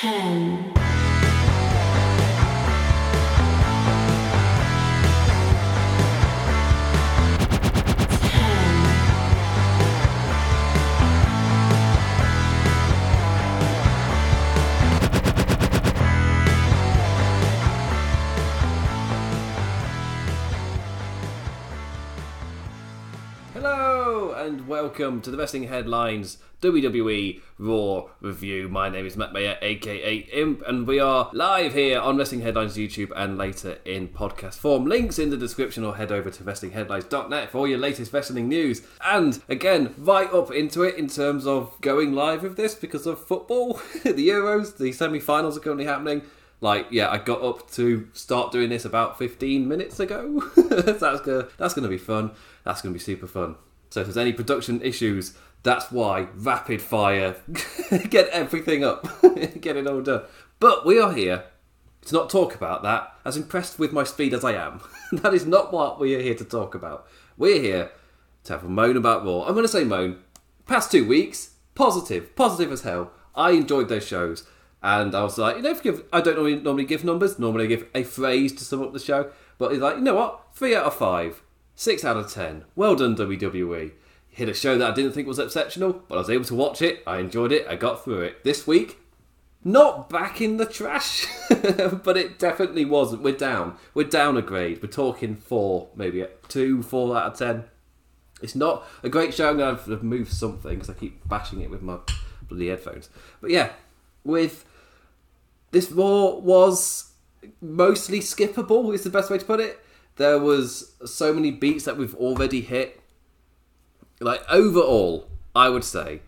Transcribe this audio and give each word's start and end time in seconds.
ten, 0.00 0.77
welcome 24.88 25.20
to 25.20 25.30
the 25.30 25.36
Wrestling 25.36 25.64
Headlines 25.64 26.38
WWE 26.62 27.42
Raw 27.58 28.08
review. 28.22 28.70
My 28.70 28.88
name 28.88 29.04
is 29.04 29.18
Matt 29.18 29.34
Mayer, 29.34 29.58
aka 29.60 30.16
Imp, 30.32 30.62
and 30.66 30.86
we 30.86 30.98
are 30.98 31.28
live 31.34 31.74
here 31.74 32.00
on 32.00 32.16
Wrestling 32.16 32.40
Headlines 32.40 32.74
YouTube 32.78 33.12
and 33.14 33.36
later 33.36 33.76
in 33.84 34.08
podcast 34.08 34.54
form. 34.54 34.86
Links 34.86 35.18
in 35.18 35.28
the 35.28 35.36
description 35.36 35.84
or 35.84 35.96
head 35.96 36.10
over 36.10 36.30
to 36.30 36.42
WrestlingHeadlines.net 36.42 37.50
for 37.50 37.58
all 37.58 37.68
your 37.68 37.76
latest 37.76 38.14
wrestling 38.14 38.48
news. 38.48 38.80
And 39.04 39.42
again, 39.46 39.94
right 39.98 40.32
up 40.32 40.50
into 40.50 40.84
it 40.84 40.94
in 40.94 41.08
terms 41.08 41.46
of 41.46 41.78
going 41.82 42.14
live 42.14 42.42
with 42.42 42.56
this 42.56 42.74
because 42.74 43.06
of 43.06 43.22
football, 43.22 43.74
the 44.04 44.28
Euros, 44.30 44.78
the 44.78 44.92
semi 44.92 45.20
finals 45.20 45.58
are 45.58 45.60
currently 45.60 45.84
happening 45.84 46.22
like 46.60 46.88
yeah 46.90 47.08
i 47.08 47.18
got 47.18 47.40
up 47.40 47.70
to 47.70 48.08
start 48.14 48.50
doing 48.50 48.68
this 48.68 48.84
about 48.84 49.16
15 49.16 49.68
minutes 49.68 50.00
ago 50.00 50.42
that's 50.56 51.20
gonna 51.20 51.46
that's 51.56 51.72
gonna 51.72 51.86
be 51.86 51.96
fun 51.96 52.32
that's 52.64 52.82
gonna 52.82 52.92
be 52.92 52.98
super 52.98 53.28
fun 53.28 53.54
so 53.90 54.00
if 54.00 54.06
there's 54.06 54.16
any 54.16 54.32
production 54.32 54.80
issues 54.82 55.34
that's 55.62 55.90
why 55.90 56.28
rapid 56.34 56.80
fire 56.80 57.36
get 58.10 58.28
everything 58.28 58.84
up 58.84 59.06
get 59.60 59.76
it 59.76 59.86
all 59.86 60.00
done 60.00 60.22
but 60.60 60.86
we 60.86 61.00
are 61.00 61.12
here 61.12 61.44
to 62.02 62.14
not 62.14 62.30
talk 62.30 62.54
about 62.54 62.82
that 62.82 63.12
as 63.24 63.36
impressed 63.36 63.78
with 63.78 63.92
my 63.92 64.04
speed 64.04 64.32
as 64.32 64.44
i 64.44 64.52
am 64.52 64.80
that 65.12 65.34
is 65.34 65.46
not 65.46 65.72
what 65.72 65.98
we 65.98 66.14
are 66.14 66.22
here 66.22 66.34
to 66.34 66.44
talk 66.44 66.74
about 66.74 67.06
we're 67.36 67.60
here 67.60 67.90
to 68.44 68.52
have 68.52 68.64
a 68.64 68.68
moan 68.68 68.96
about 68.96 69.24
raw 69.24 69.42
i'm 69.42 69.54
gonna 69.54 69.68
say 69.68 69.84
moan 69.84 70.16
past 70.68 70.92
two 70.92 71.08
weeks, 71.08 71.54
positive, 71.74 72.36
positive 72.36 72.70
as 72.70 72.82
hell. 72.82 73.10
I 73.34 73.52
enjoyed 73.52 73.88
those 73.88 74.06
shows, 74.06 74.46
and 74.82 75.14
I 75.14 75.22
was 75.22 75.38
like, 75.38 75.56
you 75.56 75.62
know, 75.62 75.74
give, 75.74 76.04
I 76.12 76.20
don't 76.20 76.36
normally, 76.36 76.56
normally 76.56 76.84
give 76.84 77.04
numbers. 77.04 77.38
Normally, 77.38 77.64
I 77.64 77.68
give 77.68 77.86
a 77.94 78.04
phrase 78.04 78.52
to 78.56 78.64
sum 78.64 78.82
up 78.82 78.92
the 78.92 79.00
show, 79.00 79.30
but 79.56 79.72
it's 79.72 79.80
like, 79.80 79.96
you 79.96 80.02
know 80.02 80.14
what? 80.14 80.44
Three 80.52 80.76
out 80.76 80.84
of 80.84 80.94
five, 80.94 81.42
six 81.78 82.04
out 82.04 82.16
of 82.16 82.30
ten. 82.30 82.64
Well 82.74 82.96
done, 82.96 83.16
WWE. 83.16 83.92
Hit 84.28 84.48
a 84.48 84.54
show 84.54 84.76
that 84.76 84.90
I 84.90 84.94
didn't 84.94 85.12
think 85.12 85.28
was 85.28 85.38
exceptional, 85.38 86.02
but 86.08 86.16
I 86.16 86.18
was 86.18 86.30
able 86.30 86.44
to 86.46 86.54
watch 86.54 86.82
it. 86.82 87.02
I 87.06 87.18
enjoyed 87.18 87.52
it. 87.52 87.66
I 87.68 87.76
got 87.76 88.02
through 88.02 88.22
it. 88.22 88.42
This 88.42 88.66
week, 88.66 88.98
not 89.62 90.10
back 90.10 90.40
in 90.40 90.56
the 90.56 90.66
trash, 90.66 91.26
but 91.48 92.16
it 92.16 92.38
definitely 92.38 92.84
wasn't. 92.84 93.22
We're 93.22 93.36
down. 93.36 93.76
We're 93.94 94.08
down 94.08 94.36
a 94.36 94.42
grade. 94.42 94.80
We're 94.82 94.88
talking 94.88 95.36
four, 95.36 95.88
maybe 95.94 96.26
two, 96.48 96.82
four 96.82 97.16
out 97.16 97.32
of 97.32 97.38
ten. 97.38 97.64
It's 98.42 98.56
not 98.56 98.84
a 99.04 99.08
great 99.08 99.32
show. 99.32 99.48
I'm 99.48 99.58
going 99.58 99.76
to 99.76 99.80
have 99.80 100.00
to 100.00 100.04
move 100.04 100.32
something 100.32 100.74
because 100.74 100.90
I 100.90 100.94
keep 100.94 101.28
bashing 101.28 101.60
it 101.60 101.70
with 101.70 101.82
my 101.82 101.98
bloody 102.48 102.68
headphones. 102.68 103.08
But 103.40 103.50
yeah, 103.50 103.70
with 104.24 104.64
this 105.70 105.92
Raw 105.92 106.34
was 106.34 107.12
mostly 107.60 108.18
skippable. 108.18 108.92
Is 108.92 109.04
the 109.04 109.10
best 109.10 109.30
way 109.30 109.38
to 109.38 109.44
put 109.44 109.60
it. 109.60 109.78
There 110.18 110.38
was 110.38 110.92
so 111.06 111.32
many 111.32 111.52
beats 111.52 111.84
that 111.84 111.96
we've 111.96 112.14
already 112.16 112.60
hit. 112.60 113.00
Like 114.20 114.42
overall, 114.50 115.28
I 115.54 115.68
would 115.68 115.84
say 115.84 116.22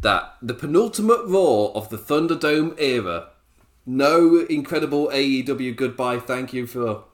that 0.00 0.34
the 0.42 0.52
penultimate 0.52 1.24
Raw 1.26 1.66
of 1.66 1.88
the 1.88 1.96
Thunderdome 1.96 2.78
era. 2.78 3.28
No 3.86 4.44
incredible 4.50 5.08
AEW 5.08 5.76
goodbye. 5.76 6.18
Thank 6.18 6.52
you 6.52 6.66
for 6.66 7.04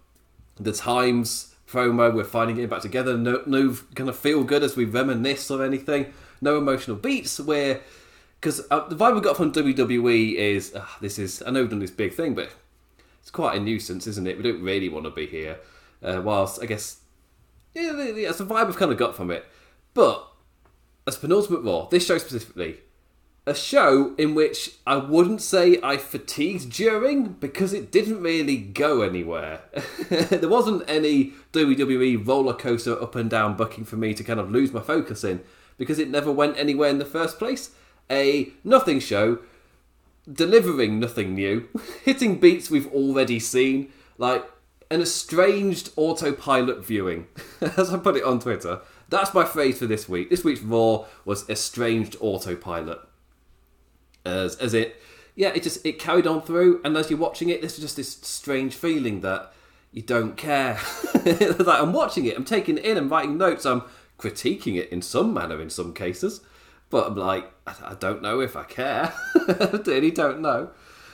the 0.56 0.72
times 0.72 1.54
promo. 1.68 2.14
We're 2.14 2.24
finally 2.24 2.54
getting 2.54 2.70
back 2.70 2.80
together. 2.80 3.16
No, 3.18 3.42
no 3.44 3.76
kind 3.94 4.08
of 4.08 4.16
feel 4.16 4.42
good 4.42 4.62
as 4.62 4.74
we 4.74 4.86
reminisce 4.86 5.50
or 5.50 5.62
anything. 5.62 6.14
No 6.40 6.56
emotional 6.56 6.96
beats. 6.96 7.38
Where 7.38 7.82
because 8.40 8.62
uh, 8.70 8.88
the 8.88 8.96
vibe 8.96 9.16
we 9.16 9.20
got 9.20 9.36
from 9.36 9.52
WWE 9.52 10.34
is 10.34 10.74
uh, 10.74 10.86
this 11.02 11.18
is 11.18 11.42
I 11.46 11.50
know 11.50 11.60
we've 11.60 11.70
done 11.70 11.78
this 11.78 11.90
big 11.90 12.14
thing, 12.14 12.34
but 12.34 12.48
it's 13.20 13.30
quite 13.30 13.58
a 13.58 13.60
nuisance, 13.60 14.06
isn't 14.06 14.26
it? 14.26 14.38
We 14.38 14.42
don't 14.42 14.62
really 14.62 14.88
want 14.88 15.04
to 15.04 15.10
be 15.10 15.26
here. 15.26 15.58
Uh, 16.02 16.20
whilst 16.22 16.62
I 16.62 16.66
guess 16.66 16.98
yeah, 17.74 17.92
yeah, 17.92 18.30
it's 18.30 18.40
a 18.40 18.44
vibe 18.44 18.66
we've 18.66 18.76
kind 18.76 18.92
of 18.92 18.98
got 18.98 19.16
from 19.16 19.30
it. 19.30 19.46
But 19.94 20.26
as 21.06 21.16
penultimate 21.16 21.62
Raw, 21.62 21.86
this 21.86 22.06
show 22.06 22.18
specifically, 22.18 22.78
a 23.46 23.54
show 23.54 24.14
in 24.16 24.34
which 24.34 24.76
I 24.86 24.96
wouldn't 24.96 25.42
say 25.42 25.78
I 25.82 25.96
fatigued 25.96 26.70
during 26.72 27.32
because 27.34 27.72
it 27.72 27.90
didn't 27.90 28.22
really 28.22 28.56
go 28.56 29.02
anywhere. 29.02 29.62
there 30.10 30.48
wasn't 30.48 30.84
any 30.88 31.32
WWE 31.52 32.26
roller 32.26 32.54
coaster 32.54 33.00
up 33.00 33.16
and 33.16 33.28
down 33.28 33.56
booking 33.56 33.84
for 33.84 33.96
me 33.96 34.14
to 34.14 34.22
kind 34.22 34.38
of 34.38 34.50
lose 34.50 34.72
my 34.72 34.80
focus 34.80 35.24
in 35.24 35.40
because 35.76 35.98
it 35.98 36.10
never 36.10 36.30
went 36.30 36.56
anywhere 36.56 36.90
in 36.90 36.98
the 36.98 37.04
first 37.04 37.38
place. 37.38 37.70
A 38.10 38.50
nothing 38.62 39.00
show, 39.00 39.38
delivering 40.30 41.00
nothing 41.00 41.34
new, 41.34 41.68
hitting 42.04 42.38
beats 42.38 42.70
we've 42.70 42.92
already 42.92 43.40
seen, 43.40 43.90
like 44.18 44.44
an 44.92 45.00
estranged 45.00 45.90
autopilot 45.96 46.84
viewing, 46.84 47.26
as 47.60 47.92
I 47.92 47.98
put 47.98 48.16
it 48.16 48.24
on 48.24 48.40
Twitter. 48.40 48.80
That's 49.08 49.32
my 49.32 49.44
phrase 49.44 49.78
for 49.78 49.86
this 49.86 50.06
week. 50.06 50.28
This 50.28 50.44
week's 50.44 50.60
Raw 50.60 51.06
was 51.24 51.48
estranged 51.48 52.16
autopilot. 52.20 53.00
As 54.24 54.54
as 54.56 54.74
it 54.74 55.00
yeah 55.34 55.48
it 55.48 55.62
just 55.62 55.84
it 55.84 55.98
carried 55.98 56.26
on 56.26 56.42
through 56.42 56.80
and 56.84 56.96
as 56.96 57.10
you're 57.10 57.18
watching 57.18 57.48
it 57.48 57.60
there's 57.60 57.78
just 57.78 57.96
this 57.96 58.12
strange 58.12 58.74
feeling 58.74 59.20
that 59.22 59.52
you 59.90 60.02
don't 60.02 60.36
care. 60.36 60.78
Like 61.24 61.80
i'm 61.80 61.92
watching 61.92 62.24
it 62.24 62.36
i'm 62.36 62.44
taking 62.44 62.78
it 62.78 62.84
in 62.84 62.96
i'm 62.96 63.08
writing 63.08 63.38
notes 63.38 63.64
i'm 63.64 63.82
critiquing 64.18 64.76
it 64.76 64.90
in 64.90 65.02
some 65.02 65.32
manner 65.32 65.60
in 65.60 65.70
some 65.70 65.94
cases 65.94 66.40
but 66.90 67.06
i'm 67.06 67.14
like 67.14 67.52
i, 67.66 67.94
don't 67.98 68.22
know 68.22 68.40
if 68.40 68.56
i 68.56 68.64
care. 68.64 69.12
I 69.48 69.80
really 69.86 70.10
don't 70.10 70.40
know. 70.40 70.70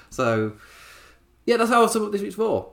So 0.08 0.52
yeah 1.44 1.58
that's 1.58 1.70
how 1.70 1.84
i 1.84 1.86
sum 1.88 2.06
up 2.06 2.12
this 2.12 2.22
week's 2.22 2.38
raw 2.38 2.64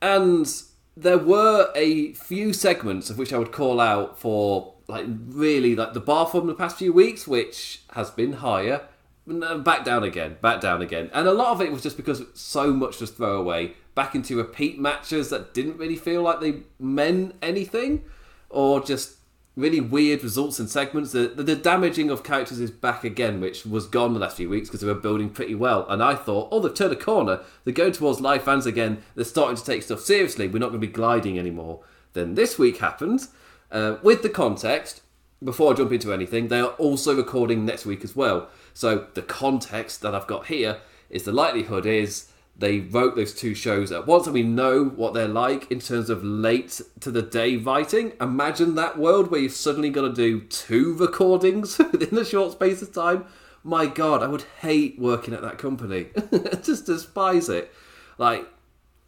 and 0.00 0.62
there 0.96 1.18
were 1.18 1.70
a 1.74 2.12
few 2.14 2.52
segments 2.52 3.10
of 3.10 3.18
which 3.18 3.32
I 3.32 3.38
would 3.38 3.52
call 3.52 3.80
out 3.80 4.18
for 4.18 4.74
like 4.88 5.06
really 5.08 5.76
like 5.76 5.92
the 5.92 6.00
bar 6.00 6.26
from 6.26 6.46
the 6.46 6.54
past 6.54 6.78
few 6.78 6.92
weeks, 6.92 7.26
which 7.28 7.82
has 7.92 8.10
been 8.10 8.34
higher. 8.34 8.82
No, 9.26 9.46
uh, 9.46 9.58
Back 9.58 9.84
down 9.84 10.04
again, 10.04 10.38
back 10.40 10.60
down 10.62 10.80
again, 10.80 11.10
and 11.12 11.28
a 11.28 11.32
lot 11.32 11.52
of 11.52 11.60
it 11.60 11.70
was 11.70 11.82
just 11.82 11.98
because 11.98 12.22
so 12.34 12.72
much 12.72 13.00
was 13.00 13.10
throwaway 13.10 13.74
back 13.94 14.14
into 14.14 14.36
repeat 14.36 14.78
matches 14.78 15.28
that 15.28 15.52
didn't 15.52 15.76
really 15.76 15.96
feel 15.96 16.22
like 16.22 16.40
they 16.40 16.62
meant 16.78 17.34
anything, 17.42 18.04
or 18.48 18.80
just 18.80 19.17
really 19.58 19.80
weird 19.80 20.22
results 20.22 20.58
and 20.60 20.70
segments. 20.70 21.12
The, 21.12 21.28
the, 21.28 21.42
the 21.42 21.56
damaging 21.56 22.10
of 22.10 22.22
characters 22.22 22.60
is 22.60 22.70
back 22.70 23.02
again, 23.02 23.40
which 23.40 23.66
was 23.66 23.86
gone 23.86 24.14
the 24.14 24.20
last 24.20 24.36
few 24.36 24.48
weeks 24.48 24.68
because 24.68 24.80
they 24.80 24.86
were 24.86 24.94
building 24.94 25.30
pretty 25.30 25.54
well. 25.54 25.84
And 25.88 26.02
I 26.02 26.14
thought, 26.14 26.48
oh, 26.52 26.60
they've 26.60 26.72
turned 26.72 26.92
a 26.92 26.96
corner. 26.96 27.40
They're 27.64 27.74
going 27.74 27.92
towards 27.92 28.20
live 28.20 28.44
fans 28.44 28.66
again. 28.66 29.02
They're 29.16 29.24
starting 29.24 29.56
to 29.56 29.64
take 29.64 29.82
stuff 29.82 30.00
seriously. 30.00 30.46
We're 30.46 30.60
not 30.60 30.68
going 30.68 30.80
to 30.80 30.86
be 30.86 30.92
gliding 30.92 31.38
anymore. 31.38 31.80
Then 32.12 32.34
this 32.34 32.58
week 32.58 32.78
happened. 32.78 33.26
Uh, 33.70 33.96
with 34.02 34.22
the 34.22 34.30
context, 34.30 35.02
before 35.42 35.72
I 35.72 35.76
jump 35.76 35.92
into 35.92 36.12
anything, 36.12 36.48
they 36.48 36.60
are 36.60 36.70
also 36.78 37.16
recording 37.16 37.66
next 37.66 37.84
week 37.84 38.04
as 38.04 38.14
well. 38.14 38.48
So 38.74 39.08
the 39.14 39.22
context 39.22 40.02
that 40.02 40.14
I've 40.14 40.26
got 40.28 40.46
here 40.46 40.78
is 41.10 41.24
the 41.24 41.32
likelihood 41.32 41.84
is 41.84 42.30
they 42.58 42.80
wrote 42.80 43.14
those 43.14 43.32
two 43.32 43.54
shows 43.54 43.92
at 43.92 44.06
once 44.06 44.26
and 44.26 44.34
we 44.34 44.42
know 44.42 44.84
what 44.84 45.14
they're 45.14 45.28
like 45.28 45.70
in 45.70 45.78
terms 45.78 46.10
of 46.10 46.24
late 46.24 46.80
to 46.98 47.10
the 47.12 47.22
day 47.22 47.56
writing. 47.56 48.12
Imagine 48.20 48.74
that 48.74 48.98
world 48.98 49.30
where 49.30 49.40
you've 49.40 49.52
suddenly 49.52 49.90
got 49.90 50.02
to 50.02 50.12
do 50.12 50.40
two 50.40 50.94
recordings 50.94 51.78
within 51.92 52.18
a 52.18 52.24
short 52.24 52.52
space 52.52 52.82
of 52.82 52.92
time. 52.92 53.26
My 53.62 53.86
god, 53.86 54.24
I 54.24 54.26
would 54.26 54.44
hate 54.60 54.98
working 54.98 55.34
at 55.34 55.42
that 55.42 55.58
company. 55.58 56.08
Just 56.62 56.86
despise 56.86 57.48
it. 57.48 57.72
Like, 58.18 58.48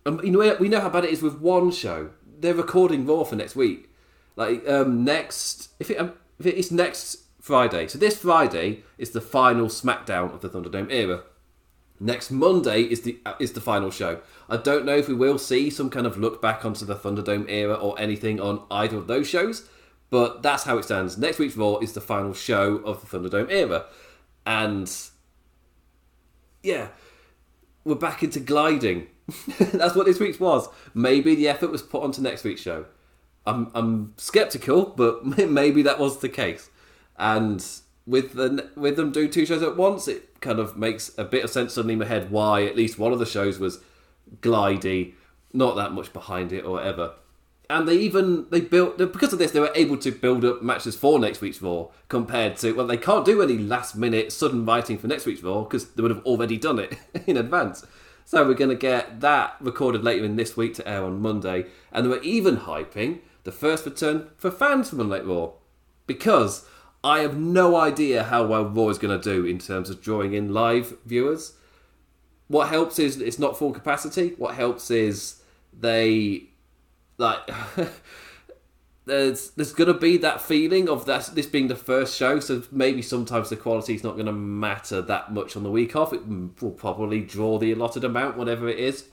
um, 0.06 0.20
you 0.22 0.30
know, 0.30 0.56
we 0.60 0.68
know 0.68 0.80
how 0.80 0.88
bad 0.88 1.04
it 1.04 1.10
is 1.10 1.22
with 1.22 1.40
one 1.40 1.72
show. 1.72 2.10
They're 2.38 2.54
recording 2.54 3.04
Raw 3.04 3.24
for 3.24 3.34
next 3.34 3.56
week. 3.56 3.90
Like, 4.36 4.66
um, 4.68 5.02
next, 5.02 5.70
if 5.80 5.90
it, 5.90 5.96
um, 5.96 6.12
if 6.38 6.46
it's 6.46 6.70
next 6.70 7.24
Friday. 7.40 7.88
So 7.88 7.98
this 7.98 8.18
Friday 8.18 8.84
is 8.96 9.10
the 9.10 9.20
final 9.20 9.66
SmackDown 9.66 10.32
of 10.32 10.40
the 10.40 10.48
Thunderdome 10.48 10.92
era. 10.92 11.24
Next 12.02 12.30
Monday 12.30 12.82
is 12.82 13.02
the 13.02 13.18
uh, 13.26 13.34
is 13.38 13.52
the 13.52 13.60
final 13.60 13.90
show. 13.90 14.20
I 14.48 14.56
don't 14.56 14.86
know 14.86 14.96
if 14.96 15.06
we 15.06 15.14
will 15.14 15.38
see 15.38 15.68
some 15.68 15.90
kind 15.90 16.06
of 16.06 16.16
look 16.16 16.40
back 16.40 16.64
onto 16.64 16.86
the 16.86 16.96
Thunderdome 16.96 17.44
era 17.50 17.74
or 17.74 18.00
anything 18.00 18.40
on 18.40 18.62
either 18.70 18.96
of 18.96 19.06
those 19.06 19.28
shows, 19.28 19.68
but 20.08 20.42
that's 20.42 20.64
how 20.64 20.78
it 20.78 20.84
stands. 20.84 21.18
Next 21.18 21.38
week's 21.38 21.58
Raw 21.58 21.76
is 21.76 21.92
the 21.92 22.00
final 22.00 22.32
show 22.32 22.76
of 22.78 23.02
the 23.02 23.18
Thunderdome 23.18 23.50
era, 23.50 23.84
and 24.46 24.90
yeah, 26.62 26.88
we're 27.84 27.96
back 27.96 28.22
into 28.22 28.40
gliding. 28.40 29.08
that's 29.58 29.94
what 29.94 30.06
this 30.06 30.18
week's 30.18 30.40
was. 30.40 30.70
Maybe 30.94 31.34
the 31.34 31.48
effort 31.48 31.70
was 31.70 31.82
put 31.82 32.02
onto 32.02 32.22
next 32.22 32.44
week's 32.44 32.62
show. 32.62 32.86
I'm 33.44 33.70
I'm 33.74 34.14
skeptical, 34.16 34.86
but 34.86 35.24
maybe 35.50 35.82
that 35.82 35.98
was 35.98 36.20
the 36.20 36.30
case. 36.30 36.70
And 37.18 37.62
with 38.10 38.32
the 38.32 38.68
with 38.74 38.96
them 38.96 39.12
doing 39.12 39.30
two 39.30 39.46
shows 39.46 39.62
at 39.62 39.76
once, 39.76 40.08
it 40.08 40.40
kind 40.40 40.58
of 40.58 40.76
makes 40.76 41.12
a 41.16 41.24
bit 41.24 41.44
of 41.44 41.50
sense 41.50 41.74
suddenly 41.74 41.92
in 41.92 42.00
my 42.00 42.06
head 42.06 42.30
why 42.30 42.64
at 42.64 42.76
least 42.76 42.98
one 42.98 43.12
of 43.12 43.20
the 43.20 43.26
shows 43.26 43.58
was 43.58 43.80
glidey, 44.40 45.14
not 45.52 45.76
that 45.76 45.92
much 45.92 46.12
behind 46.12 46.52
it 46.52 46.64
or 46.64 46.72
whatever. 46.72 47.12
And 47.68 47.86
they 47.86 47.94
even 47.94 48.46
they 48.50 48.60
built 48.60 48.98
because 48.98 49.32
of 49.32 49.38
this 49.38 49.52
they 49.52 49.60
were 49.60 49.70
able 49.76 49.96
to 49.98 50.10
build 50.10 50.44
up 50.44 50.60
matches 50.60 50.96
for 50.96 51.20
next 51.20 51.40
week's 51.40 51.62
Raw 51.62 51.86
compared 52.08 52.56
to 52.58 52.72
well 52.72 52.86
they 52.86 52.96
can't 52.96 53.24
do 53.24 53.42
any 53.42 53.56
last 53.56 53.94
minute 53.94 54.32
sudden 54.32 54.66
writing 54.66 54.98
for 54.98 55.06
next 55.06 55.24
week's 55.24 55.44
Raw 55.44 55.62
because 55.62 55.90
they 55.90 56.02
would 56.02 56.10
have 56.10 56.26
already 56.26 56.58
done 56.58 56.80
it 56.80 56.98
in 57.28 57.36
advance. 57.36 57.86
So 58.24 58.44
we're 58.46 58.54
going 58.54 58.70
to 58.70 58.76
get 58.76 59.20
that 59.20 59.54
recorded 59.60 60.02
later 60.02 60.24
in 60.24 60.34
this 60.36 60.56
week 60.56 60.74
to 60.74 60.88
air 60.88 61.04
on 61.04 61.20
Monday, 61.20 61.66
and 61.92 62.04
they 62.04 62.08
were 62.08 62.22
even 62.22 62.58
hyping 62.58 63.20
the 63.42 63.50
first 63.50 63.84
return 63.84 64.30
for 64.36 64.50
fans 64.50 64.90
from 64.90 65.08
Night 65.08 65.26
Raw 65.26 65.52
because 66.06 66.66
I 67.02 67.20
have 67.20 67.36
no 67.36 67.76
idea 67.76 68.24
how 68.24 68.46
well 68.46 68.64
Raw 68.64 68.88
is 68.88 68.98
going 68.98 69.18
to 69.18 69.22
do 69.22 69.44
in 69.46 69.58
terms 69.58 69.88
of 69.88 70.02
drawing 70.02 70.34
in 70.34 70.52
live 70.52 70.96
viewers. 71.06 71.54
What 72.48 72.68
helps 72.68 72.98
is 72.98 73.20
it's 73.20 73.38
not 73.38 73.56
full 73.56 73.72
capacity. 73.72 74.34
What 74.36 74.54
helps 74.54 74.90
is 74.90 75.40
they 75.72 76.44
like 77.16 77.38
there's 79.04 79.50
there's 79.50 79.72
gonna 79.72 79.94
be 79.94 80.16
that 80.18 80.40
feeling 80.40 80.88
of 80.88 81.06
that 81.06 81.30
this 81.34 81.46
being 81.46 81.68
the 81.68 81.76
first 81.76 82.16
show, 82.16 82.40
so 82.40 82.62
maybe 82.70 83.02
sometimes 83.02 83.50
the 83.50 83.56
quality 83.56 83.94
is 83.94 84.02
not 84.02 84.16
gonna 84.16 84.32
matter 84.32 85.00
that 85.02 85.32
much 85.32 85.56
on 85.56 85.62
the 85.62 85.70
week 85.70 85.94
off. 85.94 86.12
It 86.12 86.22
will 86.26 86.72
probably 86.72 87.20
draw 87.20 87.58
the 87.58 87.72
allotted 87.72 88.04
amount, 88.04 88.36
whatever 88.36 88.68
it 88.68 88.78
is. 88.78 89.04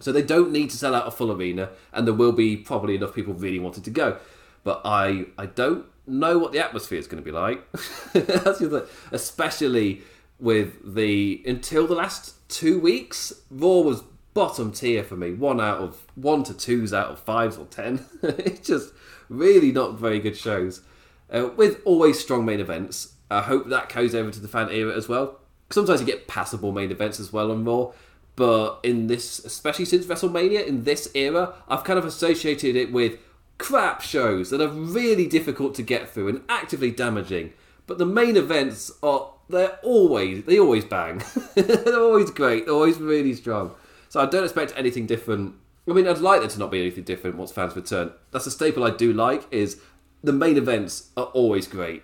So 0.00 0.10
they 0.10 0.22
don't 0.22 0.50
need 0.50 0.70
to 0.70 0.76
sell 0.76 0.94
out 0.94 1.06
a 1.06 1.10
full 1.10 1.30
arena, 1.30 1.70
and 1.92 2.06
there 2.06 2.14
will 2.14 2.32
be 2.32 2.56
probably 2.56 2.96
enough 2.96 3.14
people 3.14 3.34
really 3.34 3.58
wanting 3.58 3.82
to 3.84 3.90
go. 3.90 4.18
But 4.62 4.80
I 4.84 5.26
I 5.38 5.46
don't 5.46 5.86
know 6.06 6.38
what 6.38 6.52
the 6.52 6.64
atmosphere 6.64 6.98
is 6.98 7.06
going 7.06 7.22
to 7.22 7.24
be 7.24 7.32
like. 7.32 7.66
Especially 9.12 10.02
with 10.38 10.94
the 10.94 11.42
until 11.46 11.86
the 11.86 11.94
last 11.94 12.48
two 12.48 12.78
weeks, 12.78 13.32
Raw 13.50 13.80
was 13.80 14.02
bottom 14.34 14.72
tier 14.72 15.02
for 15.02 15.16
me. 15.16 15.32
One 15.32 15.60
out 15.60 15.78
of 15.78 16.02
one 16.14 16.42
to 16.44 16.54
twos 16.54 16.92
out 16.92 17.08
of 17.08 17.18
fives 17.20 17.56
or 17.56 17.66
ten. 17.66 18.04
it's 18.22 18.66
just 18.66 18.92
really 19.28 19.72
not 19.72 19.98
very 19.98 20.18
good 20.18 20.36
shows. 20.36 20.82
Uh, 21.30 21.50
with 21.56 21.80
always 21.84 22.18
strong 22.18 22.44
main 22.44 22.60
events. 22.60 23.14
I 23.30 23.40
hope 23.40 23.68
that 23.68 23.88
goes 23.88 24.14
over 24.14 24.30
to 24.30 24.40
the 24.40 24.48
fan 24.48 24.68
era 24.70 24.94
as 24.94 25.08
well. 25.08 25.40
Sometimes 25.70 26.00
you 26.00 26.06
get 26.06 26.28
passable 26.28 26.72
main 26.72 26.90
events 26.90 27.18
as 27.18 27.32
well 27.32 27.50
on 27.50 27.64
Raw, 27.64 27.92
but 28.36 28.80
in 28.82 29.06
this, 29.06 29.38
especially 29.44 29.86
since 29.86 30.06
WrestleMania, 30.06 30.66
in 30.66 30.84
this 30.84 31.10
era, 31.14 31.54
I've 31.66 31.84
kind 31.84 31.98
of 31.98 32.04
associated 32.04 32.76
it 32.76 32.92
with 32.92 33.18
crap 33.58 34.00
shows 34.00 34.50
that 34.50 34.60
are 34.60 34.68
really 34.68 35.26
difficult 35.26 35.74
to 35.76 35.82
get 35.82 36.08
through 36.08 36.28
and 36.28 36.42
actively 36.48 36.90
damaging. 36.90 37.52
But 37.86 37.98
the 37.98 38.06
main 38.06 38.36
events 38.36 38.90
are 39.02 39.30
they're 39.48 39.78
always 39.82 40.44
they 40.44 40.58
always 40.58 40.84
bang. 40.84 41.22
they're 41.54 42.00
always 42.00 42.30
great. 42.30 42.66
They're 42.66 42.74
always 42.74 42.98
really 42.98 43.34
strong. 43.34 43.74
So 44.08 44.20
I 44.20 44.26
don't 44.26 44.44
expect 44.44 44.72
anything 44.76 45.06
different. 45.06 45.54
I 45.88 45.92
mean, 45.92 46.08
I'd 46.08 46.18
like 46.18 46.40
there 46.40 46.48
to 46.48 46.58
not 46.58 46.70
be 46.70 46.80
anything 46.80 47.04
different 47.04 47.36
once 47.36 47.52
fans 47.52 47.76
return. 47.76 48.12
That's 48.30 48.46
a 48.46 48.50
staple 48.50 48.84
I 48.84 48.90
do 48.90 49.12
like. 49.12 49.46
Is 49.50 49.80
the 50.22 50.32
main 50.32 50.56
events 50.56 51.10
are 51.16 51.26
always 51.26 51.66
great, 51.66 52.02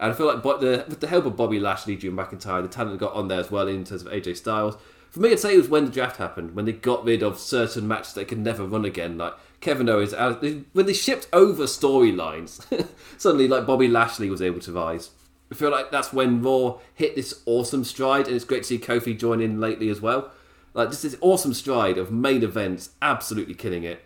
and 0.00 0.10
I 0.10 0.14
feel 0.14 0.26
like 0.26 0.42
the, 0.42 0.84
with 0.88 1.00
the 1.00 1.06
help 1.06 1.26
of 1.26 1.36
Bobby 1.36 1.60
Lashley, 1.60 1.94
Drew 1.94 2.10
McIntyre, 2.10 2.62
the 2.62 2.68
talent 2.68 2.98
got 2.98 3.12
on 3.12 3.28
there 3.28 3.38
as 3.38 3.52
well 3.52 3.68
in 3.68 3.84
terms 3.84 4.02
of 4.02 4.12
AJ 4.12 4.36
Styles. 4.36 4.76
For 5.10 5.20
me, 5.20 5.30
I'd 5.30 5.38
say 5.38 5.54
it 5.54 5.58
was 5.58 5.68
when 5.68 5.84
the 5.84 5.90
draft 5.90 6.16
happened, 6.16 6.56
when 6.56 6.64
they 6.64 6.72
got 6.72 7.04
rid 7.04 7.22
of 7.22 7.38
certain 7.38 7.86
matches 7.86 8.14
they 8.14 8.24
could 8.24 8.38
never 8.38 8.64
run 8.64 8.84
again, 8.84 9.18
like 9.18 9.34
Kevin 9.62 9.88
Owens. 9.88 10.12
Uh, 10.12 10.34
when 10.72 10.86
they 10.86 10.92
shipped 10.92 11.28
over 11.32 11.64
storylines, 11.64 12.62
suddenly 13.18 13.48
like 13.48 13.64
Bobby 13.64 13.88
Lashley 13.88 14.28
was 14.28 14.42
able 14.42 14.60
to 14.60 14.72
rise. 14.72 15.10
I 15.50 15.54
feel 15.54 15.70
like 15.70 15.90
that's 15.90 16.12
when 16.12 16.42
Raw 16.42 16.78
hit 16.94 17.14
this 17.14 17.42
awesome 17.46 17.84
stride, 17.84 18.26
and 18.26 18.36
it's 18.36 18.44
great 18.44 18.64
to 18.64 18.68
see 18.68 18.78
Kofi 18.78 19.18
join 19.18 19.40
in 19.40 19.60
lately 19.60 19.88
as 19.88 20.00
well. 20.00 20.30
Like 20.74 20.90
just 20.90 21.02
this 21.02 21.16
awesome 21.20 21.54
stride 21.54 21.98
of 21.98 22.10
main 22.10 22.42
events, 22.42 22.90
absolutely 23.00 23.54
killing 23.54 23.84
it. 23.84 24.04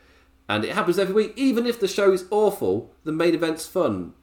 And 0.49 0.65
it 0.65 0.75
happens 0.75 0.99
every 0.99 1.15
week. 1.15 1.33
Even 1.37 1.67
if 1.67 1.81
the 1.81 1.89
show 1.89 2.13
is 2.13 2.27
awful, 2.31 2.93
the 3.05 3.13
main 3.13 3.35
event's 3.35 3.67
fun. 3.67 4.15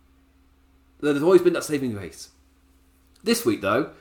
There's 1.01 1.23
always 1.23 1.41
been 1.41 1.53
that 1.53 1.65
saving 1.65 1.93
grace. 1.93 2.29
This 3.23 3.45
week, 3.45 3.61
though, 3.61 3.91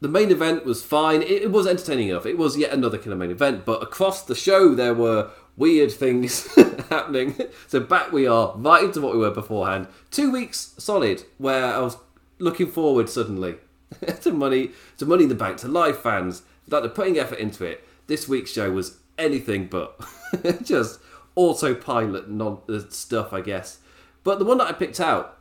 the 0.00 0.08
main 0.08 0.30
event 0.30 0.64
was 0.64 0.84
fine. 0.84 1.22
It 1.22 1.50
was 1.50 1.66
entertaining 1.66 2.08
enough. 2.08 2.26
It 2.26 2.38
was 2.38 2.56
yet 2.56 2.72
another 2.72 2.98
killer 2.98 3.16
main 3.16 3.30
event. 3.30 3.64
But 3.64 3.82
across 3.82 4.22
the 4.22 4.34
show, 4.34 4.74
there 4.74 4.94
were 4.94 5.30
weird 5.56 5.90
things 5.92 6.46
happening. 6.90 7.34
So 7.66 7.80
back 7.80 8.12
we 8.12 8.26
are, 8.26 8.54
right 8.56 8.84
into 8.84 9.00
what 9.00 9.12
we 9.12 9.18
were 9.18 9.30
beforehand. 9.30 9.88
Two 10.10 10.30
weeks 10.30 10.74
solid, 10.78 11.24
where 11.38 11.74
I 11.74 11.80
was 11.80 11.96
looking 12.38 12.66
forward 12.66 13.08
suddenly 13.08 13.56
to 14.22 14.32
money, 14.32 14.72
to 14.98 15.06
money 15.06 15.24
in 15.24 15.28
the 15.28 15.34
bank, 15.34 15.58
to 15.58 15.68
live 15.68 16.00
fans, 16.00 16.42
like 16.68 16.82
they're 16.82 16.90
putting 16.90 17.18
effort 17.18 17.38
into 17.38 17.64
it. 17.64 17.86
This 18.06 18.28
week's 18.28 18.52
show 18.52 18.70
was 18.70 18.98
anything 19.18 19.66
but 19.66 20.00
just 20.62 21.00
autopilot 21.34 22.28
non- 22.30 22.60
uh, 22.68 22.80
stuff, 22.88 23.32
I 23.32 23.40
guess. 23.40 23.78
But 24.24 24.38
the 24.38 24.44
one 24.44 24.58
that 24.58 24.68
I 24.68 24.72
picked 24.72 25.00
out, 25.00 25.38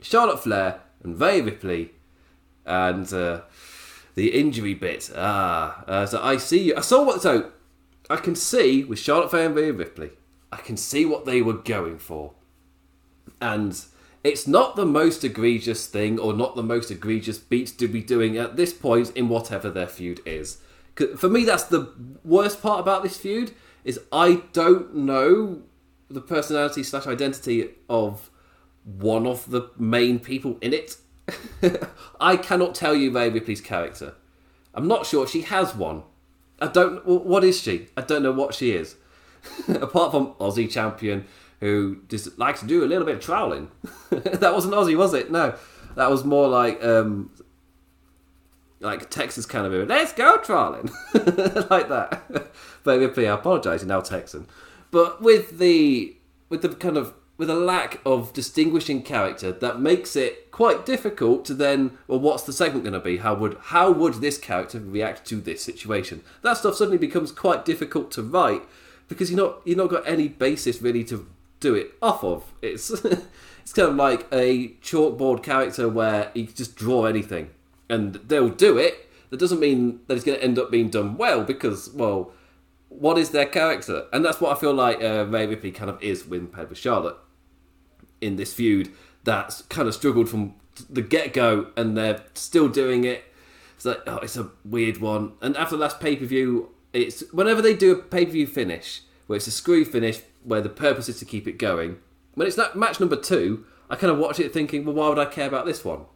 Charlotte 0.00 0.40
Flair 0.40 0.80
and 1.02 1.20
Rhea 1.20 1.42
Ripley, 1.42 1.92
and 2.64 3.10
uh, 3.12 3.42
the 4.16 4.28
injury 4.38 4.74
bit. 4.74 5.10
Ah, 5.14 5.84
uh, 5.86 6.06
so 6.06 6.20
I 6.20 6.36
see. 6.36 6.64
you. 6.64 6.74
I 6.76 6.80
saw 6.80 7.04
what. 7.04 7.22
So 7.22 7.52
I 8.08 8.16
can 8.16 8.34
see 8.34 8.84
with 8.84 8.98
Charlotte 8.98 9.30
Flair 9.30 9.46
and 9.46 9.54
Rhea 9.54 9.72
Ripley, 9.72 10.10
I 10.52 10.58
can 10.58 10.76
see 10.76 11.04
what 11.04 11.26
they 11.26 11.42
were 11.42 11.54
going 11.54 11.98
for, 11.98 12.34
and 13.40 13.82
it's 14.22 14.46
not 14.46 14.76
the 14.76 14.86
most 14.86 15.24
egregious 15.24 15.86
thing 15.86 16.18
or 16.18 16.32
not 16.32 16.56
the 16.56 16.62
most 16.62 16.90
egregious 16.90 17.38
beats 17.38 17.72
to 17.72 17.88
be 17.88 18.02
doing 18.02 18.36
at 18.36 18.56
this 18.56 18.72
point 18.72 19.10
in 19.16 19.28
whatever 19.28 19.70
their 19.70 19.86
feud 19.86 20.20
is. 20.24 20.58
For 21.16 21.28
me, 21.28 21.44
that's 21.44 21.64
the 21.64 21.92
worst 22.24 22.62
part 22.62 22.80
about 22.80 23.02
this 23.02 23.16
feud 23.16 23.52
is 23.84 24.00
I 24.10 24.42
don't 24.52 24.94
know 24.96 25.62
the 26.08 26.20
personality 26.20 26.82
slash 26.82 27.06
identity 27.06 27.70
of 27.88 28.30
one 28.84 29.26
of 29.26 29.50
the 29.50 29.70
main 29.78 30.18
people 30.18 30.58
in 30.60 30.72
it. 30.72 30.96
I 32.20 32.36
cannot 32.36 32.74
tell 32.74 32.94
you 32.94 33.12
Rhea 33.12 33.30
Ripley's 33.30 33.60
character. 33.60 34.14
I'm 34.74 34.88
not 34.88 35.06
sure 35.06 35.26
she 35.26 35.42
has 35.42 35.74
one. 35.74 36.02
I 36.60 36.68
don't. 36.68 37.04
What 37.06 37.44
is 37.44 37.60
she? 37.60 37.88
I 37.96 38.00
don't 38.02 38.22
know 38.22 38.32
what 38.32 38.54
she 38.54 38.72
is. 38.72 38.96
Apart 39.68 40.10
from 40.12 40.34
Aussie 40.34 40.70
champion, 40.70 41.26
who 41.60 41.98
just 42.08 42.38
likes 42.38 42.60
to 42.60 42.66
do 42.66 42.84
a 42.84 42.86
little 42.86 43.04
bit 43.04 43.16
of 43.16 43.20
troweling. 43.20 43.70
that 44.10 44.54
wasn't 44.54 44.74
Aussie, 44.74 44.96
was 44.96 45.14
it? 45.14 45.30
No, 45.30 45.54
that 45.96 46.10
was 46.10 46.24
more 46.24 46.48
like 46.48 46.82
um, 46.82 47.30
like 48.80 49.10
Texas 49.10 49.46
kind 49.46 49.66
of 49.66 49.88
Let's 49.88 50.12
go 50.12 50.38
troweling 50.38 50.90
like 51.14 51.88
that. 51.88 52.50
but 52.84 53.00
I 53.28 53.34
apologise, 53.34 53.82
you're 53.82 53.88
now 53.88 54.00
Texan. 54.00 54.46
But 54.90 55.22
with 55.22 55.58
the 55.58 56.16
with 56.48 56.62
the 56.62 56.70
kind 56.70 56.96
of 56.96 57.14
with 57.38 57.50
a 57.50 57.54
lack 57.54 58.00
of 58.06 58.32
distinguishing 58.32 59.02
character 59.02 59.52
that 59.52 59.80
makes 59.80 60.16
it 60.16 60.50
quite 60.50 60.86
difficult 60.86 61.44
to 61.44 61.54
then 61.54 61.98
well 62.08 62.18
what's 62.18 62.44
the 62.44 62.52
segment 62.52 62.84
going 62.84 62.92
to 62.94 63.00
be 63.00 63.18
how 63.18 63.34
would 63.34 63.56
how 63.64 63.90
would 63.90 64.14
this 64.14 64.38
character 64.38 64.78
react 64.78 65.26
to 65.26 65.36
this 65.36 65.62
situation 65.62 66.22
that 66.42 66.56
stuff 66.56 66.74
suddenly 66.74 66.98
becomes 66.98 67.30
quite 67.30 67.64
difficult 67.64 68.10
to 68.10 68.22
write 68.22 68.62
because 69.08 69.30
you're 69.30 69.44
not 69.44 69.60
you're 69.64 69.76
not 69.76 69.90
got 69.90 70.06
any 70.08 70.28
basis 70.28 70.82
really 70.82 71.04
to 71.04 71.26
do 71.60 71.74
it 71.74 71.92
off 72.02 72.22
of. 72.24 72.52
It's 72.62 72.90
it's 73.04 73.72
kind 73.72 73.88
of 73.88 73.96
like 73.96 74.26
a 74.32 74.68
chalkboard 74.82 75.42
character 75.42 75.88
where 75.88 76.30
you 76.34 76.46
just 76.46 76.76
draw 76.76 77.04
anything 77.04 77.50
and 77.88 78.14
they'll 78.14 78.48
do 78.48 78.78
it. 78.78 79.08
That 79.30 79.40
doesn't 79.40 79.60
mean 79.60 80.00
that 80.06 80.14
it's 80.14 80.24
going 80.24 80.38
to 80.38 80.44
end 80.44 80.58
up 80.58 80.70
being 80.70 80.88
done 80.88 81.16
well 81.16 81.42
because, 81.42 81.90
well, 81.90 82.30
what 82.88 83.18
is 83.18 83.30
their 83.30 83.46
character? 83.46 84.06
And 84.12 84.24
that's 84.24 84.40
what 84.40 84.56
I 84.56 84.60
feel 84.60 84.72
like 84.72 85.02
uh, 85.02 85.26
Rhea 85.26 85.48
Ripley 85.48 85.72
kind 85.72 85.90
of 85.90 86.00
is 86.00 86.24
with 86.24 86.52
paired 86.52 86.68
with 86.68 86.78
Charlotte 86.78 87.16
in 88.26 88.36
this 88.36 88.52
feud 88.52 88.90
that's 89.26 89.62
kind 89.62 89.88
of 89.88 89.94
struggled 89.94 90.28
from 90.28 90.54
the 90.88 91.02
get 91.02 91.32
go 91.32 91.68
and 91.76 91.96
they're 91.96 92.22
still 92.34 92.68
doing 92.68 93.04
it. 93.04 93.24
It's 93.74 93.84
like, 93.84 94.00
oh, 94.06 94.18
it's 94.18 94.36
a 94.36 94.50
weird 94.64 94.98
one. 94.98 95.32
And 95.42 95.56
after 95.56 95.76
the 95.76 95.82
last 95.82 96.00
pay 96.00 96.16
per 96.16 96.24
view, 96.24 96.70
it's 96.92 97.20
whenever 97.32 97.60
they 97.60 97.74
do 97.74 97.92
a 97.92 97.96
pay 97.96 98.24
per 98.24 98.32
view 98.32 98.46
finish 98.46 99.02
where 99.26 99.36
it's 99.36 99.46
a 99.46 99.50
screw 99.50 99.84
finish 99.84 100.20
where 100.44 100.60
the 100.60 100.68
purpose 100.68 101.08
is 101.08 101.18
to 101.18 101.24
keep 101.24 101.46
it 101.46 101.58
going. 101.58 101.98
When 102.34 102.46
it's 102.46 102.56
that 102.56 102.76
match 102.76 103.00
number 103.00 103.16
two, 103.16 103.64
I 103.90 103.96
kind 103.96 104.12
of 104.12 104.18
watch 104.18 104.40
it 104.40 104.52
thinking, 104.52 104.84
well, 104.84 104.94
why 104.94 105.08
would 105.08 105.18
I 105.18 105.24
care 105.26 105.48
about 105.48 105.66
this 105.66 105.84
one? 105.84 106.06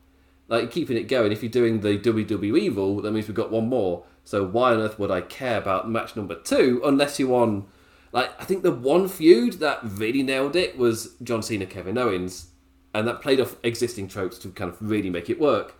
Like 0.49 0.71
keeping 0.71 0.97
it 0.97 1.09
going. 1.09 1.33
If 1.33 1.43
you're 1.43 1.51
doing 1.51 1.81
the 1.81 1.99
WWE 1.99 2.75
rule, 2.75 3.03
that 3.03 3.13
means 3.13 3.27
we've 3.27 3.35
got 3.35 3.51
one 3.51 3.69
more. 3.69 4.05
So 4.25 4.47
why 4.47 4.73
on 4.73 4.81
earth 4.81 4.99
would 4.99 5.11
I 5.11 5.21
care 5.21 5.59
about 5.59 5.91
match 5.91 6.15
number 6.17 6.37
two 6.37 6.81
unless 6.85 7.19
you're 7.19 7.35
on? 7.35 7.67
Like 8.13 8.31
I 8.41 8.45
think 8.45 8.63
the 8.63 8.73
one 8.73 9.09
feud 9.09 9.55
that 9.55 9.81
really 9.83 10.23
nailed 10.23 10.57
it 10.57 10.77
was 10.77 11.15
John 11.23 11.43
Cena 11.43 11.67
Kevin 11.67 11.99
Owens, 11.99 12.49
and 12.93 13.07
that 13.07 13.23
played 13.23 13.41
off 13.41 13.57
existing 13.63 14.09
tropes 14.09 14.39
to 14.39 14.51
kind 14.51 14.71
of 14.71 14.77
really 14.81 15.11
make 15.11 15.31
it 15.31 15.41
work. 15.41 15.75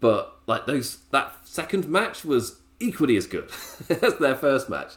But 0.00 0.36
like 0.46 0.66
those, 0.66 0.98
that 1.10 1.34
second 1.44 1.88
match 1.88 2.24
was 2.24 2.60
equally 2.80 3.16
as 3.16 3.26
good 3.26 3.50
as 4.02 4.16
their 4.18 4.36
first 4.36 4.70
match. 4.70 4.94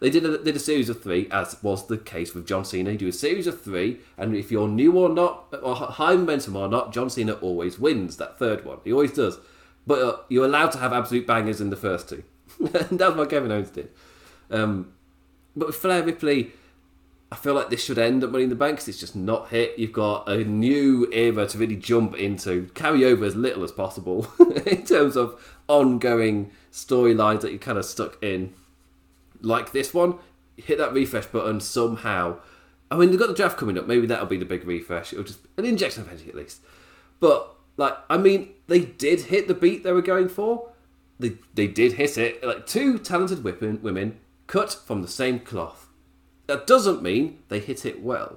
they 0.00 0.10
did 0.10 0.24
a, 0.24 0.38
did 0.38 0.56
a 0.56 0.60
series 0.60 0.88
of 0.88 1.02
three, 1.02 1.28
as 1.30 1.56
was 1.62 1.86
the 1.88 1.98
case 1.98 2.34
with 2.34 2.46
John 2.46 2.64
Cena. 2.64 2.92
You 2.92 2.98
do 2.98 3.08
a 3.08 3.12
series 3.12 3.46
of 3.46 3.60
three, 3.60 3.98
and 4.16 4.34
if 4.34 4.50
you're 4.50 4.68
new 4.68 4.96
or 4.96 5.08
not, 5.08 5.54
or 5.62 5.74
high 5.74 6.14
momentum 6.14 6.56
or 6.56 6.68
not, 6.68 6.92
John 6.92 7.10
Cena 7.10 7.32
always 7.34 7.78
wins 7.78 8.16
that 8.16 8.38
third 8.38 8.64
one. 8.64 8.78
He 8.84 8.92
always 8.92 9.12
does. 9.12 9.38
But 9.86 9.98
uh, 10.02 10.16
you're 10.28 10.46
allowed 10.46 10.72
to 10.72 10.78
have 10.78 10.92
absolute 10.92 11.26
bangers 11.26 11.60
in 11.60 11.70
the 11.70 11.76
first 11.76 12.08
two. 12.08 12.22
and 12.58 12.98
that's 12.98 13.14
what 13.14 13.28
Kevin 13.28 13.52
Owens 13.52 13.70
did. 13.70 13.90
Um, 14.50 14.92
but 15.56 15.68
with 15.68 15.76
Flair 15.76 16.02
Ripley, 16.02 16.52
I 17.30 17.36
feel 17.36 17.54
like 17.54 17.68
this 17.68 17.84
should 17.84 17.98
end 17.98 18.22
at 18.22 18.30
Money 18.30 18.44
in 18.44 18.50
the 18.50 18.54
Bank 18.54 18.76
because 18.76 18.88
it's 18.88 19.00
just 19.00 19.16
not 19.16 19.48
hit. 19.48 19.78
You've 19.78 19.92
got 19.92 20.28
a 20.28 20.44
new 20.44 21.08
era 21.12 21.46
to 21.48 21.58
really 21.58 21.76
jump 21.76 22.14
into, 22.14 22.70
carry 22.74 23.04
over 23.04 23.24
as 23.24 23.34
little 23.34 23.64
as 23.64 23.72
possible 23.72 24.28
in 24.66 24.84
terms 24.84 25.16
of 25.16 25.40
ongoing 25.66 26.52
storylines 26.70 27.40
that 27.40 27.50
you're 27.50 27.58
kind 27.58 27.78
of 27.78 27.84
stuck 27.84 28.22
in. 28.22 28.54
Like 29.40 29.72
this 29.72 29.92
one, 29.92 30.18
hit 30.56 30.78
that 30.78 30.92
refresh 30.92 31.26
button 31.26 31.60
somehow. 31.60 32.38
I 32.90 32.96
mean, 32.96 33.10
they've 33.10 33.18
got 33.18 33.28
the 33.28 33.34
draft 33.34 33.56
coming 33.56 33.76
up. 33.78 33.88
Maybe 33.88 34.06
that'll 34.06 34.26
be 34.26 34.36
the 34.36 34.44
big 34.44 34.64
refresh. 34.64 35.12
It'll 35.12 35.24
just 35.24 35.40
an 35.56 35.64
injection 35.64 36.02
of 36.02 36.08
energy 36.08 36.28
at 36.28 36.36
least. 36.36 36.60
But 37.18 37.52
like, 37.76 37.94
I 38.08 38.16
mean, 38.16 38.50
they 38.68 38.80
did 38.80 39.22
hit 39.22 39.48
the 39.48 39.54
beat 39.54 39.82
they 39.82 39.92
were 39.92 40.02
going 40.02 40.28
for. 40.28 40.70
They 41.18 41.38
they 41.54 41.66
did 41.66 41.94
hit 41.94 42.16
it. 42.16 42.44
Like 42.44 42.66
two 42.66 42.98
talented 42.98 43.42
women, 43.42 43.80
women 43.82 44.20
cut 44.46 44.72
from 44.72 45.02
the 45.02 45.08
same 45.08 45.40
cloth. 45.40 45.88
That 46.46 46.66
doesn't 46.66 47.02
mean 47.02 47.42
they 47.48 47.60
hit 47.60 47.86
it 47.86 48.02
well. 48.02 48.36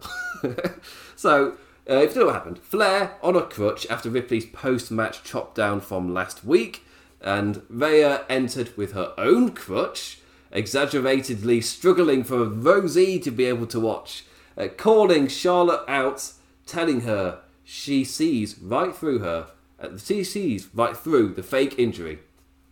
so, 1.16 1.58
uh, 1.90 1.96
if 1.96 2.16
you 2.16 2.22
know 2.22 2.28
what 2.28 2.36
happened, 2.36 2.60
Flair 2.60 3.16
on 3.22 3.36
a 3.36 3.42
crutch 3.42 3.86
after 3.90 4.10
Ripley's 4.10 4.46
post-match 4.46 5.24
chop 5.24 5.56
down 5.56 5.82
from 5.82 6.14
last 6.14 6.46
week, 6.46 6.84
and 7.22 7.62
Rhea 7.70 8.26
entered 8.30 8.76
with 8.78 8.94
her 8.94 9.14
own 9.18 9.52
crutch, 9.52 10.20
exaggeratedly 10.52 11.62
struggling 11.62 12.24
for 12.24 12.46
Rosie 12.46 13.20
to 13.20 13.32
be 13.32 13.46
able 13.46 13.68
to 13.68 13.80
watch, 13.80 14.26
uh, 14.58 14.68
calling 14.76 15.28
Charlotte 15.28 15.84
out, 15.88 16.32
telling 16.66 17.02
her 17.02 17.42
she 17.64 18.04
sees 18.04 18.58
right 18.60 18.96
through 18.96 19.20
her. 19.20 19.48
Uh, 19.80 19.98
she 19.98 20.24
sees 20.24 20.70
right 20.74 20.96
through 20.96 21.34
the 21.34 21.44
fake 21.44 21.78
injury, 21.78 22.20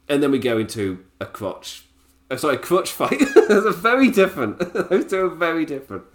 and 0.08 0.24
then 0.24 0.32
we 0.32 0.40
go 0.40 0.58
into 0.58 1.04
a 1.20 1.26
crotch. 1.26 1.86
Oh, 2.32 2.36
sorry, 2.38 2.58
crutch 2.58 2.92
fight. 2.92 3.20
Those 3.48 3.66
are 3.66 3.72
very 3.72 4.10
different. 4.10 4.60
Those 4.90 5.06
two 5.06 5.26
are 5.26 5.30
very 5.30 5.66
different. 5.66 6.06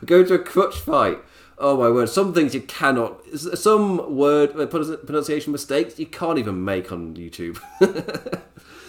we 0.00 0.06
go 0.06 0.20
into 0.20 0.34
a 0.34 0.38
crutch 0.38 0.76
fight. 0.76 1.18
Oh 1.58 1.76
my 1.78 1.88
word! 1.88 2.08
Some 2.08 2.34
things 2.34 2.54
you 2.54 2.60
cannot. 2.62 3.22
Some 3.34 4.14
word 4.14 4.58
uh, 4.58 4.66
pronunciation 4.66 5.52
mistakes 5.52 5.98
you 5.98 6.06
can't 6.06 6.38
even 6.38 6.64
make 6.64 6.92
on 6.92 7.14
YouTube. 7.14 7.58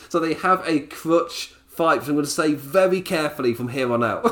so 0.10 0.20
they 0.20 0.34
have 0.34 0.64
a 0.68 0.82
crutch 0.82 1.54
fight, 1.68 2.00
which 2.00 2.10
I'm 2.10 2.16
going 2.16 2.26
to 2.26 2.32
say 2.32 2.54
very 2.54 3.02
carefully 3.02 3.54
from 3.54 3.70
here 3.70 3.92
on 3.92 4.04
out. 4.04 4.24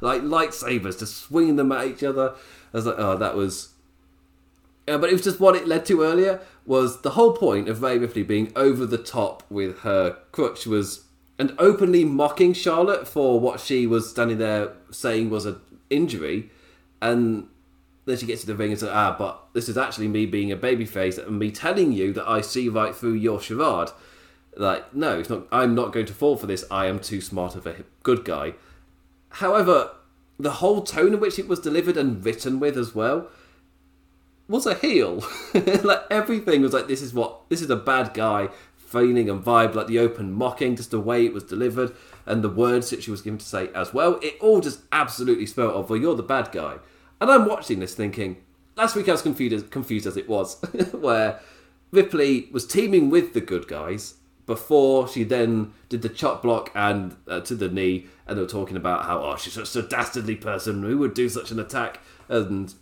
like 0.00 0.22
lightsabers, 0.22 0.98
just 0.98 1.16
swinging 1.16 1.56
them 1.56 1.72
at 1.72 1.86
each 1.88 2.04
other. 2.04 2.34
I 2.72 2.76
was 2.76 2.86
like, 2.86 2.96
oh, 2.98 3.16
that 3.16 3.34
was 3.34 3.74
uh, 4.86 4.98
but 4.98 5.08
it 5.08 5.12
was 5.12 5.22
just 5.22 5.40
what 5.40 5.56
it 5.56 5.66
led 5.66 5.86
to 5.86 6.02
earlier 6.02 6.40
was 6.66 7.02
the 7.02 7.10
whole 7.10 7.32
point 7.32 7.68
of 7.68 7.82
Rhea 7.82 7.98
Ripley 7.98 8.22
being 8.22 8.52
over 8.56 8.86
the 8.86 8.98
top 8.98 9.42
with 9.50 9.80
her 9.80 10.16
crutch 10.32 10.66
was 10.66 11.04
and 11.38 11.54
openly 11.58 12.04
mocking 12.04 12.52
Charlotte 12.52 13.08
for 13.08 13.40
what 13.40 13.60
she 13.60 13.86
was 13.86 14.08
standing 14.08 14.38
there 14.38 14.72
saying 14.90 15.30
was 15.30 15.46
an 15.46 15.60
injury, 15.90 16.50
and 17.02 17.48
then 18.06 18.16
she 18.16 18.26
gets 18.26 18.42
to 18.42 18.46
the 18.46 18.54
ring 18.54 18.70
and 18.70 18.78
says, 18.78 18.90
"Ah, 18.92 19.16
but 19.18 19.40
this 19.52 19.68
is 19.68 19.76
actually 19.76 20.08
me 20.08 20.26
being 20.26 20.52
a 20.52 20.56
babyface 20.56 21.18
and 21.18 21.38
me 21.38 21.50
telling 21.50 21.92
you 21.92 22.12
that 22.12 22.28
I 22.28 22.40
see 22.40 22.68
right 22.68 22.94
through 22.94 23.14
your 23.14 23.40
charade." 23.40 23.90
Like, 24.56 24.94
no, 24.94 25.18
it's 25.18 25.28
not. 25.28 25.48
I'm 25.50 25.74
not 25.74 25.92
going 25.92 26.06
to 26.06 26.12
fall 26.12 26.36
for 26.36 26.46
this. 26.46 26.64
I 26.70 26.86
am 26.86 27.00
too 27.00 27.20
smart 27.20 27.56
of 27.56 27.66
a 27.66 27.84
good 28.04 28.24
guy. 28.24 28.54
However, 29.30 29.90
the 30.38 30.52
whole 30.52 30.82
tone 30.82 31.14
in 31.14 31.20
which 31.20 31.38
it 31.38 31.48
was 31.48 31.58
delivered 31.58 31.96
and 31.96 32.24
written 32.24 32.60
with 32.60 32.78
as 32.78 32.94
well 32.94 33.28
was 34.48 34.66
a 34.66 34.74
heel. 34.74 35.24
like 35.54 36.02
everything 36.10 36.62
was 36.62 36.72
like 36.72 36.88
this 36.88 37.02
is 37.02 37.14
what 37.14 37.48
this 37.48 37.62
is 37.62 37.70
a 37.70 37.76
bad 37.76 38.14
guy 38.14 38.48
feeling 38.76 39.28
and 39.28 39.44
vibe, 39.44 39.74
like 39.74 39.88
the 39.88 39.98
open 39.98 40.32
mocking, 40.32 40.76
just 40.76 40.90
the 40.90 41.00
way 41.00 41.26
it 41.26 41.32
was 41.32 41.42
delivered 41.42 41.92
and 42.26 42.42
the 42.42 42.48
words 42.48 42.90
that 42.90 43.02
she 43.02 43.10
was 43.10 43.22
given 43.22 43.38
to 43.38 43.44
say 43.44 43.68
as 43.74 43.92
well. 43.92 44.18
It 44.22 44.36
all 44.40 44.60
just 44.60 44.80
absolutely 44.92 45.46
spelled 45.46 45.74
of 45.74 45.90
Well, 45.90 45.98
you're 45.98 46.14
the 46.14 46.22
bad 46.22 46.52
guy, 46.52 46.76
and 47.20 47.30
I'm 47.30 47.46
watching 47.46 47.80
this 47.80 47.94
thinking. 47.94 48.36
Last 48.76 48.96
week 48.96 49.08
I 49.08 49.12
was 49.12 49.22
confused, 49.22 49.54
as, 49.54 49.62
confused 49.62 50.06
as 50.06 50.16
it 50.16 50.28
was, 50.28 50.60
where 50.92 51.40
Ripley 51.92 52.48
was 52.50 52.66
teaming 52.66 53.08
with 53.08 53.32
the 53.34 53.40
good 53.40 53.68
guys 53.68 54.14
before 54.46 55.08
she 55.08 55.24
then 55.24 55.72
did 55.88 56.02
the 56.02 56.08
chop 56.08 56.42
block 56.42 56.70
and 56.74 57.16
uh, 57.28 57.40
to 57.40 57.54
the 57.54 57.68
knee, 57.68 58.06
and 58.26 58.36
they 58.36 58.42
were 58.42 58.48
talking 58.48 58.76
about 58.76 59.04
how 59.04 59.22
oh 59.22 59.36
she's 59.36 59.54
such 59.54 59.74
a 59.76 59.82
dastardly 59.82 60.36
person 60.36 60.82
who 60.82 60.98
would 60.98 61.14
do 61.14 61.28
such 61.28 61.50
an 61.50 61.58
attack, 61.58 62.00
and 62.28 62.74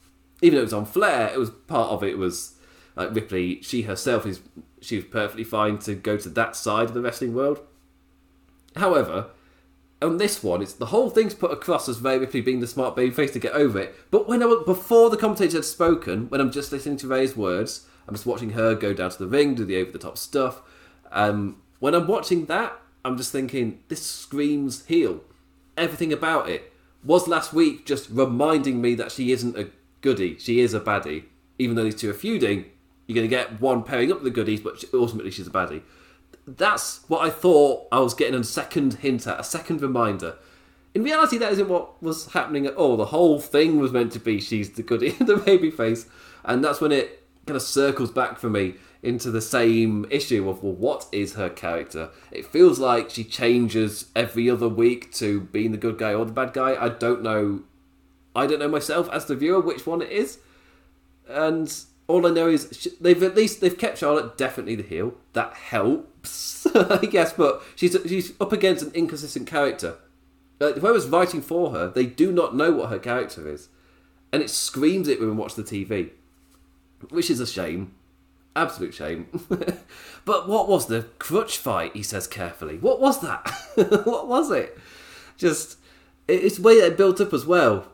even 0.43 0.57
though 0.57 0.63
it 0.63 0.65
was 0.65 0.75
on 0.75 0.85
Flair, 0.85 1.31
it 1.33 1.39
was 1.39 1.51
part 1.51 1.91
of 1.91 2.03
it 2.03 2.19
was 2.19 2.57
like 2.97 3.15
Ripley. 3.15 3.63
She 3.63 3.83
herself 3.83 4.27
is 4.27 4.41
she 4.81 4.97
was 4.97 5.05
perfectly 5.07 5.45
fine 5.45 5.79
to 5.79 5.95
go 5.95 6.17
to 6.17 6.29
that 6.29 6.57
side 6.57 6.89
of 6.89 6.95
the 6.95 7.01
wrestling 7.01 7.35
world. 7.35 7.61
However, 8.77 9.29
on 10.03 10.19
this 10.19 10.43
one, 10.43 10.61
it's 10.61 10.73
the 10.73 10.87
whole 10.87 11.09
thing's 11.09 11.35
put 11.35 11.53
across 11.53 11.89
as 11.89 12.01
Rhea 12.01 12.19
Ripley 12.19 12.41
being 12.41 12.61
the 12.61 12.67
smart 12.67 12.97
babyface 12.97 13.33
to 13.35 13.39
get 13.39 13.53
over 13.53 13.79
it. 13.79 13.95
But 14.11 14.29
when 14.29 14.43
I 14.43 14.63
before 14.67 15.09
the 15.09 15.17
commentator 15.17 15.59
had 15.59 15.65
spoken, 15.65 16.29
when 16.29 16.41
I'm 16.41 16.51
just 16.51 16.73
listening 16.73 16.97
to 16.99 17.09
Rhea's 17.09 17.37
words, 17.37 17.87
I'm 18.09 18.15
just 18.15 18.27
watching 18.27 18.51
her 18.51 18.75
go 18.75 18.93
down 18.93 19.11
to 19.11 19.19
the 19.19 19.29
ring, 19.29 19.55
do 19.55 19.65
the 19.65 19.81
over 19.81 19.93
the 19.93 19.99
top 19.99 20.19
stuff. 20.19 20.61
Um, 21.13 21.63
when 21.79 21.95
I'm 21.95 22.09
watching 22.09 22.47
that, 22.47 22.73
I'm 23.05 23.17
just 23.17 23.31
thinking 23.33 23.81
this 23.89 24.05
screams 24.05 24.85
heel. 24.87 25.21
Everything 25.77 26.13
about 26.13 26.49
it 26.49 26.73
was 27.05 27.29
last 27.29 27.53
week 27.53 27.87
just 27.87 28.09
reminding 28.11 28.81
me 28.81 28.95
that 28.95 29.13
she 29.13 29.33
isn't 29.33 29.57
a 29.57 29.71
goodie. 30.03 30.37
She 30.39 30.61
is 30.61 30.75
a 30.75 30.81
baddie. 30.81 31.25
Even 31.59 31.77
though 31.77 31.85
these 31.85 31.95
two 31.95 32.11
are 32.11 32.15
feuding, 32.15 32.67
you're 33.07 33.15
going 33.15 33.29
to 33.29 33.35
get 33.37 33.61
one 33.61 33.83
pairing 33.83 34.13
up 34.13 34.23
the 34.23 34.31
goodies, 34.31 34.61
but 34.61 34.85
ultimately 34.93 35.31
she's 35.31 35.47
a 35.47 35.51
baddie. 35.51 35.83
That's 36.47 37.01
what 37.09 37.25
I 37.25 37.31
thought 37.31 37.87
I 37.91 38.01
was 38.01 38.15
getting 38.15 38.39
a 38.39 38.45
second 38.45 38.95
hint 38.95 39.27
at, 39.27 39.41
a 39.41 39.45
second 39.45 39.81
reminder. 39.81 40.37
In 40.95 41.05
reality, 41.05 41.39
that 41.39 41.53
isn't 41.53 41.69
what 41.69 42.03
was 42.03 42.33
happening 42.33 42.67
at 42.67 42.75
all. 42.75 42.97
The 42.97 43.07
whole 43.07 43.41
thing 43.41 43.79
was 43.79 43.93
meant 43.93 44.13
to 44.13 44.19
be 44.19 44.41
she's 44.41 44.71
the 44.71 44.83
goodie, 44.83 45.11
the 45.21 45.37
baby 45.37 45.71
face, 45.71 46.07
and 46.45 46.63
that's 46.63 46.81
when 46.81 46.93
it 46.93 47.23
kind 47.47 47.57
of 47.57 47.63
circles 47.63 48.11
back 48.11 48.39
for 48.39 48.51
me 48.51 48.75
into 49.03 49.31
the 49.31 49.41
same 49.41 50.07
issue 50.11 50.49
of 50.49 50.63
well, 50.63 50.73
what 50.73 51.07
is 51.13 51.35
her 51.35 51.49
character? 51.49 52.11
It 52.31 52.47
feels 52.47 52.79
like 52.79 53.11
she 53.11 53.25
changes 53.25 54.07
every 54.15 54.49
other 54.49 54.69
week 54.69 55.13
to 55.15 55.41
being 55.41 55.73
the 55.73 55.79
good 55.79 55.99
guy 55.99 56.15
or 56.15 56.25
the 56.25 56.33
bad 56.33 56.53
guy. 56.53 56.77
I 56.81 56.89
don't 56.89 57.23
know 57.23 57.63
I 58.35 58.47
don't 58.47 58.59
know 58.59 58.69
myself 58.69 59.09
as 59.11 59.27
the 59.27 59.37
viewer 59.37 59.61
which 59.61 59.87
one 59.87 60.03
it 60.03 60.11
is, 60.11 60.39
and 61.29 61.73
all 62.09 62.27
I 62.27 62.31
know 62.31 62.49
is 62.49 62.97
they've 63.01 63.23
at 63.23 63.35
least 63.35 63.61
they've 63.61 63.77
kept 63.77 63.99
Charlotte 63.99 64.37
definitely 64.37 64.75
the 64.75 64.83
heel. 64.83 65.15
That 65.35 65.55
helps, 65.55 66.67
I 66.75 67.07
guess. 67.07 67.33
But 67.33 67.63
she's 67.77 67.97
she's 68.07 68.33
up 68.41 68.53
against 68.53 68.85
an 68.85 68.93
inconsistent 68.95 69.47
character. 69.47 69.97
Uh, 70.61 70.73
whoever's 70.73 71.09
writing 71.09 71.43
for 71.43 71.71
her, 71.71 71.89
they 71.89 72.07
do 72.07 72.31
not 72.31 72.55
know 72.55 72.71
what 72.73 72.91
her 72.91 72.99
character 72.99 73.49
is, 73.49 73.69
and 74.33 74.43
it 74.43 74.51
screams 74.51 75.09
it 75.09 75.21
when 75.21 75.29
we 75.29 75.35
watch 75.35 75.55
the 75.55 75.63
TV, 75.63 76.11
which 77.11 77.31
is 77.31 77.41
a 77.41 77.47
shame, 77.47 77.95
absolute 78.55 78.95
shame. 78.95 79.27
but 80.25 80.49
what 80.49 80.69
was 80.69 80.87
the 80.87 81.07
crutch 81.19 81.59
fight? 81.59 81.93
He 81.95 82.03
says 82.03 82.27
carefully. 82.27 82.79
What 82.79 83.01
was 83.01 83.21
that? 83.21 83.51
what 84.05 84.29
was 84.29 84.51
it? 84.51 84.79
Just 85.37 85.79
it's 86.29 86.57
the 86.57 86.63
way 86.63 86.75
it 86.75 86.97
built 86.97 87.21
up 87.21 87.33
as 87.33 87.45
well 87.45 87.92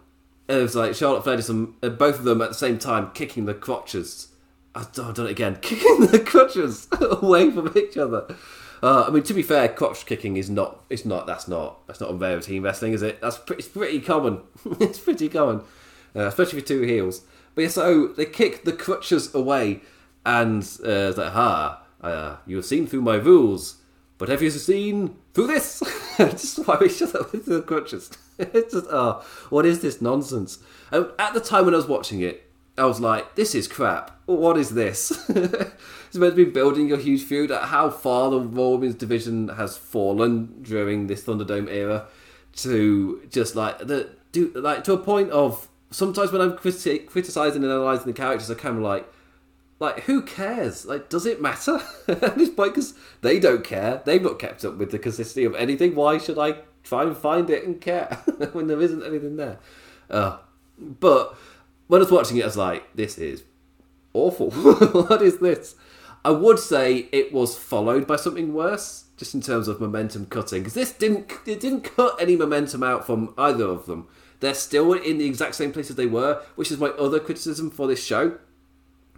it 0.49 0.57
was 0.57 0.75
like 0.75 0.95
Charlotte 0.95 1.25
Flair 1.25 1.41
some, 1.43 1.77
uh, 1.83 1.91
both 1.91 2.19
of 2.19 2.25
them 2.25 2.41
at 2.41 2.49
the 2.49 2.55
same 2.55 2.79
time 2.79 3.11
kicking 3.13 3.45
the 3.45 3.55
crotches. 3.55 4.29
I've 4.75 4.93
done 4.93 5.27
it 5.27 5.31
again, 5.31 5.57
kicking 5.63 6.07
the 6.07 6.21
crotches 6.21 6.89
away 7.01 7.51
from 7.51 7.77
each 7.77 7.97
other. 7.97 8.27
Uh, 8.83 9.05
I 9.09 9.11
mean, 9.11 9.25
to 9.25 9.35
be 9.35 9.43
fair, 9.43 9.69
crotch 9.69 10.07
kicking 10.07 10.37
is 10.37 10.49
not. 10.49 10.85
It's 10.89 11.05
not. 11.05 11.27
That's 11.27 11.49
not. 11.49 11.87
That's 11.87 12.01
not 12.01 12.11
a 12.11 12.15
rarity 12.15 12.57
in 12.57 12.63
wrestling, 12.63 12.93
is 12.93 13.03
it? 13.03 13.21
That's 13.21 13.37
pretty, 13.37 13.61
it's 13.61 13.69
pretty 13.69 14.01
common. 14.01 14.41
it's 14.81 15.01
pretty 15.01 15.29
common, 15.29 15.63
uh, 16.15 16.27
especially 16.27 16.61
for 16.61 16.67
two 16.67 16.83
heels. 16.83 17.23
But 17.55 17.63
yeah, 17.63 17.69
so 17.69 18.09
they 18.09 18.25
kick 18.25 18.65
the 18.65 18.73
crutches 18.73 19.35
away, 19.35 19.81
and 20.25 20.63
uh, 20.85 21.13
like, 21.17 21.33
ha, 21.33 21.83
uh, 22.01 22.37
you 22.47 22.57
have 22.57 22.65
seen 22.65 22.87
through 22.87 23.03
my 23.03 23.17
rules, 23.17 23.79
but 24.17 24.29
have 24.29 24.43
you 24.43 24.51
seen 24.51 25.17
through 25.35 25.49
this? 25.49 25.83
just 26.19 26.59
we 26.81 26.89
shut 26.89 27.17
up 27.17 27.33
with 27.33 27.47
the 27.47 27.63
crutches. 27.63 28.11
It's 28.39 28.73
just, 28.75 28.87
oh, 28.91 29.25
what 29.51 29.67
is 29.67 29.81
this 29.81 30.01
nonsense? 30.01 30.59
Um, 30.93 31.13
at 31.19 31.35
the 31.35 31.41
time 31.41 31.65
when 31.65 31.75
I 31.75 31.79
was 31.79 31.87
watching 31.87 32.21
it, 32.21 32.45
I 32.77 32.85
was 32.85 33.01
like, 33.01 33.35
this 33.35 33.55
is 33.55 33.67
crap. 33.67 34.21
What 34.27 34.57
is 34.57 34.71
this? 34.71 35.11
it's 35.29 36.15
meant 36.15 36.37
to 36.37 36.45
be 36.45 36.51
building 36.51 36.93
a 36.93 36.97
huge 36.97 37.25
feud 37.25 37.51
at 37.51 37.65
how 37.65 37.91
far 37.91 38.31
the 38.31 38.41
Raw 38.41 38.71
Women's 38.71 38.95
division 38.95 39.49
has 39.49 39.77
fallen 39.77 40.63
during 40.63 41.09
this 41.09 41.25
Thunderdome 41.25 41.69
era 41.69 42.07
to 42.57 43.23
just 43.31 43.55
like 43.55 43.79
the 43.79 44.11
do 44.33 44.51
like 44.55 44.85
to 44.85 44.93
a 44.93 44.99
point 44.99 45.31
of 45.31 45.69
sometimes 45.91 46.33
when 46.33 46.41
I'm 46.41 46.53
criti- 46.53 47.07
criticizing 47.07 47.63
and 47.63 47.73
analyzing 47.73 48.07
the 48.07 48.13
characters, 48.13 48.51
I 48.51 48.55
kind 48.55 48.77
of 48.77 48.83
like 48.83 49.09
like 49.81 50.01
who 50.01 50.23
cares 50.23 50.87
like 50.87 51.09
does 51.09 51.25
it 51.25 51.41
matter 51.41 51.81
at 52.09 52.37
this 52.37 52.51
point 52.51 52.75
because 52.75 52.95
they 53.23 53.39
don't 53.39 53.65
care 53.65 54.03
they've 54.05 54.23
not 54.23 54.39
kept 54.39 54.65
up 54.65 54.77
with 54.77 54.91
the 54.91 54.99
consistency 54.99 55.45
of 55.45 55.55
anything 55.55 55.95
why 55.95 56.19
should 56.19 56.37
i 56.37 56.57
and 56.93 57.17
find 57.17 57.51
it 57.51 57.65
and 57.65 57.81
care 57.81 58.07
when 58.53 58.67
there 58.67 58.81
isn't 58.81 59.03
anything 59.05 59.37
there. 59.37 59.59
Uh, 60.11 60.39
but 60.79 61.37
when 61.87 62.01
I 62.01 62.05
was 62.05 62.13
watching 62.13 62.37
it, 62.37 62.43
I 62.43 62.47
was 62.47 62.57
like, 62.57 62.95
this 62.95 63.19
is 63.19 63.45
awful. 64.13 64.51
what 64.53 65.23
is 65.23 65.39
this? 65.39 65.75
I 66.25 66.31
would 66.31 66.59
say 66.59 67.09
it 67.13 67.33
was 67.33 67.57
followed 67.57 68.07
by 68.07 68.17
something 68.17 68.53
worse, 68.53 69.05
just 69.17 69.35
in 69.35 69.41
terms 69.41 69.69
of 69.69 69.81
momentum 69.81 70.27
cutting, 70.27 70.61
because 70.61 70.75
this 70.75 70.93
didn't 70.93 71.33
it 71.47 71.61
didn't 71.61 71.83
cut 71.83 72.21
any 72.21 72.37
momentum 72.37 72.83
out 72.83 73.07
from 73.07 73.35
either 73.39 73.65
of 73.65 73.87
them. 73.87 74.09
They're 74.41 74.55
still 74.55 74.93
in 74.93 75.19
the 75.19 75.27
exact 75.27 75.55
same 75.55 75.73
places 75.73 75.97
they 75.97 76.07
were, 76.07 76.43
which 76.55 76.71
is 76.71 76.79
my 76.79 76.89
other 76.89 77.19
criticism 77.19 77.71
for 77.71 77.87
this 77.87 78.05
show. 78.05 78.39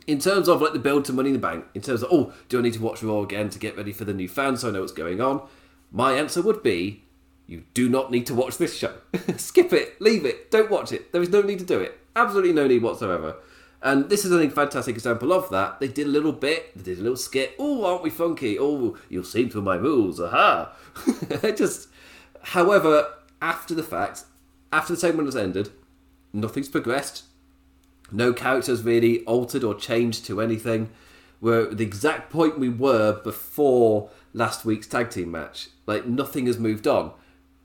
In 0.07 0.19
terms 0.19 0.49
of 0.49 0.63
like 0.63 0.73
the 0.73 0.79
build 0.79 1.05
to 1.07 1.13
Money 1.13 1.31
in 1.31 1.35
the 1.35 1.41
Bank, 1.41 1.67
in 1.75 1.83
terms 1.83 2.03
of 2.03 2.11
oh, 2.13 2.33
do 2.49 2.59
I 2.59 2.63
need 2.63 2.75
to 2.75 2.83
watch 2.83 3.03
Raw 3.03 3.21
again 3.21 3.51
to 3.51 3.59
get 3.59 3.77
ready 3.77 3.93
for 3.93 4.05
the 4.05 4.15
new 4.15 4.29
fans 4.29 4.61
so 4.61 4.69
I 4.69 4.73
know 4.73 4.81
what's 4.81 4.93
going 4.93 5.21
on? 5.21 5.47
My 5.91 6.13
answer 6.13 6.41
would 6.43 6.63
be 6.63 7.05
you 7.51 7.65
do 7.75 7.89
not 7.89 8.13
need 8.13 8.27
to 8.27 8.35
watch 8.35 8.59
this 8.59 8.77
show. 8.77 8.95
Skip 9.37 9.73
it, 9.73 10.01
leave 10.01 10.25
it, 10.25 10.53
don't 10.53 10.71
watch 10.71 10.93
it. 10.93 11.11
There 11.11 11.21
is 11.21 11.31
no 11.31 11.43
need 11.43 11.59
to 11.59 11.65
do 11.65 11.81
it. 11.81 11.99
Absolutely 12.15 12.53
no 12.53 12.69
need 12.69 12.81
whatsoever. 12.81 13.35
And 13.83 14.09
this 14.09 14.25
is 14.25 14.31
a 14.31 14.51
fantastic 14.51 14.95
example 14.95 15.33
of 15.33 15.51
that. 15.51 15.81
They 15.81 15.89
did 15.89 16.07
a 16.07 16.11
little 16.11 16.33
bit, 16.33 16.77
they 16.77 16.85
did 16.85 17.01
a 17.01 17.03
little 17.03 17.17
skit. 17.17 17.57
Oh, 17.59 17.85
aren't 17.85 18.05
we 18.05 18.11
funky? 18.11 18.57
Oh, 18.57 18.97
you'll 19.09 19.25
see 19.25 19.49
through 19.49 19.63
my 19.63 19.75
rules. 19.75 20.21
Aha! 20.21 20.77
Just, 21.57 21.89
however, 22.41 23.15
after 23.43 23.75
the 23.75 23.83
fact, 23.83 24.27
after 24.73 24.93
the 24.93 25.01
segment 25.01 25.27
has 25.27 25.35
ended, 25.35 25.71
nothing's 26.33 26.69
progressed. 26.69 27.25
No 28.13 28.33
characters 28.33 28.85
really 28.85 29.25
altered 29.25 29.65
or 29.65 29.75
changed 29.75 30.25
to 30.27 30.41
anything. 30.41 30.91
We're 31.41 31.71
at 31.71 31.79
the 31.79 31.85
exact 31.85 32.31
point 32.31 32.61
we 32.61 32.69
were 32.69 33.21
before 33.25 34.11
last 34.33 34.65
week's 34.65 34.87
tag 34.87 35.11
team 35.11 35.33
match. 35.33 35.71
Like, 35.87 36.07
nothing 36.07 36.47
has 36.47 36.57
moved 36.57 36.87
on 36.87 37.13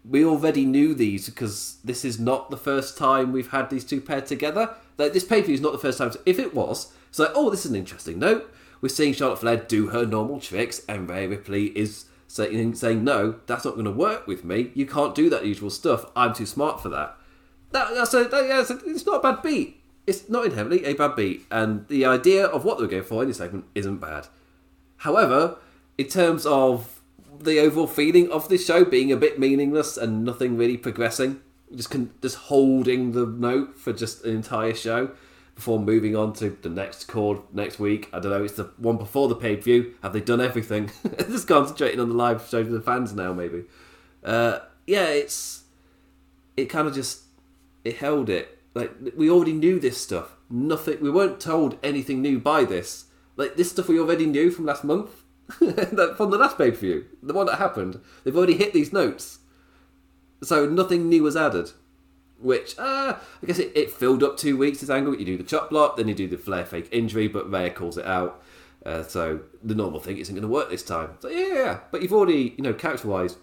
we 0.07 0.25
already 0.25 0.65
knew 0.65 0.93
these 0.93 1.27
because 1.27 1.77
this 1.83 2.05
is 2.05 2.19
not 2.19 2.49
the 2.49 2.57
first 2.57 2.97
time 2.97 3.31
we've 3.31 3.51
had 3.51 3.69
these 3.69 3.83
two 3.83 4.01
paired 4.01 4.25
together. 4.25 4.75
Like 4.97 5.13
this 5.13 5.23
pay 5.23 5.41
per 5.41 5.47
view 5.47 5.55
is 5.55 5.61
not 5.61 5.71
the 5.71 5.79
first 5.79 5.97
time. 5.97 6.11
If 6.25 6.39
it 6.39 6.53
was, 6.53 6.93
it's 7.09 7.19
like, 7.19 7.31
oh, 7.33 7.49
this 7.49 7.65
is 7.65 7.71
an 7.71 7.77
interesting 7.77 8.19
note. 8.19 8.51
We're 8.81 8.89
seeing 8.89 9.13
Charlotte 9.13 9.39
Flair 9.39 9.57
do 9.57 9.87
her 9.87 10.05
normal 10.05 10.39
tricks, 10.39 10.81
and 10.87 11.09
Rhea 11.09 11.27
Ripley 11.27 11.67
is 11.77 12.05
saying, 12.27 12.75
saying, 12.75 13.03
no, 13.03 13.39
that's 13.47 13.65
not 13.65 13.73
going 13.73 13.85
to 13.85 13.91
work 13.91 14.27
with 14.27 14.43
me. 14.43 14.71
You 14.73 14.85
can't 14.85 15.15
do 15.15 15.29
that 15.29 15.45
usual 15.45 15.69
stuff. 15.69 16.05
I'm 16.15 16.33
too 16.33 16.45
smart 16.45 16.81
for 16.81 16.89
that. 16.89 17.17
that 17.71 17.93
that's 17.93 18.13
a, 18.13 18.25
that, 18.25 18.47
yeah, 18.47 18.61
it's, 18.61 18.69
a, 18.69 18.79
it's 18.85 19.05
not 19.05 19.25
a 19.25 19.33
bad 19.33 19.41
beat. 19.41 19.81
It's 20.05 20.29
not 20.29 20.45
inherently 20.45 20.85
a 20.85 20.93
bad 20.93 21.15
beat, 21.15 21.45
and 21.49 21.87
the 21.87 22.05
idea 22.05 22.45
of 22.45 22.63
what 22.63 22.77
they're 22.77 22.87
going 22.87 23.03
for 23.03 23.23
in 23.23 23.27
this 23.29 23.37
segment 23.37 23.65
isn't 23.73 23.97
bad. 23.97 24.27
However, 24.97 25.57
in 25.97 26.07
terms 26.07 26.45
of 26.45 26.94
the 27.39 27.59
overall 27.59 27.87
feeling 27.87 28.31
of 28.31 28.49
this 28.49 28.65
show 28.65 28.85
being 28.85 29.11
a 29.11 29.17
bit 29.17 29.39
meaningless 29.39 29.97
and 29.97 30.23
nothing 30.23 30.57
really 30.57 30.77
progressing. 30.77 31.41
Just 31.73 31.89
con- 31.89 32.13
just 32.21 32.35
holding 32.35 33.11
the 33.11 33.25
note 33.25 33.77
for 33.77 33.93
just 33.93 34.23
an 34.23 34.35
entire 34.35 34.73
show 34.73 35.11
before 35.55 35.79
moving 35.79 36.15
on 36.15 36.33
to 36.33 36.57
the 36.61 36.69
next 36.69 37.05
chord 37.05 37.39
next 37.53 37.79
week. 37.79 38.09
I 38.13 38.19
don't 38.19 38.31
know. 38.31 38.43
It's 38.43 38.55
the 38.55 38.71
one 38.77 38.97
before 38.97 39.27
the 39.27 39.35
pay 39.35 39.55
per 39.55 39.63
view. 39.63 39.93
Have 40.03 40.13
they 40.13 40.21
done 40.21 40.41
everything? 40.41 40.91
just 41.17 41.47
concentrating 41.47 41.99
on 41.99 42.09
the 42.09 42.15
live 42.15 42.47
show 42.47 42.63
for 42.63 42.71
the 42.71 42.81
fans 42.81 43.13
now. 43.13 43.33
Maybe. 43.33 43.63
Uh, 44.23 44.59
yeah, 44.85 45.07
it's 45.07 45.63
it 46.55 46.65
kind 46.65 46.87
of 46.87 46.93
just 46.93 47.23
it 47.83 47.97
held 47.97 48.29
it. 48.29 48.59
Like 48.73 48.91
we 49.15 49.29
already 49.29 49.53
knew 49.53 49.79
this 49.79 49.99
stuff. 49.99 50.35
Nothing. 50.49 50.99
We 51.01 51.09
weren't 51.09 51.39
told 51.39 51.77
anything 51.81 52.21
new 52.21 52.39
by 52.39 52.65
this. 52.65 53.05
Like 53.37 53.55
this 53.55 53.71
stuff 53.71 53.87
we 53.87 53.99
already 53.99 54.25
knew 54.25 54.51
from 54.51 54.65
last 54.65 54.83
month 54.83 55.23
from 55.57 56.31
the 56.31 56.37
last 56.37 56.57
pay 56.57 56.71
per 56.71 56.77
view, 56.77 57.05
the 57.21 57.33
one 57.33 57.45
that 57.45 57.59
happened. 57.59 57.99
They've 58.23 58.35
already 58.35 58.57
hit 58.57 58.73
these 58.73 58.91
notes, 58.91 59.39
so 60.41 60.65
nothing 60.65 61.09
new 61.09 61.23
was 61.23 61.35
added. 61.35 61.71
Which 62.37 62.77
uh, 62.77 63.15
I 63.41 63.45
guess 63.45 63.59
it, 63.59 63.71
it 63.75 63.91
filled 63.91 64.23
up 64.23 64.37
two 64.37 64.57
weeks. 64.57 64.81
This 64.81 64.89
angle, 64.89 65.15
you 65.15 65.25
do 65.25 65.37
the 65.37 65.43
chop 65.43 65.69
block, 65.69 65.97
then 65.97 66.07
you 66.07 66.15
do 66.15 66.27
the 66.27 66.37
Flair 66.37 66.65
fake 66.65 66.89
injury, 66.91 67.27
but 67.27 67.49
Rhea 67.49 67.69
calls 67.69 67.97
it 67.97 68.05
out. 68.05 68.43
Uh, 68.85 69.01
so 69.01 69.39
the 69.63 69.73
normal 69.73 69.99
thing 69.99 70.17
isn't 70.17 70.35
going 70.35 70.43
to 70.43 70.47
work 70.47 70.69
this 70.69 70.83
time. 70.83 71.11
So 71.19 71.29
yeah, 71.29 71.53
yeah, 71.53 71.79
but 71.91 72.01
you've 72.01 72.13
already, 72.13 72.53
you 72.57 72.63
know, 72.63 72.73
character 72.73 73.07
wise, 73.07 73.37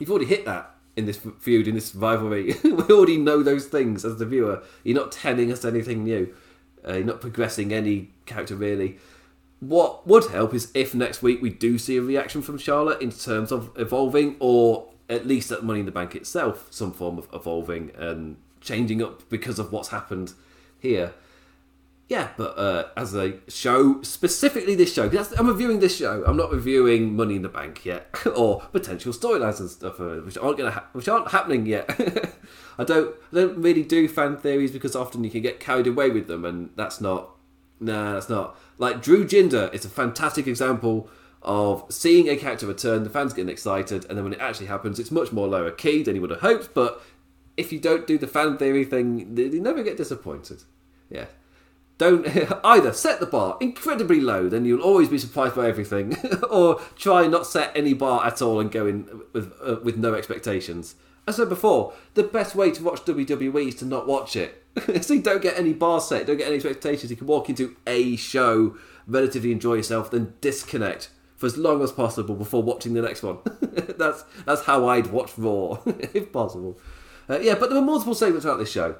you've 0.00 0.10
already 0.10 0.26
hit 0.26 0.44
that 0.46 0.74
in 0.96 1.06
this 1.06 1.20
feud, 1.38 1.68
in 1.68 1.74
this 1.74 1.94
rivalry. 1.94 2.54
we 2.64 2.70
already 2.72 3.18
know 3.18 3.42
those 3.42 3.66
things 3.66 4.04
as 4.04 4.18
the 4.18 4.26
viewer. 4.26 4.62
You're 4.82 4.96
not 4.96 5.12
telling 5.12 5.52
us 5.52 5.64
anything 5.64 6.02
new. 6.02 6.34
Uh, 6.86 6.94
you're 6.94 7.04
not 7.04 7.20
progressing 7.20 7.72
any 7.72 8.10
character 8.24 8.56
really. 8.56 8.98
What 9.60 10.06
would 10.06 10.26
help 10.30 10.52
is 10.54 10.70
if 10.74 10.94
next 10.94 11.22
week 11.22 11.40
we 11.40 11.50
do 11.50 11.78
see 11.78 11.96
a 11.96 12.02
reaction 12.02 12.42
from 12.42 12.58
Charlotte 12.58 13.00
in 13.00 13.10
terms 13.10 13.50
of 13.50 13.70
evolving, 13.76 14.36
or 14.38 14.88
at 15.08 15.26
least 15.26 15.50
at 15.50 15.64
Money 15.64 15.80
in 15.80 15.86
the 15.86 15.92
Bank 15.92 16.14
itself, 16.14 16.66
some 16.70 16.92
form 16.92 17.18
of 17.18 17.28
evolving 17.32 17.90
and 17.96 18.36
changing 18.60 19.02
up 19.02 19.28
because 19.30 19.58
of 19.58 19.72
what's 19.72 19.88
happened 19.88 20.34
here. 20.78 21.14
Yeah, 22.08 22.28
but 22.36 22.56
uh, 22.56 22.88
as 22.96 23.14
a 23.16 23.34
show, 23.48 24.00
specifically 24.02 24.76
this 24.76 24.94
show, 24.94 25.10
I'm 25.36 25.48
reviewing 25.48 25.80
this 25.80 25.96
show. 25.96 26.22
I'm 26.24 26.36
not 26.36 26.52
reviewing 26.52 27.16
Money 27.16 27.34
in 27.34 27.42
the 27.42 27.48
Bank 27.48 27.84
yet, 27.84 28.14
or 28.36 28.60
potential 28.72 29.12
storylines 29.12 29.58
and 29.58 29.68
stuff, 29.68 29.98
uh, 29.98 30.16
which 30.18 30.38
aren't 30.38 30.58
gonna 30.58 30.70
ha- 30.70 30.86
which 30.92 31.08
aren't 31.08 31.32
happening 31.32 31.66
yet. 31.66 31.90
I 32.78 32.84
don't 32.84 33.12
I 33.32 33.36
don't 33.36 33.58
really 33.58 33.82
do 33.82 34.06
fan 34.06 34.36
theories 34.36 34.70
because 34.70 34.94
often 34.94 35.24
you 35.24 35.30
can 35.30 35.42
get 35.42 35.58
carried 35.58 35.88
away 35.88 36.10
with 36.10 36.28
them, 36.28 36.44
and 36.44 36.70
that's 36.76 37.00
not. 37.00 37.30
Nah, 37.80 38.14
that's 38.14 38.28
not. 38.28 38.58
Like 38.78 39.02
Drew 39.02 39.24
Jinder 39.26 39.72
is 39.74 39.84
a 39.84 39.90
fantastic 39.90 40.46
example 40.46 41.08
of 41.42 41.84
seeing 41.88 42.28
a 42.28 42.36
character 42.36 42.66
return, 42.66 43.04
the 43.04 43.10
fans 43.10 43.32
getting 43.32 43.48
excited, 43.50 44.04
and 44.06 44.16
then 44.16 44.24
when 44.24 44.32
it 44.32 44.40
actually 44.40 44.66
happens, 44.66 44.98
it's 44.98 45.10
much 45.10 45.32
more 45.32 45.46
lower 45.46 45.70
key 45.70 46.02
than 46.02 46.14
you 46.14 46.20
would 46.20 46.30
have 46.30 46.40
hoped. 46.40 46.74
But 46.74 47.00
if 47.56 47.72
you 47.72 47.78
don't 47.78 48.06
do 48.06 48.18
the 48.18 48.26
fan 48.26 48.58
theory 48.58 48.84
thing, 48.84 49.36
you 49.36 49.60
never 49.60 49.82
get 49.82 49.96
disappointed. 49.96 50.64
Yeah. 51.08 51.26
Don't 51.98 52.26
either 52.64 52.92
set 52.92 53.20
the 53.20 53.26
bar 53.26 53.56
incredibly 53.60 54.20
low, 54.20 54.48
then 54.48 54.64
you'll 54.64 54.82
always 54.82 55.08
be 55.08 55.18
surprised 55.18 55.54
by 55.54 55.68
everything, 55.68 56.16
or 56.50 56.80
try 56.96 57.26
not 57.26 57.46
set 57.46 57.74
any 57.76 57.94
bar 57.94 58.26
at 58.26 58.42
all 58.42 58.60
and 58.60 58.70
go 58.70 58.86
in 58.86 59.08
with 59.32 59.52
uh, 59.62 59.76
with 59.82 59.96
no 59.96 60.14
expectations. 60.14 60.96
As 61.26 61.36
I 61.36 61.42
said 61.42 61.48
before, 61.48 61.92
the 62.14 62.22
best 62.22 62.54
way 62.54 62.70
to 62.70 62.82
watch 62.82 63.00
WWE 63.00 63.68
is 63.68 63.74
to 63.76 63.84
not 63.84 64.06
watch 64.06 64.36
it. 64.36 64.62
so 65.00 65.14
you 65.14 65.22
don't 65.22 65.42
get 65.42 65.58
any 65.58 65.72
bar 65.72 66.00
set, 66.00 66.26
don't 66.26 66.36
get 66.36 66.46
any 66.46 66.56
expectations. 66.56 67.10
You 67.10 67.16
can 67.16 67.26
walk 67.26 67.48
into 67.48 67.76
a 67.86 68.16
show, 68.16 68.76
relatively 69.06 69.52
enjoy 69.52 69.74
yourself, 69.74 70.10
then 70.10 70.34
disconnect 70.40 71.10
for 71.36 71.46
as 71.46 71.56
long 71.56 71.82
as 71.82 71.92
possible 71.92 72.34
before 72.34 72.62
watching 72.62 72.94
the 72.94 73.02
next 73.02 73.22
one. 73.22 73.38
that's 73.98 74.24
that's 74.44 74.62
how 74.62 74.88
I'd 74.88 75.08
watch 75.08 75.32
Raw, 75.36 75.78
if 75.86 76.32
possible. 76.32 76.78
Uh, 77.28 77.38
yeah, 77.40 77.54
but 77.54 77.70
there 77.70 77.78
were 77.78 77.84
multiple 77.84 78.14
segments 78.14 78.44
throughout 78.44 78.58
this 78.58 78.70
show. 78.70 78.96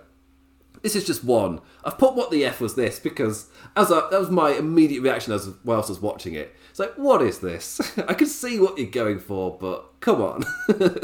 This 0.82 0.94
is 0.94 1.06
just 1.06 1.24
one. 1.24 1.60
I've 1.84 1.98
put 1.98 2.14
what 2.14 2.30
the 2.30 2.44
f 2.44 2.60
was 2.60 2.74
this 2.74 2.98
because 2.98 3.48
as 3.74 3.90
I, 3.90 4.08
that 4.10 4.20
was 4.20 4.30
my 4.30 4.50
immediate 4.50 5.02
reaction 5.02 5.32
as 5.32 5.48
whilst 5.64 5.88
I 5.88 5.92
was 5.92 6.00
watching 6.00 6.34
it. 6.34 6.54
It's 6.70 6.78
like, 6.78 6.94
what 6.96 7.22
is 7.22 7.38
this? 7.38 7.80
I 8.06 8.12
can 8.12 8.26
see 8.26 8.60
what 8.60 8.76
you're 8.76 8.86
going 8.90 9.18
for, 9.18 9.56
but 9.58 9.98
come 10.00 10.20
on, 10.20 10.42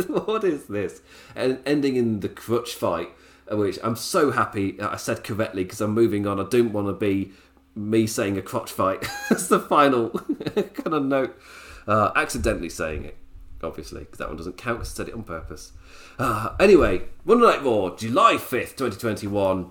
what 0.08 0.44
is 0.44 0.66
this? 0.66 1.00
And 1.35 1.61
ending 1.64 1.96
in 1.96 2.20
the 2.20 2.28
crutch 2.28 2.74
fight, 2.74 3.08
which 3.50 3.78
I'm 3.83 3.96
so 3.96 4.31
happy 4.31 4.81
I 4.81 4.96
said 4.96 5.24
correctly 5.24 5.64
because 5.64 5.81
I'm 5.81 5.92
moving 5.92 6.26
on. 6.26 6.40
I 6.40 6.44
don't 6.48 6.72
want 6.72 6.87
to 6.88 6.92
be 6.92 7.33
me 7.74 8.07
saying 8.07 8.37
a 8.37 8.42
crotch 8.42 8.70
fight 8.70 9.07
as 9.31 9.48
the 9.48 9.61
final 9.61 10.11
kind 10.55 10.94
of 10.94 11.05
note. 11.05 11.38
Uh, 11.87 12.12
accidentally 12.14 12.68
saying 12.68 13.05
it, 13.05 13.16
obviously, 13.62 14.00
because 14.00 14.18
that 14.18 14.28
one 14.28 14.37
doesn't 14.37 14.57
count 14.57 14.78
because 14.78 14.92
I 14.92 14.96
said 14.96 15.09
it 15.09 15.14
on 15.14 15.24
purpose. 15.24 15.72
Uh, 16.18 16.55
anyway, 16.61 17.02
Monday 17.24 17.46
Night 17.46 17.64
Raw, 17.64 17.94
July 17.96 18.35
5th, 18.35 18.76
2021. 18.76 19.70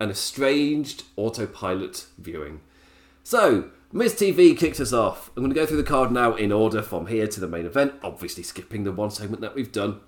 An 0.00 0.10
estranged 0.10 1.02
autopilot 1.16 2.06
viewing. 2.18 2.60
So, 3.24 3.70
Miz 3.92 4.14
TV 4.14 4.56
kicks 4.56 4.78
us 4.78 4.92
off. 4.92 5.30
I'm 5.36 5.42
going 5.42 5.52
to 5.52 5.58
go 5.58 5.66
through 5.66 5.78
the 5.78 5.82
card 5.82 6.12
now 6.12 6.34
in 6.34 6.52
order 6.52 6.82
from 6.82 7.08
here 7.08 7.26
to 7.26 7.40
the 7.40 7.48
main 7.48 7.66
event, 7.66 7.94
obviously 8.02 8.44
skipping 8.44 8.84
the 8.84 8.92
one 8.92 9.10
segment 9.10 9.40
that 9.40 9.56
we've 9.56 9.72
done. 9.72 10.00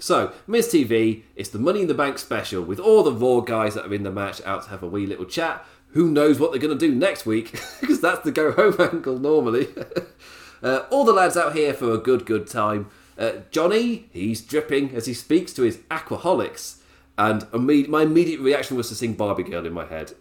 So, 0.00 0.32
Miz 0.46 0.68
TV, 0.68 1.22
it's 1.36 1.50
the 1.50 1.58
Money 1.58 1.82
in 1.82 1.88
the 1.88 1.94
Bank 1.94 2.18
special 2.18 2.62
with 2.62 2.80
all 2.80 3.02
the 3.02 3.12
Raw 3.12 3.40
guys 3.40 3.74
that 3.74 3.86
are 3.86 3.94
in 3.94 4.02
the 4.02 4.10
match 4.10 4.40
out 4.46 4.64
to 4.64 4.70
have 4.70 4.82
a 4.82 4.86
wee 4.86 5.06
little 5.06 5.26
chat. 5.26 5.64
Who 5.88 6.10
knows 6.10 6.40
what 6.40 6.52
they're 6.52 6.60
going 6.60 6.76
to 6.76 6.88
do 6.88 6.94
next 6.94 7.26
week? 7.26 7.52
because 7.80 8.00
that's 8.00 8.20
the 8.20 8.32
go 8.32 8.52
home 8.52 8.76
angle 8.92 9.18
normally. 9.18 9.68
uh, 10.62 10.84
all 10.90 11.04
the 11.04 11.12
lads 11.12 11.36
out 11.36 11.54
here 11.54 11.74
for 11.74 11.92
a 11.92 11.98
good, 11.98 12.24
good 12.24 12.46
time. 12.46 12.88
Uh, 13.18 13.32
Johnny, 13.50 14.08
he's 14.10 14.40
dripping 14.40 14.94
as 14.94 15.04
he 15.04 15.12
speaks 15.12 15.52
to 15.52 15.62
his 15.62 15.76
aquaholics. 15.90 16.78
And 17.18 17.46
my 17.52 18.02
immediate 18.02 18.40
reaction 18.40 18.78
was 18.78 18.88
to 18.88 18.94
sing 18.94 19.12
Barbie 19.12 19.42
Girl 19.42 19.66
in 19.66 19.74
my 19.74 19.84
head. 19.84 20.12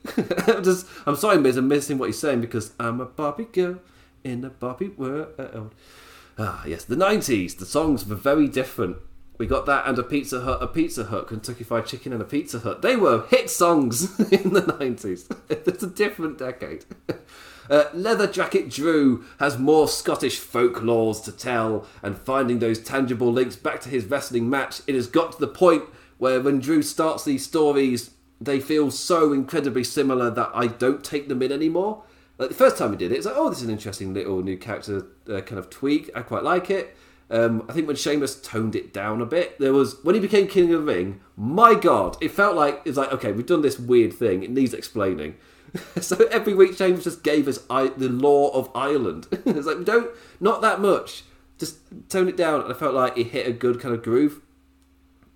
I'm, 0.48 0.62
just, 0.62 0.86
I'm 1.06 1.16
sorry, 1.16 1.38
Miz, 1.38 1.56
I'm 1.56 1.70
missing 1.70 1.98
what 1.98 2.08
he's 2.08 2.20
saying 2.20 2.42
because 2.42 2.74
I'm 2.78 3.00
a 3.00 3.06
Barbie 3.06 3.46
girl 3.46 3.80
in 4.26 4.44
a 4.44 4.50
Barbie 4.50 4.90
world. 4.90 5.74
Ah, 6.38 6.66
yes, 6.66 6.84
the 6.84 6.98
90s. 6.98 7.58
The 7.58 7.66
songs 7.66 8.06
were 8.06 8.18
very 8.18 8.50
different. 8.50 8.98
We 9.40 9.48
got 9.48 9.66
that 9.68 9.88
and 9.88 9.98
a 9.98 10.04
Pizza 10.04 10.42
Hut, 10.42 10.62
a 10.62 10.68
Pizza 10.68 11.06
Hut, 11.06 11.28
Kentucky 11.28 11.64
Fried 11.64 11.86
Chicken 11.86 12.12
and 12.12 12.22
a 12.22 12.26
Pizza 12.26 12.60
Hut. 12.60 12.82
They 12.82 12.98
were 12.98 13.26
hit 13.28 13.50
songs 13.50 14.20
in 14.32 14.52
the 14.54 14.62
90s. 14.62 15.34
it's 15.50 15.82
a 15.82 15.88
different 15.88 16.38
decade. 16.38 16.86
Uh, 17.70 17.88
Leather 17.94 18.26
Jacket 18.26 18.68
Drew 18.68 19.24
has 19.40 19.60
more 19.60 19.88
Scottish 19.88 20.40
folklores 20.40 21.24
to 21.26 21.32
tell, 21.32 21.86
and 22.02 22.18
finding 22.18 22.58
those 22.58 22.80
tangible 22.80 23.32
links 23.32 23.56
back 23.56 23.80
to 23.82 23.90
his 23.90 24.06
wrestling 24.06 24.50
match, 24.50 24.82
it 24.88 24.96
has 24.96 25.06
got 25.06 25.34
to 25.34 25.40
the 25.40 25.48
point 25.48 25.84
where 26.18 26.42
when 26.42 26.60
Drew 26.60 26.82
starts 26.82 27.24
these 27.24 27.46
stories, 27.46 28.10
they 28.42 28.60
feel 28.60 28.90
so 28.90 29.34
incredibly 29.34 29.84
similar 29.84 30.32
that 30.32 30.50
I 30.52 30.66
don't 30.66 31.04
take 31.04 31.28
them 31.28 31.44
in 31.44 31.52
anymore. 31.52 32.02
Like 32.40 32.50
the 32.50 32.56
first 32.56 32.76
time 32.76 32.90
he 32.90 32.98
did 32.98 33.12
it, 33.12 33.18
it's 33.18 33.28
like, 33.28 33.36
oh, 33.38 33.50
this 33.50 33.60
is 33.60 33.66
an 33.66 33.70
interesting 33.70 34.16
little 34.16 34.42
new 34.42 34.58
character 34.58 35.06
uh, 35.32 35.42
kind 35.42 35.60
of 35.60 35.70
tweak. 35.70 36.10
I 36.16 36.24
quite 36.24 36.44
like 36.44 36.72
it. 36.72 36.98
Um, 37.32 37.66
I 37.70 37.74
think 37.74 37.88
when 37.88 37.96
Sheamus 37.96 38.42
toned 38.42 38.76
it 38.76 38.92
down 38.92 39.22
a 39.22 39.26
bit, 39.26 39.60
there 39.60 39.74
was 39.74 40.04
when 40.04 40.16
he 40.16 40.22
became 40.22 40.48
King 40.48 40.74
of 40.74 40.86
the 40.86 40.94
Ring. 40.94 41.22
My 41.38 41.76
God, 41.76 42.18
it 42.22 42.32
felt 42.32 42.56
like 42.56 42.82
it's 42.86 42.98
like 42.98 43.12
okay, 43.14 43.32
we've 43.32 43.46
done 43.46 43.62
this 43.62 43.80
weird 43.80 44.14
thing. 44.14 44.44
It 44.44 44.50
needs 44.50 44.74
explaining. 44.74 45.36
so 46.02 46.16
every 46.32 46.56
week, 46.56 46.76
Sheamus 46.76 47.04
just 47.04 47.24
gave 47.24 47.48
us 47.48 47.60
I, 47.70 47.90
the 47.90 48.10
law 48.10 48.50
of 48.50 48.72
Ireland. 48.74 49.28
it's 49.32 49.68
like 49.68 49.84
don't 49.86 50.10
not 50.40 50.62
that 50.62 50.80
much. 50.80 51.24
Just 51.60 51.78
tone 52.10 52.30
it 52.30 52.38
down. 52.38 52.62
And 52.62 52.72
I 52.72 52.76
felt 52.76 52.96
like 52.96 53.18
it 53.18 53.28
hit 53.28 53.46
a 53.46 53.52
good 53.52 53.80
kind 53.80 53.94
of 53.94 54.02
groove. 54.02 54.42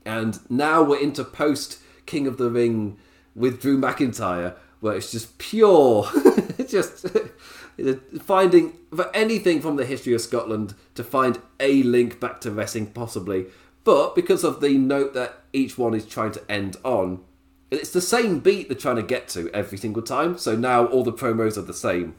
And 0.06 0.39
now 0.49 0.82
we're 0.82 0.99
into 0.99 1.23
post 1.23 1.79
King 2.06 2.27
of 2.27 2.38
the 2.38 2.49
Ring 2.49 2.97
with 3.36 3.62
Drew 3.62 3.77
McIntyre, 3.77 4.56
where 4.79 4.95
it's 4.95 5.12
just 5.12 5.38
pure, 5.38 6.10
just 6.67 7.06
finding 8.21 8.73
for 8.95 9.09
anything 9.15 9.62
from 9.62 9.75
the 9.75 9.86
history 9.86 10.13
of 10.13 10.21
Scotland 10.21 10.75
to 10.95 11.03
find 11.03 11.39
a 11.59 11.83
link 11.83 12.19
back 12.19 12.41
to 12.41 12.51
wrestling, 12.51 12.88
possibly. 12.88 13.47
But 13.83 14.15
because 14.15 14.43
of 14.43 14.62
the 14.62 14.77
note 14.77 15.13
that 15.13 15.41
each 15.51 15.77
one 15.77 15.93
is 15.93 16.05
trying 16.05 16.31
to 16.33 16.51
end 16.51 16.77
on, 16.83 17.23
it's 17.71 17.91
the 17.91 18.01
same 18.01 18.39
beat 18.39 18.69
they're 18.69 18.77
trying 18.77 18.97
to 18.97 19.03
get 19.03 19.27
to 19.29 19.49
every 19.53 19.77
single 19.77 20.03
time. 20.03 20.38
So 20.38 20.55
now 20.55 20.86
all 20.86 21.03
the 21.03 21.12
promos 21.12 21.57
are 21.57 21.63
the 21.63 21.73
same. 21.73 22.15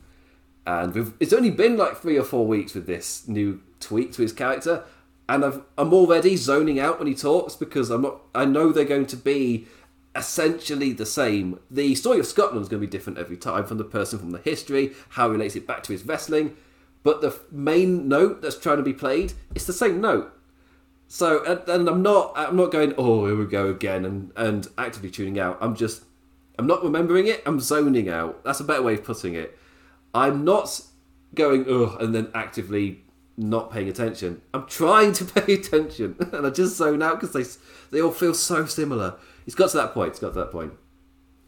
And 0.67 1.15
it's 1.21 1.33
only 1.33 1.51
been 1.51 1.77
like 1.77 1.97
three 1.97 2.19
or 2.19 2.25
four 2.25 2.47
weeks 2.47 2.75
with 2.75 2.87
this 2.87 3.29
new 3.29 3.61
tweak 3.81 4.13
to 4.13 4.23
his 4.23 4.33
character, 4.33 4.85
and 5.29 5.45
I've, 5.45 5.63
I'm 5.79 5.93
already 5.93 6.37
zoning 6.37 6.81
out 6.81 6.99
when 6.99 7.07
he 7.07 7.15
talks 7.15 7.55
because 7.55 7.91
I'm 7.91 8.03
not. 8.03 8.21
I 8.35 8.45
know 8.45 8.73
they're 8.73 8.85
going 8.85 9.07
to 9.07 9.17
be 9.17 9.67
essentially 10.15 10.93
the 10.93 11.07
same. 11.07 11.59
The 11.71 11.95
story 11.95 12.19
of 12.19 12.27
Scotland 12.27 12.63
is 12.63 12.69
going 12.69 12.81
to 12.81 12.87
be 12.87 12.91
different 12.91 13.19
every 13.19 13.37
time 13.37 13.65
from 13.65 13.79
the 13.79 13.85
person 13.85 14.19
from 14.19 14.31
the 14.31 14.39
history, 14.39 14.93
how 15.11 15.29
he 15.29 15.33
relates 15.33 15.57
it 15.57 15.67
back 15.67 15.83
to 15.85 15.93
his 15.93 16.05
wrestling. 16.05 16.57
But 17.03 17.21
the 17.21 17.39
main 17.51 18.09
note 18.09 18.41
that's 18.41 18.59
trying 18.59 18.79
to 18.79 18.83
be 18.83 18.95
played, 18.95 19.35
it's 19.55 19.67
the 19.67 19.73
same 19.73 20.01
note. 20.01 20.33
So 21.07 21.45
and, 21.45 21.69
and 21.69 21.89
I'm 21.89 22.03
not 22.03 22.33
I'm 22.35 22.57
not 22.57 22.73
going 22.73 22.95
oh 22.97 23.27
here 23.27 23.37
we 23.37 23.45
go 23.45 23.69
again 23.69 24.05
and 24.05 24.33
and 24.37 24.67
actively 24.79 25.11
tuning 25.11 25.39
out. 25.39 25.59
I'm 25.61 25.77
just 25.77 26.05
I'm 26.59 26.67
not 26.67 26.83
remembering 26.83 27.27
it. 27.27 27.43
I'm 27.47 27.61
zoning 27.61 28.09
out. 28.09 28.43
That's 28.45 28.61
a 28.61 28.65
better 28.65 28.83
way 28.83 28.95
of 28.95 29.05
putting 29.05 29.35
it. 29.35 29.57
I'm 30.15 30.45
not 30.45 30.81
going 31.35 31.67
ugh 31.69 32.01
and 32.01 32.15
then 32.15 32.31
actively 32.35 33.03
not 33.37 33.71
paying 33.71 33.89
attention. 33.89 34.41
I'm 34.55 34.67
trying 34.67 35.13
to 35.15 35.25
pay 35.41 35.55
attention 35.55 36.17
and 36.33 36.47
I 36.47 36.51
just 36.51 36.77
zone 36.77 37.03
out 37.03 37.21
because 37.21 37.33
they 37.33 37.97
they 37.97 38.03
all 38.03 38.13
feel 38.13 38.35
so 38.35 38.65
similar. 38.65 39.17
He's 39.45 39.55
got 39.55 39.71
to 39.71 39.77
that 39.79 39.95
point. 39.95 40.13
He's 40.13 40.21
got 40.21 40.33
to 40.35 40.41
that 40.41 40.53
point. 40.53 40.73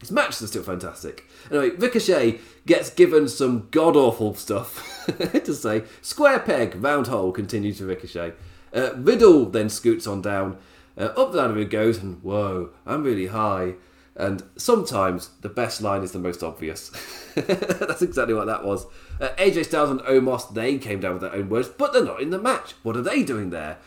His 0.01 0.13
matches 0.13 0.43
are 0.43 0.47
still 0.47 0.63
fantastic. 0.63 1.25
Anyway, 1.51 1.71
Ricochet 1.71 2.39
gets 2.67 2.91
given 2.91 3.29
some 3.29 3.69
god 3.71 3.97
awful 3.97 4.35
stuff 4.35 5.07
to 5.33 5.55
say. 5.55 5.85
Square 6.03 6.41
peg, 6.41 6.83
round 6.83 7.07
hole 7.07 7.33
continues 7.33 7.79
to 7.79 7.87
Ricochet. 7.87 8.35
Uh, 8.75 8.91
Riddle 8.97 9.47
then 9.47 9.71
scoots 9.71 10.07
on 10.07 10.21
down. 10.21 10.59
Uh, 10.99 11.05
up 11.17 11.33
the 11.33 11.39
ladder 11.39 11.57
he 11.57 11.65
goes, 11.65 11.99
and 11.99 12.23
whoa, 12.23 12.71
I'm 12.85 13.05
really 13.05 13.29
high. 13.29 13.75
And 14.15 14.43
sometimes 14.57 15.31
the 15.41 15.49
best 15.49 15.83
line 15.83 16.03
is 16.03 16.13
the 16.13 16.19
most 16.19 16.43
obvious. 16.43 16.91
That's 17.35 18.03
exactly 18.03 18.35
what 18.35 18.47
that 18.47 18.65
was. 18.65 18.87
Uh, 19.21 19.29
AJ 19.39 19.67
Styles 19.67 19.91
and 19.91 20.01
Omos, 20.01 20.53
they 20.55 20.79
came 20.79 21.01
down 21.01 21.15
with 21.15 21.23
their 21.23 21.35
own 21.35 21.49
words, 21.49 21.69
but 21.69 21.93
they're 21.93 22.05
not 22.05 22.23
in 22.23 22.31
the 22.31 22.39
match. 22.39 22.75
What 22.83 22.97
are 22.97 23.03
they 23.03 23.23
doing 23.23 23.51
there? 23.51 23.79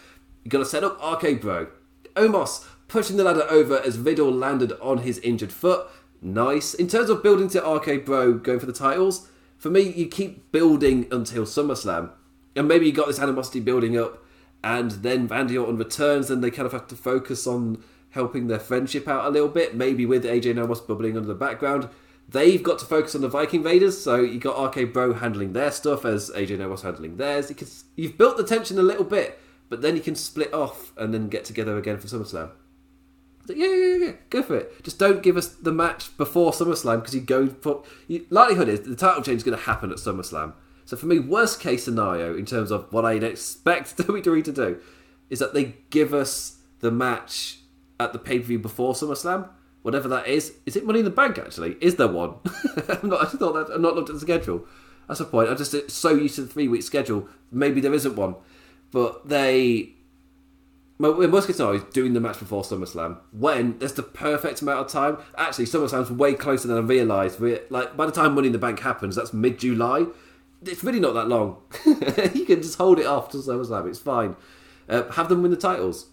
You 0.43 0.51
got 0.51 0.59
to 0.59 0.65
set 0.65 0.83
up 0.83 0.99
RK 1.03 1.41
Bro. 1.41 1.67
Omos 2.15 2.65
pushing 2.89 3.15
the 3.15 3.23
ladder 3.23 3.45
over 3.49 3.79
as 3.79 3.97
Riddle 3.97 4.31
landed 4.31 4.73
on 4.81 4.99
his 4.99 5.19
injured 5.19 5.53
foot. 5.53 5.87
Nice. 6.21 6.73
In 6.73 6.89
terms 6.89 7.09
of 7.09 7.23
building 7.23 7.47
to 7.49 7.65
RK 7.65 8.03
Bro 8.05 8.39
going 8.39 8.59
for 8.59 8.65
the 8.65 8.73
titles, 8.73 9.29
for 9.57 9.69
me, 9.69 9.81
you 9.81 10.07
keep 10.07 10.51
building 10.51 11.07
until 11.11 11.43
SummerSlam. 11.43 12.11
And 12.55 12.67
maybe 12.67 12.85
you 12.87 12.91
got 12.91 13.07
this 13.07 13.19
animosity 13.19 13.61
building 13.61 13.97
up, 13.97 14.25
and 14.63 14.91
then 14.91 15.27
Randy 15.27 15.57
Orton 15.57 15.77
returns, 15.77 16.29
and 16.29 16.43
they 16.43 16.51
kind 16.51 16.65
of 16.65 16.73
have 16.73 16.87
to 16.87 16.95
focus 16.95 17.47
on 17.47 17.81
helping 18.09 18.47
their 18.47 18.59
friendship 18.59 19.07
out 19.07 19.25
a 19.25 19.29
little 19.29 19.47
bit, 19.47 19.75
maybe 19.75 20.05
with 20.05 20.25
AJ 20.25 20.57
and 20.57 20.87
bubbling 20.87 21.15
under 21.15 21.27
the 21.27 21.35
background. 21.35 21.87
They've 22.27 22.61
got 22.61 22.79
to 22.79 22.85
focus 22.85 23.15
on 23.15 23.21
the 23.21 23.29
Viking 23.29 23.63
Raiders, 23.63 24.01
so 24.01 24.17
you 24.17 24.39
got 24.39 24.75
RK 24.75 24.91
Bro 24.91 25.13
handling 25.13 25.53
their 25.53 25.71
stuff 25.71 26.05
as 26.05 26.29
AJ 26.31 26.59
and 26.59 26.79
handling 26.79 27.17
theirs. 27.17 27.51
You've 27.95 28.17
built 28.17 28.37
the 28.37 28.43
tension 28.43 28.77
a 28.77 28.83
little 28.83 29.03
bit, 29.03 29.39
but 29.69 29.81
then 29.81 29.95
you 29.95 30.01
can 30.01 30.15
split 30.15 30.53
off 30.53 30.91
and 30.97 31.13
then 31.13 31.29
get 31.29 31.45
together 31.45 31.77
again 31.77 31.97
for 31.97 32.07
SummerSlam. 32.07 32.51
Yeah, 33.53 33.73
yeah, 33.73 34.05
yeah, 34.05 34.11
go 34.29 34.43
for 34.43 34.57
it. 34.57 34.83
Just 34.83 34.99
don't 34.99 35.23
give 35.23 35.37
us 35.37 35.47
the 35.47 35.71
match 35.71 36.15
before 36.17 36.51
SummerSlam 36.51 36.97
because 36.97 37.15
you 37.15 37.21
go 37.21 37.47
for. 37.47 37.83
You, 38.07 38.25
likelihood 38.29 38.69
is 38.69 38.81
the 38.81 38.95
title 38.95 39.21
change 39.21 39.37
is 39.37 39.43
going 39.43 39.57
to 39.57 39.63
happen 39.63 39.91
at 39.91 39.97
SummerSlam. 39.97 40.53
So 40.85 40.97
for 40.97 41.05
me, 41.05 41.19
worst 41.19 41.59
case 41.59 41.83
scenario 41.83 42.35
in 42.35 42.45
terms 42.45 42.71
of 42.71 42.91
what 42.91 43.05
I'd 43.05 43.23
expect 43.23 43.97
WWE 43.97 44.43
to 44.43 44.51
do 44.51 44.79
is 45.29 45.39
that 45.39 45.53
they 45.53 45.75
give 45.89 46.13
us 46.13 46.57
the 46.79 46.91
match 46.91 47.59
at 47.99 48.13
the 48.13 48.19
pay 48.19 48.39
per 48.39 48.45
view 48.45 48.59
before 48.59 48.93
SummerSlam, 48.93 49.49
whatever 49.81 50.07
that 50.07 50.27
is. 50.27 50.55
Is 50.65 50.75
it 50.75 50.85
Money 50.85 50.99
in 50.99 51.05
the 51.05 51.11
Bank? 51.11 51.37
Actually, 51.37 51.77
is 51.81 51.95
there 51.95 52.07
one? 52.07 52.35
I'm 52.89 53.09
not. 53.09 53.21
I 53.21 53.25
thought 53.25 53.53
that. 53.53 53.73
I'm 53.73 53.81
not 53.81 53.95
looked 53.95 54.09
at 54.09 54.15
the 54.15 54.21
schedule. 54.21 54.65
That's 55.07 55.19
the 55.19 55.25
point. 55.25 55.49
I'm 55.49 55.57
just 55.57 55.91
so 55.91 56.11
used 56.11 56.35
to 56.35 56.41
the 56.41 56.47
three 56.47 56.67
week 56.67 56.83
schedule. 56.83 57.27
Maybe 57.51 57.81
there 57.81 57.93
isn't 57.93 58.15
one 58.15 58.35
but 58.91 59.27
they 59.27 59.93
in 60.99 61.31
most 61.31 61.49
is 61.49 61.83
doing 61.93 62.13
the 62.13 62.19
match 62.19 62.39
before 62.39 62.63
SummerSlam 62.63 63.19
when 63.31 63.79
there's 63.79 63.93
the 63.93 64.03
perfect 64.03 64.61
amount 64.61 64.85
of 64.85 64.91
time. 64.91 65.17
Actually, 65.37 65.65
SummerSlam's 65.65 66.11
way 66.11 66.33
closer 66.33 66.67
than 66.67 66.77
I 66.77 66.81
realised. 66.81 67.39
Like 67.69 67.95
by 67.95 68.05
the 68.05 68.11
time 68.11 68.35
Money 68.35 68.47
in 68.47 68.53
the 68.53 68.59
Bank 68.59 68.79
happens, 68.81 69.15
that's 69.15 69.31
mid 69.31 69.59
July. 69.59 70.07
It's 70.61 70.83
really 70.83 70.99
not 70.99 71.13
that 71.13 71.29
long. 71.29 71.61
you 71.85 72.45
can 72.45 72.61
just 72.61 72.77
hold 72.77 72.99
it 72.99 73.05
off 73.05 73.29
to 73.29 73.37
SummerSlam. 73.37 73.87
It's 73.87 73.99
fine. 73.99 74.35
Uh, 74.89 75.09
have 75.11 75.29
them 75.29 75.41
win 75.41 75.51
the 75.51 75.57
titles. 75.57 76.07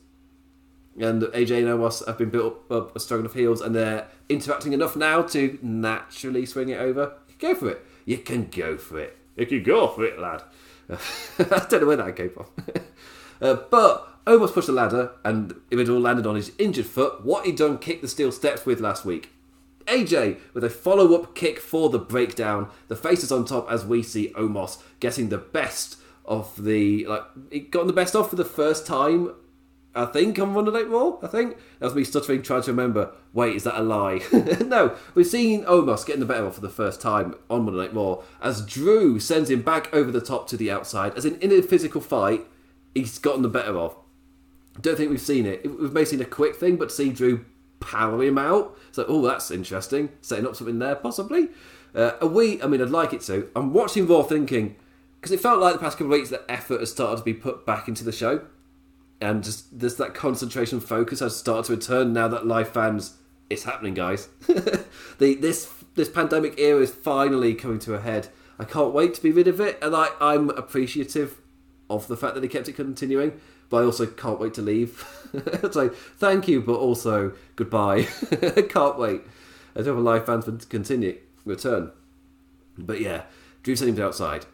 And 0.99 1.23
AJ 1.23 1.59
and 1.59 1.67
Omos 1.67 2.07
have 2.07 2.17
been 2.17 2.31
built 2.31 2.63
up, 2.71 2.95
up 2.95 2.99
strong 3.01 3.21
enough 3.21 3.35
heels, 3.35 3.61
and 3.61 3.75
they're 3.75 4.07
interacting 4.29 4.73
enough 4.73 4.95
now 4.95 5.21
to 5.23 5.59
naturally 5.63 6.47
swing 6.47 6.69
it 6.69 6.79
over. 6.79 7.15
Go 7.39 7.55
for 7.55 7.71
it. 7.71 7.85
You 8.05 8.19
can 8.19 8.47
go 8.47 8.79
for 8.79 9.01
it. 9.01 9.19
You 9.37 9.47
can 9.47 9.65
go 9.65 9.89
for 9.89 10.05
it, 10.05 10.19
lad. 10.19 10.45
I 10.89 11.67
don't 11.69 11.81
know 11.81 11.87
where 11.89 11.97
that 11.97 12.17
came 12.17 12.31
from. 12.31 12.47
uh, 13.41 13.55
but 13.71 14.25
Omos 14.27 14.53
pushed 14.53 14.67
the 14.67 14.73
ladder, 14.73 15.13
and 15.25 15.55
if 15.71 15.79
it 15.79 15.89
all 15.89 16.01
landed 16.01 16.27
on 16.27 16.35
his 16.35 16.53
injured 16.59 16.87
foot. 16.87 17.25
What 17.25 17.47
he 17.47 17.53
done 17.53 17.79
kicked 17.79 18.03
the 18.03 18.09
steel 18.09 18.33
steps 18.33 18.67
with 18.67 18.81
last 18.81 19.05
week. 19.05 19.31
AJ 19.87 20.39
with 20.53 20.65
a 20.65 20.71
follow 20.71 21.15
up 21.15 21.35
kick 21.37 21.61
for 21.61 21.91
the 21.91 21.99
breakdown. 21.99 22.69
The 22.89 22.97
faces 22.97 23.31
on 23.31 23.45
top 23.45 23.71
as 23.71 23.85
we 23.85 24.03
see 24.03 24.33
Omos 24.33 24.83
getting 24.99 25.29
the 25.29 25.39
best 25.39 25.97
of 26.25 26.65
the 26.65 27.07
like 27.07 27.23
he 27.53 27.61
got 27.61 27.87
the 27.87 27.93
best 27.93 28.17
off 28.17 28.31
for 28.31 28.35
the 28.37 28.45
first 28.45 28.85
time 28.85 29.33
I 29.95 30.05
think 30.07 30.39
on 30.41 30.53
Monday 30.53 30.73
Night 30.73 30.91
Raw. 30.91 31.19
I 31.23 31.29
think 31.29 31.57
that 31.79 31.87
was 31.87 31.95
me 31.95 32.05
stuttering, 32.05 32.43
trying 32.43 32.63
to 32.63 32.71
remember. 32.71 33.13
Wait, 33.33 33.57
is 33.57 33.65
that 33.65 33.81
a 33.81 33.83
lie? 33.83 34.21
no, 34.67 34.97
we're 35.15 35.25
seeing 35.25 35.65
Omos 35.65 36.05
getting 36.05 36.21
the 36.21 36.27
better 36.27 36.47
off 36.47 36.57
for 36.57 36.61
the 36.61 36.69
first 36.69 37.01
time 37.01 37.35
on 37.49 37.65
Monday 37.65 37.81
Night 37.81 37.95
Raw 37.95 38.23
as 38.43 38.67
Drew 38.67 39.19
sends 39.19 39.49
him 39.49 39.63
back 39.63 39.93
over 39.95 40.11
the 40.11 40.21
top 40.21 40.49
to 40.49 40.57
the 40.57 40.71
outside. 40.71 41.15
As 41.15 41.25
in, 41.25 41.41
in 41.41 41.51
a 41.53 41.63
physical 41.63 42.01
fight, 42.01 42.45
he's 42.97 43.19
gotten 43.19 43.43
the 43.43 43.49
better 43.49 43.77
of. 43.79 43.97
Don't 44.81 44.97
think 44.97 45.11
we've 45.11 45.21
seen 45.21 45.47
it. 45.47 45.65
We've 45.65 45.93
maybe 45.93 46.07
seen 46.07 46.21
a 46.21 46.27
quick 46.27 46.57
thing, 46.57 46.77
but 46.77 46.93
see 46.93 47.11
Drew 47.11 47.45
power 47.81 48.23
him 48.23 48.39
out. 48.39 48.77
So, 48.93 49.05
oh, 49.09 49.23
that's 49.23 49.51
interesting. 49.51 50.11
Setting 50.21 50.47
up 50.47 50.57
something 50.57 50.79
there, 50.79 50.95
possibly. 50.95 51.49
Uh, 51.95 52.13
we, 52.23 52.61
I 52.63 52.67
mean, 52.67 52.83
I'd 52.83 52.91
like 52.91 53.13
it 53.13 53.23
to. 53.23 53.49
I'm 53.57 53.73
watching 53.73 54.07
Raw 54.07 54.23
thinking 54.23 54.77
because 55.21 55.33
it 55.33 55.41
felt 55.41 55.61
like 55.61 55.73
the 55.73 55.79
past 55.79 55.99
couple 55.99 56.13
of 56.13 56.19
weeks 56.19 56.31
that 56.31 56.45
effort 56.49 56.81
has 56.81 56.91
started 56.91 57.19
to 57.19 57.23
be 57.23 57.35
put 57.35 57.65
back 57.65 57.89
into 57.89 58.05
the 58.05 58.13
show 58.13 58.43
and 59.21 59.43
just 59.43 59.79
there's 59.79 59.97
that 59.97 60.15
concentration 60.15 60.81
focus 60.81 61.21
has 61.21 61.37
started 61.37 61.65
to 61.65 61.73
return 61.73 62.13
now 62.13 62.29
that 62.29 62.47
live 62.47 62.69
fans 62.69 63.17
it's 63.49 63.65
happening 63.65 63.95
guys 63.95 64.29
the, 65.19 65.35
this 65.35 65.73
this 65.95 66.09
pandemic 66.09 66.59
era 66.59 66.81
is 66.81 66.91
finally 66.93 67.55
coming 67.55 67.79
to 67.79 67.95
a 67.95 68.01
head 68.01 68.29
i 68.59 68.65
can't 68.65 68.93
wait 68.93 69.15
to 69.15 69.23
be 69.23 69.31
rid 69.31 69.49
of 69.49 69.61
it 69.61 69.79
and 69.81 69.95
I, 69.95 70.09
i'm 70.21 70.51
appreciative 70.51 71.39
of 71.89 72.07
the 72.09 72.17
fact 72.17 72.35
that 72.35 72.41
they 72.41 72.49
kept 72.49 72.69
it 72.69 72.75
continuing 72.75 73.39
but 73.69 73.79
i 73.79 73.85
also 73.85 74.07
can't 74.07 74.41
wait 74.41 74.55
to 74.55 74.63
leave 74.63 75.05
so 75.73 75.89
thank 76.19 76.49
you 76.49 76.61
but 76.61 76.77
also 76.77 77.33
goodbye 77.57 78.03
can't 78.69 78.99
wait 78.99 79.23
i 79.75 79.79
don't 79.79 79.97
have 79.97 79.99
live 79.99 80.27
fans 80.27 80.45
to 80.45 80.67
continue 80.67 81.19
return 81.45 81.91
but 82.77 83.01
yeah 83.01 83.23
drew 83.63 83.77
sent 83.77 83.97
him 83.97 84.05
outside 84.05 84.47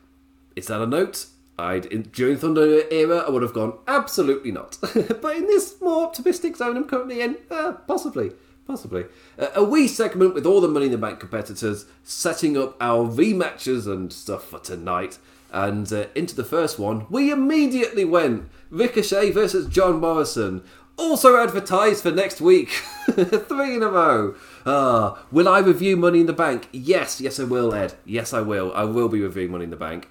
is 0.57 0.67
that 0.67 0.81
a 0.81 0.87
note 0.87 1.27
I'd 1.59 1.85
in, 1.87 2.03
during 2.05 2.39
Thunder 2.39 2.83
era, 2.91 3.19
I 3.19 3.31
would 3.31 3.43
have 3.43 3.53
gone 3.53 3.75
absolutely 3.87 4.51
not. 4.51 4.79
but 4.83 5.37
in 5.37 5.47
this 5.47 5.79
more 5.83 6.07
optimistic 6.07 6.57
zone 6.57 6.79
I'm 6.79 6.85
currently 6.89 7.21
in, 7.21 7.37
uh, 7.51 7.73
possibly, 7.87 8.33
Possibly. 8.67 9.05
Uh, 9.39 9.49
a 9.55 9.65
wee 9.65 9.89
segment 9.89 10.35
with 10.35 10.47
all 10.47 10.61
the 10.61 10.69
Money 10.69 10.87
in 10.87 10.93
the 10.93 10.99
Bank 10.99 11.19
competitors 11.19 11.87
setting 12.05 12.57
up 12.57 12.77
our 12.81 13.05
rematches 13.07 13.87
and 13.87 14.13
stuff 14.13 14.45
for 14.45 14.61
tonight. 14.61 15.19
And 15.53 15.93
uh, 15.93 16.07
into 16.15 16.35
the 16.35 16.45
first 16.45 16.79
one, 16.79 17.07
we 17.11 17.31
immediately 17.31 18.07
went 18.07 18.49
Ricochet 18.71 19.31
versus 19.33 19.67
John 19.67 20.01
Morrison. 20.01 20.65
Also 20.97 21.37
advertised 21.37 22.03
for 22.03 22.11
next 22.11 22.41
week. 22.41 22.71
Three 23.11 23.77
in 23.77 23.83
a 23.83 23.89
row. 23.89 24.35
Ah, 24.65 25.23
will 25.31 25.49
I 25.49 25.59
review 25.59 25.97
Money 25.97 26.21
in 26.21 26.27
the 26.27 26.33
Bank? 26.33 26.69
Yes, 26.73 27.21
yes, 27.21 27.39
I 27.39 27.45
will, 27.45 27.75
Ed. 27.75 27.95
Yes, 28.07 28.33
I 28.33 28.41
will. 28.41 28.73
I 28.75 28.85
will 28.85 29.09
be 29.09 29.21
reviewing 29.21 29.53
Money 29.53 29.65
in 29.65 29.71
the 29.71 29.77
Bank. 29.77 30.09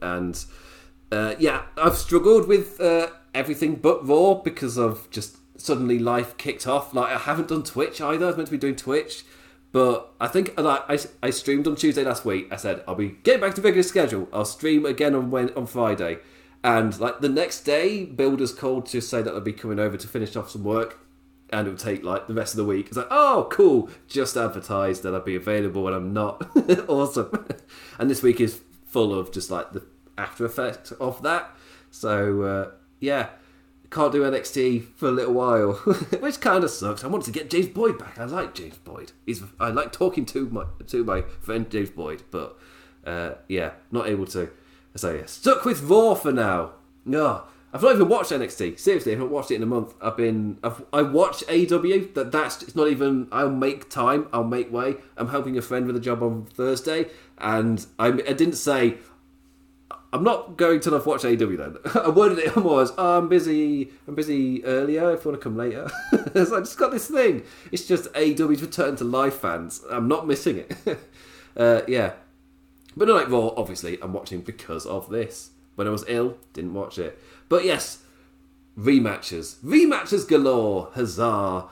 And 0.00 0.42
uh, 1.12 1.34
yeah, 1.38 1.62
I've 1.76 1.96
struggled 1.96 2.48
with 2.48 2.80
uh, 2.80 3.08
everything 3.34 3.76
but 3.76 4.06
Raw 4.06 4.34
because 4.34 4.78
of 4.78 5.10
just 5.10 5.36
suddenly 5.60 5.98
life 5.98 6.36
kicked 6.38 6.66
off. 6.66 6.94
Like 6.94 7.12
I 7.12 7.18
haven't 7.18 7.48
done 7.48 7.62
Twitch 7.64 8.00
either. 8.00 8.24
I 8.24 8.28
was 8.28 8.36
meant 8.36 8.46
to 8.46 8.52
be 8.52 8.58
doing 8.58 8.76
Twitch, 8.76 9.24
but 9.72 10.12
I 10.20 10.26
think 10.26 10.54
I, 10.58 10.98
I 11.22 11.30
streamed 11.30 11.66
on 11.66 11.76
Tuesday 11.76 12.04
last 12.04 12.24
week. 12.24 12.48
I 12.50 12.56
said 12.56 12.82
I'll 12.88 12.94
be 12.94 13.16
getting 13.22 13.40
back 13.40 13.54
to 13.54 13.62
regular 13.62 13.82
schedule. 13.82 14.28
I'll 14.32 14.44
stream 14.44 14.84
again 14.84 15.14
on 15.14 15.30
when, 15.30 15.52
on 15.54 15.66
Friday, 15.66 16.18
and 16.64 16.98
like 16.98 17.20
the 17.20 17.28
next 17.28 17.62
day, 17.62 18.04
builders 18.04 18.52
called 18.52 18.86
to 18.86 19.00
say 19.00 19.22
that 19.22 19.32
I'll 19.32 19.40
be 19.40 19.52
coming 19.52 19.78
over 19.78 19.96
to 19.96 20.08
finish 20.08 20.36
off 20.36 20.50
some 20.50 20.64
work. 20.64 20.98
And 21.52 21.66
it 21.66 21.70
would 21.70 21.80
take 21.80 22.04
like 22.04 22.28
the 22.28 22.34
rest 22.34 22.52
of 22.52 22.58
the 22.58 22.64
week. 22.64 22.86
It's 22.86 22.96
like, 22.96 23.08
oh, 23.10 23.48
cool! 23.50 23.90
Just 24.06 24.36
advertised 24.36 25.02
that 25.02 25.16
I'd 25.16 25.24
be 25.24 25.34
available, 25.34 25.88
and 25.88 25.96
I'm 25.96 26.12
not. 26.12 26.48
awesome. 26.88 27.44
and 27.98 28.08
this 28.08 28.22
week 28.22 28.40
is 28.40 28.60
full 28.86 29.12
of 29.12 29.32
just 29.32 29.50
like 29.50 29.72
the 29.72 29.84
after 30.16 30.44
effects 30.44 30.92
of 30.92 31.22
that. 31.22 31.50
So 31.90 32.42
uh, 32.42 32.70
yeah, 33.00 33.30
can't 33.90 34.12
do 34.12 34.22
NXT 34.22 34.94
for 34.94 35.08
a 35.08 35.12
little 35.12 35.34
while, 35.34 35.72
which 36.20 36.40
kind 36.40 36.62
of 36.62 36.70
sucks. 36.70 37.02
I 37.02 37.08
wanted 37.08 37.26
to 37.26 37.32
get 37.32 37.50
James 37.50 37.66
Boyd 37.66 37.98
back. 37.98 38.18
I 38.18 38.24
like 38.24 38.54
James 38.54 38.78
Boyd. 38.78 39.12
He's 39.26 39.42
I 39.58 39.70
like 39.70 39.92
talking 39.92 40.24
to 40.26 40.48
my 40.48 40.64
to 40.86 41.04
my 41.04 41.22
friend 41.40 41.68
James 41.68 41.90
Boyd, 41.90 42.22
but 42.30 42.56
uh, 43.04 43.32
yeah, 43.48 43.72
not 43.90 44.08
able 44.08 44.26
to. 44.26 44.50
So 44.94 45.14
yeah, 45.14 45.26
stuck 45.26 45.64
with 45.64 45.82
Raw 45.82 46.14
for 46.14 46.32
now. 46.32 46.72
No, 47.04 47.44
I've 47.72 47.82
not 47.82 47.94
even 47.94 48.08
watched 48.08 48.32
NXT. 48.32 48.78
Seriously, 48.78 49.12
I 49.12 49.16
haven't 49.16 49.30
watched 49.30 49.50
it 49.50 49.56
in 49.56 49.62
a 49.62 49.66
month. 49.66 49.94
I've 50.00 50.16
been 50.16 50.58
I've 50.62 50.84
I 50.92 51.02
watched 51.02 51.46
AEW. 51.46 52.14
That 52.14 52.32
that's 52.32 52.62
it's 52.62 52.74
not 52.76 52.88
even. 52.88 53.28
I'll 53.30 53.50
make 53.50 53.88
time. 53.90 54.28
I'll 54.32 54.44
make 54.44 54.72
way. 54.72 54.96
I'm 55.16 55.28
helping 55.28 55.56
a 55.56 55.62
friend 55.62 55.86
with 55.86 55.96
a 55.96 56.00
job 56.00 56.22
on 56.22 56.46
Thursday, 56.46 57.06
and 57.38 57.84
I, 57.98 58.08
I 58.08 58.32
didn't 58.32 58.54
say 58.54 58.98
I'm 60.12 60.24
not 60.24 60.56
going 60.56 60.80
to 60.80 60.98
watch 60.98 61.24
AW 61.24 61.36
then. 61.36 61.76
I 61.94 62.08
worded 62.08 62.38
it 62.38 62.56
more 62.56 62.82
as, 62.82 62.92
oh, 62.98 63.18
I'm 63.18 63.28
busy. 63.28 63.90
I'm 64.08 64.14
busy 64.14 64.64
earlier. 64.64 65.12
If 65.12 65.24
you 65.24 65.30
want 65.30 65.40
to 65.40 65.44
come 65.44 65.56
later, 65.56 65.88
so 66.34 66.56
I 66.56 66.60
just 66.60 66.78
got 66.78 66.90
this 66.90 67.08
thing. 67.08 67.44
It's 67.70 67.86
just 67.86 68.08
AW's 68.16 68.62
return 68.62 68.96
to 68.96 69.04
live 69.04 69.34
fans. 69.34 69.82
I'm 69.88 70.08
not 70.08 70.26
missing 70.26 70.58
it. 70.58 70.76
uh, 71.56 71.82
yeah, 71.86 72.14
but 72.96 73.06
not 73.06 73.16
like 73.16 73.30
Raw. 73.30 73.52
Obviously, 73.56 73.98
I'm 74.02 74.12
watching 74.12 74.40
because 74.40 74.84
of 74.84 75.10
this. 75.10 75.50
When 75.76 75.86
I 75.86 75.90
was 75.90 76.04
ill, 76.08 76.36
didn't 76.52 76.74
watch 76.74 76.98
it. 76.98 77.18
But 77.48 77.64
yes, 77.64 78.02
rematches, 78.76 79.56
rematches 79.58 80.28
galore. 80.28 80.90
Huzzah! 80.94 81.68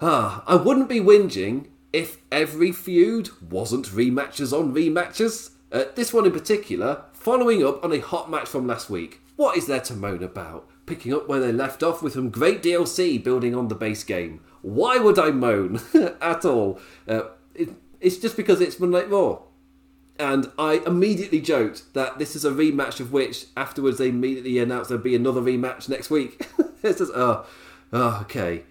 Ah, 0.00 0.44
I 0.46 0.56
wouldn't 0.56 0.88
be 0.88 1.00
whinging 1.00 1.68
if 1.92 2.18
every 2.30 2.70
feud 2.70 3.30
wasn't 3.50 3.86
rematches 3.86 4.52
on 4.56 4.74
rematches. 4.74 5.50
Uh, 5.72 5.84
this 5.94 6.12
one 6.12 6.26
in 6.26 6.32
particular 6.32 7.02
Following 7.22 7.64
up 7.64 7.84
on 7.84 7.92
a 7.92 8.00
hot 8.00 8.28
match 8.28 8.48
from 8.48 8.66
last 8.66 8.90
week, 8.90 9.20
what 9.36 9.56
is 9.56 9.68
there 9.68 9.78
to 9.82 9.94
moan 9.94 10.24
about? 10.24 10.68
Picking 10.86 11.14
up 11.14 11.28
where 11.28 11.38
they 11.38 11.52
left 11.52 11.84
off 11.84 12.02
with 12.02 12.14
some 12.14 12.30
great 12.30 12.64
DLC 12.64 13.22
building 13.22 13.54
on 13.54 13.68
the 13.68 13.76
base 13.76 14.02
game. 14.02 14.40
Why 14.60 14.98
would 14.98 15.20
I 15.20 15.30
moan 15.30 15.80
at 16.20 16.44
all? 16.44 16.80
Uh, 17.06 17.28
it, 17.54 17.68
it's 18.00 18.16
just 18.16 18.36
because 18.36 18.60
it's 18.60 18.80
Monday 18.80 19.02
Night 19.02 19.10
Raw. 19.10 19.42
And 20.18 20.50
I 20.58 20.82
immediately 20.84 21.40
joked 21.40 21.94
that 21.94 22.18
this 22.18 22.34
is 22.34 22.44
a 22.44 22.50
rematch 22.50 22.98
of 22.98 23.12
which 23.12 23.46
afterwards 23.56 23.98
they 23.98 24.08
immediately 24.08 24.58
announced 24.58 24.88
there'd 24.88 25.04
be 25.04 25.14
another 25.14 25.40
rematch 25.40 25.88
next 25.88 26.10
week. 26.10 26.44
it's 26.82 26.98
just, 26.98 27.12
oh, 27.14 27.46
oh 27.92 28.18
okay. 28.22 28.64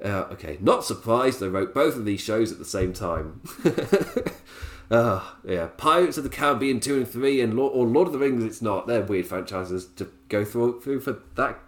Uh, 0.00 0.26
okay, 0.30 0.58
not 0.60 0.84
surprised 0.84 1.40
they 1.40 1.48
wrote 1.48 1.74
both 1.74 1.96
of 1.96 2.04
these 2.04 2.20
shows 2.20 2.52
at 2.52 2.58
the 2.58 2.64
same 2.64 2.92
time. 2.92 3.40
Uh, 4.90 5.20
yeah, 5.44 5.68
Pirates 5.76 6.16
of 6.16 6.24
the 6.24 6.30
Caribbean 6.30 6.80
two 6.80 6.96
and 6.96 7.08
three, 7.08 7.40
and 7.40 7.54
Lord, 7.54 7.72
or 7.74 7.86
Lord 7.86 8.06
of 8.06 8.12
the 8.12 8.18
Rings. 8.18 8.44
It's 8.44 8.62
not. 8.62 8.86
They're 8.86 9.02
weird 9.02 9.26
franchises 9.26 9.86
to 9.96 10.08
go 10.28 10.44
through 10.44 10.80
through 10.80 11.00
for 11.00 11.18
that 11.34 11.58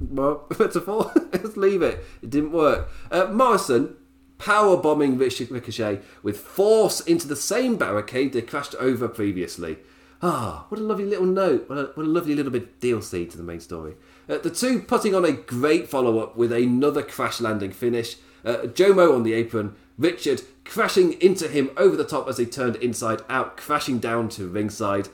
metaphor. 0.00 1.12
Let's 1.32 1.56
leave 1.56 1.82
it. 1.82 2.04
It 2.22 2.30
didn't 2.30 2.52
work. 2.52 2.88
Uh, 3.10 3.26
Morrison 3.26 3.96
power 4.38 4.76
bombing 4.76 5.16
Richard 5.16 5.50
Ricochet 5.50 6.00
with 6.22 6.38
force 6.38 7.00
into 7.00 7.26
the 7.26 7.36
same 7.36 7.76
barricade 7.76 8.32
they 8.32 8.42
crashed 8.42 8.74
over 8.76 9.08
previously. 9.08 9.78
Ah, 10.22 10.66
what 10.68 10.80
a 10.80 10.84
lovely 10.84 11.04
little 11.04 11.26
note. 11.26 11.68
What 11.68 11.78
a, 11.78 11.82
what 11.94 12.06
a 12.06 12.08
lovely 12.08 12.34
little 12.34 12.52
bit 12.52 12.80
DLC 12.80 13.30
to 13.30 13.36
the 13.36 13.42
main 13.42 13.60
story. 13.60 13.94
Uh, 14.28 14.38
the 14.38 14.50
two 14.50 14.80
putting 14.80 15.14
on 15.14 15.24
a 15.24 15.32
great 15.32 15.88
follow 15.88 16.18
up 16.18 16.36
with 16.36 16.52
another 16.52 17.02
crash 17.02 17.40
landing 17.40 17.70
finish. 17.70 18.16
Uh, 18.44 18.58
Jomo 18.58 19.14
on 19.14 19.24
the 19.24 19.34
apron, 19.34 19.74
Richard 19.98 20.42
crashing 20.64 21.14
into 21.20 21.48
him 21.48 21.70
over 21.76 21.96
the 21.96 22.04
top 22.04 22.28
as 22.28 22.36
they 22.36 22.44
turned 22.44 22.76
inside 22.76 23.22
out, 23.28 23.56
crashing 23.56 23.98
down 23.98 24.28
to 24.30 24.48
ringside. 24.48 25.08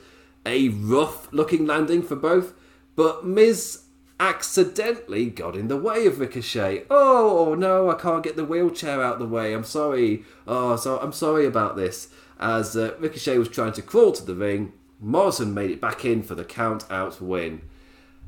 A 0.44 0.70
rough 0.70 1.32
looking 1.32 1.66
landing 1.66 2.02
for 2.02 2.16
both, 2.16 2.54
but 2.96 3.24
Miz 3.24 3.82
accidentally 4.18 5.26
got 5.26 5.56
in 5.56 5.68
the 5.68 5.76
way 5.76 6.06
of 6.06 6.18
Ricochet. 6.18 6.84
Oh 6.90 7.54
no, 7.58 7.90
I 7.90 7.94
can't 7.94 8.22
get 8.22 8.36
the 8.36 8.44
wheelchair 8.44 9.02
out 9.02 9.18
the 9.18 9.26
way. 9.26 9.52
I'm 9.52 9.64
sorry. 9.64 10.24
Oh, 10.46 10.76
so 10.76 10.98
I'm 10.98 11.12
sorry 11.12 11.46
about 11.46 11.76
this. 11.76 12.08
As 12.38 12.76
uh, 12.76 12.94
Ricochet 12.98 13.38
was 13.38 13.48
trying 13.48 13.72
to 13.72 13.82
crawl 13.82 14.12
to 14.12 14.24
the 14.24 14.34
ring, 14.34 14.72
Morrison 15.00 15.54
made 15.54 15.70
it 15.70 15.80
back 15.80 16.04
in 16.04 16.22
for 16.22 16.34
the 16.34 16.44
count 16.44 16.84
out 16.90 17.20
win. 17.20 17.62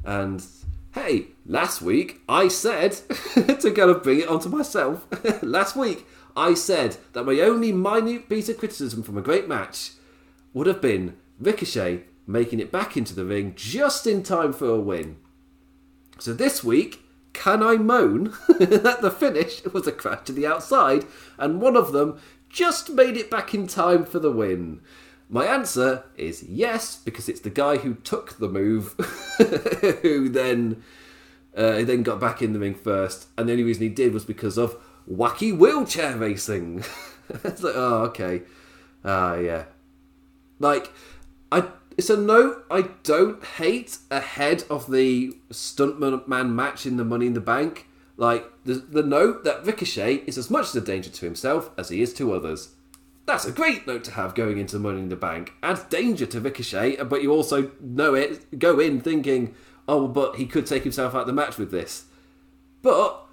And 0.05 0.45
hey, 0.93 1.29
last 1.47 1.83
week 1.83 2.21
I 2.29 2.49
said 2.49 2.93
to 3.35 3.73
kind 3.75 3.90
of 3.90 4.03
bring 4.03 4.21
it 4.21 4.29
onto 4.29 4.49
myself. 4.49 5.07
last 5.43 5.77
week 5.77 6.07
I 6.37 6.55
said 6.55 6.97
that 7.12 7.25
my 7.25 7.38
only 7.40 7.73
minute 7.73 8.29
piece 8.29 8.49
of 8.49 8.59
criticism 8.59 9.03
from 9.03 9.16
a 9.16 9.23
great 9.23 9.49
match 9.49 9.92
would 10.53 10.66
have 10.66 10.81
been 10.81 11.16
Ricochet 11.38 12.05
making 12.27 12.61
it 12.61 12.73
back 12.73 12.97
into 12.97 13.14
the 13.14 13.25
ring 13.25 13.53
just 13.57 14.07
in 14.07 14.23
time 14.23 14.53
for 14.53 14.68
a 14.68 14.81
win. 14.81 15.16
So 16.18 16.33
this 16.33 16.64
week, 16.64 17.03
can 17.33 17.62
I 17.62 17.77
moan 17.77 18.33
that 18.49 18.99
the 19.03 19.11
finish 19.11 19.64
was 19.64 19.87
a 19.87 19.92
crash 19.92 20.25
to 20.27 20.33
the 20.33 20.47
outside 20.47 21.05
and 21.38 21.61
one 21.61 21.77
of 21.77 21.92
them 21.92 22.18
just 22.49 22.90
made 22.90 23.16
it 23.16 23.31
back 23.31 23.53
in 23.55 23.66
time 23.66 24.05
for 24.05 24.18
the 24.18 24.31
win? 24.31 24.81
My 25.29 25.47
answer 25.47 26.05
is 26.16 26.42
yes, 26.44 26.97
because 26.97 27.29
it's 27.29 27.40
the 27.40 27.51
guy 27.51 27.79
who 27.79 27.94
took 27.94 28.38
the 28.38 28.49
move 28.49 28.92
who 30.03 30.29
then 30.29 30.83
uh, 31.57 31.83
then 31.83 32.03
got 32.03 32.20
back 32.20 32.42
in 32.42 32.53
the 32.53 32.59
ring 32.59 32.75
first, 32.75 33.29
and 33.38 33.49
the 33.49 33.53
only 33.53 33.64
reason 33.64 33.83
he 33.85 33.88
did 33.88 34.12
was 34.12 34.25
because 34.25 34.59
of 34.59 34.77
wacky 35.11 35.57
wheelchair 35.57 36.17
racing. 36.17 36.85
it's 37.45 37.62
like, 37.62 37.75
oh, 37.77 38.03
okay. 38.05 38.43
Ah, 39.05 39.33
uh, 39.33 39.35
yeah. 39.37 39.64
Like, 40.59 40.93
I. 41.51 41.69
It's 41.97 42.11
a 42.11 42.17
note 42.17 42.67
I 42.73 42.88
don't 43.05 43.45
hate 43.45 43.99
ahead 44.11 44.64
of 44.69 44.90
the 44.90 45.37
stuntman 45.51 46.27
man 46.27 46.57
match 46.57 46.87
in 46.87 46.97
the 46.97 47.05
Money 47.05 47.29
in 47.29 47.35
the 47.35 47.40
Bank. 47.40 47.87
Like 48.17 48.45
the 48.64 48.75
the 48.75 49.05
note 49.05 49.45
that 49.45 49.64
Ricochet 49.64 50.25
is 50.27 50.37
as 50.37 50.51
much 50.51 50.67
as 50.67 50.75
a 50.75 50.81
danger 50.81 51.11
to 51.11 51.25
himself 51.25 51.71
as 51.79 51.90
he 51.90 52.03
is 52.03 52.12
to 52.14 52.33
others. 52.33 52.71
That's 53.27 53.47
a 53.47 53.53
great 53.53 53.87
note 53.87 54.05
to 54.05 54.11
have 54.12 54.35
going 54.35 54.59
into 54.59 54.79
Money 54.79 55.01
in 55.01 55.09
the 55.09 55.17
Bank. 55.17 55.53
Adds 55.62 55.85
danger 55.85 56.27
to 56.27 56.40
Ricochet, 56.40 56.97
but 57.05 57.23
you 57.23 57.33
also 57.33 57.71
know 57.81 58.14
it. 58.14 58.59
Go 58.59 58.79
in 58.79 59.01
thinking, 59.01 59.55
oh, 59.88 60.07
but 60.09 60.37
he 60.37 60.47
could 60.47 60.67
take 60.67 60.83
himself 60.83 61.14
out 61.14 61.23
of 61.23 61.27
the 61.27 61.33
match 61.33 61.57
with 61.57 61.71
this. 61.71 62.05
But 62.83 63.25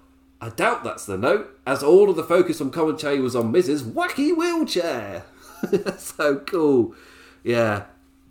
I 0.42 0.48
doubt 0.48 0.82
that's 0.82 1.06
the 1.06 1.16
note, 1.16 1.56
as 1.64 1.84
all 1.84 2.10
of 2.10 2.16
the 2.16 2.24
focus 2.24 2.60
on 2.60 2.72
commentary 2.72 3.20
was 3.20 3.36
on 3.36 3.52
Miz's 3.52 3.84
wacky 3.84 4.36
wheelchair. 4.36 5.22
so 5.98 6.38
cool. 6.38 6.96
Yeah. 7.44 7.84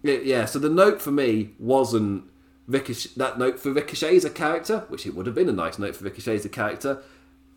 Yeah, 0.04 0.44
so 0.44 0.60
the 0.60 0.68
note 0.68 1.02
for 1.02 1.12
me 1.12 1.52
wasn't 1.58 2.26
Ricochet, 2.68 3.12
that 3.16 3.40
note 3.40 3.62
for 3.62 3.72
Ricochet 3.72 4.18
as 4.18 4.26
a 4.26 4.30
character, 4.30 4.84
which 4.90 5.06
it 5.06 5.16
would 5.16 5.26
have 5.26 5.36
been 5.36 5.48
a 5.48 5.54
nice 5.54 5.80
note 5.80 5.96
for 5.96 6.04
Ricochet 6.04 6.36
as 6.36 6.44
a 6.44 6.50
character. 6.50 7.02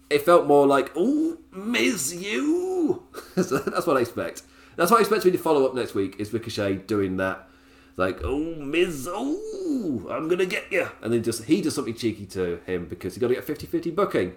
It 0.08 0.22
felt 0.22 0.46
more 0.46 0.68
like, 0.68 0.92
oh, 0.94 1.38
Miz, 1.50 2.14
you. 2.14 3.02
so 3.34 3.58
that's 3.58 3.88
what 3.88 3.96
I 3.96 4.02
expect. 4.02 4.42
That's 4.76 4.92
what 4.92 4.98
I 4.98 5.00
expect 5.00 5.24
me 5.24 5.32
to 5.32 5.38
follow 5.38 5.66
up 5.66 5.74
next 5.74 5.94
week 5.94 6.20
is 6.20 6.32
Ricochet 6.32 6.76
doing 6.86 7.16
that. 7.16 7.48
Like, 7.96 8.20
oh, 8.24 8.56
Miz, 8.56 9.08
oh, 9.10 10.06
I'm 10.10 10.28
to 10.28 10.46
get 10.46 10.70
you. 10.72 10.88
And 11.00 11.12
then 11.12 11.22
just 11.22 11.44
he 11.44 11.62
does 11.62 11.74
something 11.74 11.94
cheeky 11.94 12.26
to 12.26 12.60
him 12.66 12.86
because 12.86 13.14
he 13.14 13.20
got 13.20 13.28
to 13.28 13.34
get 13.34 13.44
50 13.44 13.66
50 13.66 13.90
booking. 13.92 14.34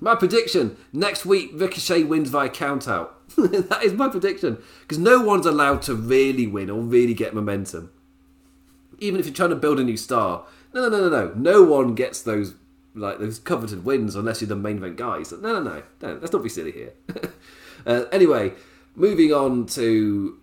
My 0.00 0.14
prediction 0.14 0.78
next 0.92 1.26
week, 1.26 1.50
Ricochet 1.52 2.04
wins 2.04 2.30
via 2.30 2.48
countout. 2.48 3.10
that 3.36 3.82
is 3.82 3.92
my 3.92 4.08
prediction. 4.08 4.62
Because 4.80 4.98
no 4.98 5.20
one's 5.20 5.44
allowed 5.44 5.82
to 5.82 5.94
really 5.94 6.46
win 6.46 6.70
or 6.70 6.80
really 6.80 7.12
get 7.12 7.34
momentum. 7.34 7.90
Even 8.98 9.20
if 9.20 9.26
you're 9.26 9.34
trying 9.34 9.50
to 9.50 9.56
build 9.56 9.78
a 9.78 9.84
new 9.84 9.98
star. 9.98 10.46
No, 10.72 10.88
no, 10.88 10.88
no, 10.88 11.08
no, 11.08 11.26
no. 11.26 11.34
No 11.34 11.62
one 11.62 11.94
gets 11.94 12.22
those 12.22 12.54
like 12.94 13.18
those 13.18 13.38
coveted 13.38 13.84
wins 13.84 14.16
unless 14.16 14.40
you're 14.40 14.48
the 14.48 14.56
main 14.56 14.78
event 14.78 14.96
guys. 14.96 15.32
No, 15.32 15.38
no, 15.38 15.62
no, 15.62 15.82
no. 16.00 16.14
Let's 16.14 16.32
not 16.32 16.42
be 16.42 16.48
silly 16.48 16.72
here. 16.72 16.94
uh, 17.86 18.04
anyway, 18.10 18.52
moving 18.94 19.32
on 19.32 19.66
to 19.66 20.38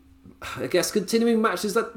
I 0.55 0.67
guess 0.67 0.91
continuing 0.91 1.41
matches 1.41 1.73
that 1.73 1.91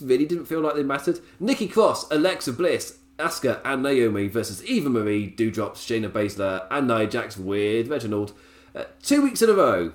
really 0.00 0.26
didn't 0.26 0.46
feel 0.46 0.60
like 0.60 0.74
they 0.74 0.82
mattered. 0.82 1.20
Nikki 1.40 1.68
Cross, 1.68 2.10
Alexa 2.10 2.52
Bliss, 2.52 2.98
Asuka, 3.18 3.60
and 3.64 3.82
Naomi 3.82 4.28
versus 4.28 4.64
Eva 4.64 4.88
Marie, 4.88 5.34
Doudrop, 5.36 5.74
Shayna 5.74 6.10
Baszler, 6.10 6.66
and 6.70 6.88
Nia 6.88 7.06
Jax 7.06 7.36
with 7.36 7.88
Reginald. 7.88 8.32
Uh, 8.74 8.84
two 9.02 9.22
weeks 9.22 9.42
in 9.42 9.50
a 9.50 9.54
row, 9.54 9.92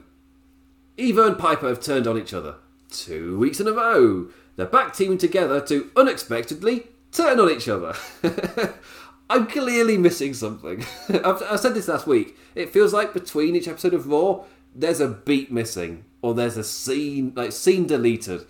Eva 0.98 1.24
and 1.24 1.38
Piper 1.38 1.68
have 1.68 1.82
turned 1.82 2.08
on 2.08 2.18
each 2.18 2.34
other. 2.34 2.56
Two 2.90 3.38
weeks 3.38 3.60
in 3.60 3.68
a 3.68 3.74
row, 3.74 4.30
they're 4.56 4.66
back 4.66 4.94
teaming 4.94 5.18
together 5.18 5.62
to 5.62 5.92
unexpectedly 5.96 6.88
turn 7.12 7.40
on 7.40 7.50
each 7.50 7.68
other. 7.68 7.96
I'm 9.30 9.48
clearly 9.48 9.98
missing 9.98 10.34
something. 10.34 10.86
I 11.24 11.56
said 11.56 11.76
this 11.76 11.88
last 11.88 12.08
week. 12.08 12.36
It 12.56 12.72
feels 12.72 12.94
like 12.94 13.14
between 13.14 13.56
each 13.56 13.68
episode 13.68 13.94
of 13.94 14.08
Raw, 14.08 14.46
there's 14.74 15.00
a 15.00 15.08
beat 15.08 15.52
missing 15.52 16.06
or 16.22 16.34
there's 16.34 16.58
a 16.58 16.64
scene 16.64 17.34
like 17.36 17.52
scene 17.52 17.86
deleted. 17.86 18.46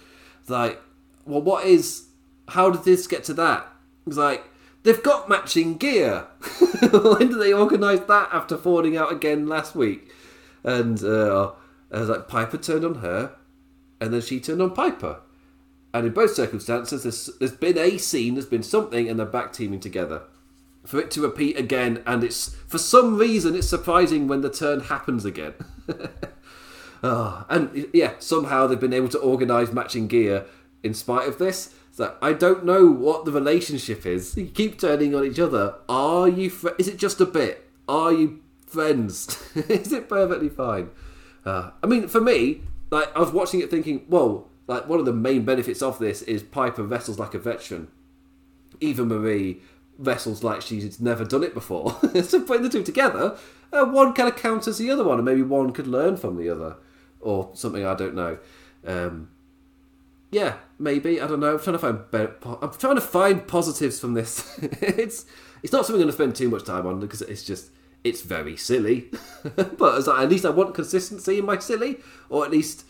Like, 0.47 0.82
well, 1.25 1.41
what 1.41 1.65
is? 1.65 2.08
How 2.49 2.69
did 2.69 2.84
this 2.84 3.08
get 3.08 3.23
to 3.25 3.34
that? 3.36 3.67
It's 4.08 4.17
like 4.17 4.43
they've 4.84 5.01
got 5.03 5.29
matching 5.29 5.77
gear. 5.77 6.27
when 6.91 7.29
did 7.29 7.39
they 7.39 7.53
organise 7.53 8.01
that 8.01 8.29
after 8.32 8.58
falling 8.58 8.97
out 8.97 9.12
again 9.12 9.47
last 9.47 9.75
week? 9.75 10.12
And 10.63 11.03
uh, 11.03 11.51
I 11.91 11.99
was 11.99 12.10
like, 12.10 12.27
Piper 12.27 12.58
turned 12.58 12.86
on 12.86 12.95
her, 12.95 13.36
and 14.01 14.13
then 14.13 14.21
she 14.21 14.39
turned 14.39 14.62
on 14.62 14.71
Piper. 14.71 15.19
And 15.93 16.05
in 16.05 16.13
both 16.13 16.34
circumstances, 16.34 17.03
there's, 17.03 17.29
there's 17.39 17.51
been 17.51 17.77
a 17.77 17.97
scene, 17.97 18.36
there's 18.36 18.45
been 18.45 18.63
something, 18.63 19.10
and 19.10 19.19
they're 19.19 19.25
back 19.25 19.53
teaming 19.53 19.79
together. 19.79 20.23
For 20.86 20.99
it 20.99 21.12
to 21.12 21.21
repeat 21.21 21.58
again, 21.58 22.03
and 22.05 22.23
it's 22.23 22.55
for 22.67 22.77
some 22.77 23.17
reason 23.17 23.55
it's 23.55 23.67
surprising 23.67 24.27
when 24.27 24.41
the 24.41 24.49
turn 24.49 24.82
happens 24.82 25.25
again. 25.25 25.53
oh, 27.03 27.45
and 27.49 27.88
yeah, 27.93 28.13
somehow 28.19 28.65
they've 28.65 28.79
been 28.79 28.93
able 28.93 29.10
to 29.10 29.19
organise 29.19 29.71
matching 29.71 30.08
gear 30.08 30.45
in 30.83 30.93
spite 30.93 31.27
of 31.27 31.37
this. 31.37 31.73
So 31.91 32.15
I 32.21 32.33
don't 32.33 32.65
know 32.65 32.85
what 32.85 33.25
the 33.25 33.31
relationship 33.31 34.05
is. 34.05 34.37
You 34.37 34.47
keep 34.47 34.79
turning 34.79 35.13
on 35.13 35.25
each 35.25 35.39
other. 35.39 35.75
Are 35.87 36.27
you? 36.27 36.49
Fr- 36.49 36.69
is 36.77 36.87
it 36.87 36.97
just 36.97 37.19
a 37.19 37.25
bit? 37.25 37.69
Are 37.87 38.11
you 38.11 38.39
friends? 38.65 39.43
is 39.55 39.91
it 39.91 40.07
perfectly 40.07 40.49
fine? 40.49 40.89
Uh, 41.45 41.71
I 41.83 41.87
mean, 41.87 42.07
for 42.07 42.21
me, 42.21 42.61
like 42.91 43.15
I 43.15 43.19
was 43.19 43.31
watching 43.31 43.59
it 43.59 43.69
thinking, 43.69 44.05
well, 44.07 44.49
like 44.67 44.87
one 44.87 44.99
of 44.99 45.05
the 45.05 45.13
main 45.13 45.45
benefits 45.45 45.81
of 45.81 45.99
this 45.99 46.21
is 46.21 46.43
Piper 46.43 46.83
wrestles 46.83 47.19
like 47.19 47.33
a 47.33 47.39
veteran. 47.39 47.87
Eva 48.79 49.03
Marie 49.03 49.61
wrestles 49.97 50.43
like 50.43 50.61
she's 50.61 51.01
never 51.01 51.25
done 51.25 51.43
it 51.43 51.53
before. 51.53 51.97
so 52.23 52.41
putting 52.41 52.63
the 52.63 52.69
two 52.69 52.83
together, 52.83 53.37
uh, 53.73 53.85
one 53.85 54.13
kind 54.13 54.29
of 54.29 54.37
counters 54.37 54.77
the 54.77 54.89
other 54.89 55.03
one, 55.03 55.17
and 55.17 55.25
maybe 55.25 55.41
one 55.41 55.71
could 55.71 55.87
learn 55.87 56.15
from 56.17 56.37
the 56.37 56.49
other, 56.49 56.77
or 57.19 57.51
something. 57.53 57.85
I 57.85 57.95
don't 57.95 58.15
know. 58.15 58.37
Um, 58.85 59.29
yeah, 60.31 60.57
maybe 60.77 61.19
I 61.19 61.27
don't 61.27 61.39
know. 61.39 61.53
I'm 61.53 61.59
trying 61.59 61.73
to 61.73 61.79
find 61.79 62.11
better, 62.11 62.35
I'm 62.61 62.71
trying 62.71 62.95
to 62.95 63.01
find 63.01 63.47
positives 63.47 63.99
from 63.99 64.13
this. 64.13 64.57
it's 64.61 65.25
it's 65.63 65.73
not 65.73 65.85
something 65.85 65.95
I'm 65.95 66.07
going 66.07 66.07
to 66.07 66.13
spend 66.13 66.35
too 66.35 66.49
much 66.49 66.65
time 66.65 66.85
on 66.85 66.99
because 66.99 67.21
it's 67.23 67.43
just 67.43 67.71
it's 68.03 68.21
very 68.21 68.55
silly. 68.55 69.09
but 69.55 70.07
like, 70.07 70.19
at 70.21 70.29
least 70.29 70.45
I 70.45 70.51
want 70.51 70.75
consistency 70.75 71.39
in 71.39 71.45
my 71.45 71.57
silly, 71.59 71.97
or 72.29 72.45
at 72.45 72.51
least 72.51 72.85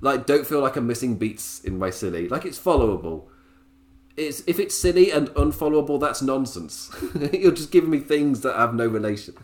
like 0.00 0.26
don't 0.26 0.46
feel 0.46 0.60
like 0.60 0.76
I'm 0.76 0.86
missing 0.86 1.16
beats 1.16 1.60
in 1.60 1.78
my 1.78 1.90
silly. 1.90 2.28
Like 2.28 2.44
it's 2.44 2.58
followable. 2.58 3.28
It's 4.16 4.42
if 4.46 4.58
it's 4.58 4.76
silly 4.76 5.10
and 5.10 5.28
unfollowable, 5.30 6.00
that's 6.00 6.20
nonsense. 6.20 6.90
You're 7.32 7.52
just 7.52 7.70
giving 7.70 7.90
me 7.90 8.00
things 8.00 8.40
that 8.40 8.56
have 8.56 8.74
no 8.74 8.86
relation. 8.88 9.34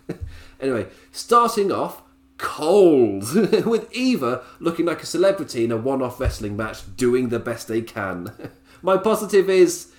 anyway, 0.60 0.88
starting 1.12 1.70
off 1.70 2.02
cold 2.38 3.34
with 3.66 3.92
Eva 3.92 4.42
looking 4.60 4.86
like 4.86 5.02
a 5.02 5.06
celebrity 5.06 5.64
in 5.64 5.72
a 5.72 5.76
one-off 5.76 6.18
wrestling 6.18 6.56
match, 6.56 6.96
doing 6.96 7.28
the 7.28 7.38
best 7.38 7.68
they 7.68 7.82
can. 7.82 8.32
my 8.82 8.96
positive 8.96 9.50
is 9.50 9.92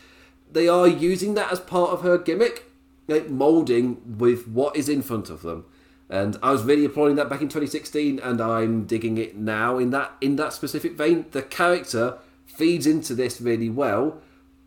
they 0.51 0.67
are 0.67 0.87
using 0.87 1.35
that 1.35 1.51
as 1.51 1.59
part 1.59 1.91
of 1.91 2.01
her 2.01 2.17
gimmick, 2.17 2.65
like 3.07 3.29
molding 3.29 4.17
with 4.17 4.47
what 4.47 4.75
is 4.75 4.89
in 4.89 5.01
front 5.01 5.29
of 5.29 5.41
them. 5.41 5.65
And 6.09 6.37
I 6.41 6.51
was 6.51 6.63
really 6.63 6.85
applauding 6.85 7.17
that 7.17 7.29
back 7.29 7.41
in 7.41 7.49
2016, 7.49 8.19
and 8.19 8.41
I'm 8.41 8.85
digging 8.85 9.17
it 9.17 9.37
now 9.37 9.77
in 9.77 9.91
that 9.91 10.13
in 10.21 10.37
that 10.37 10.53
specific 10.53 10.93
vein. 10.93 11.25
The 11.29 11.43
character 11.43 12.17
feeds 12.47 12.87
into 12.87 13.13
this 13.13 13.39
really 13.39 13.69
well, 13.69 14.19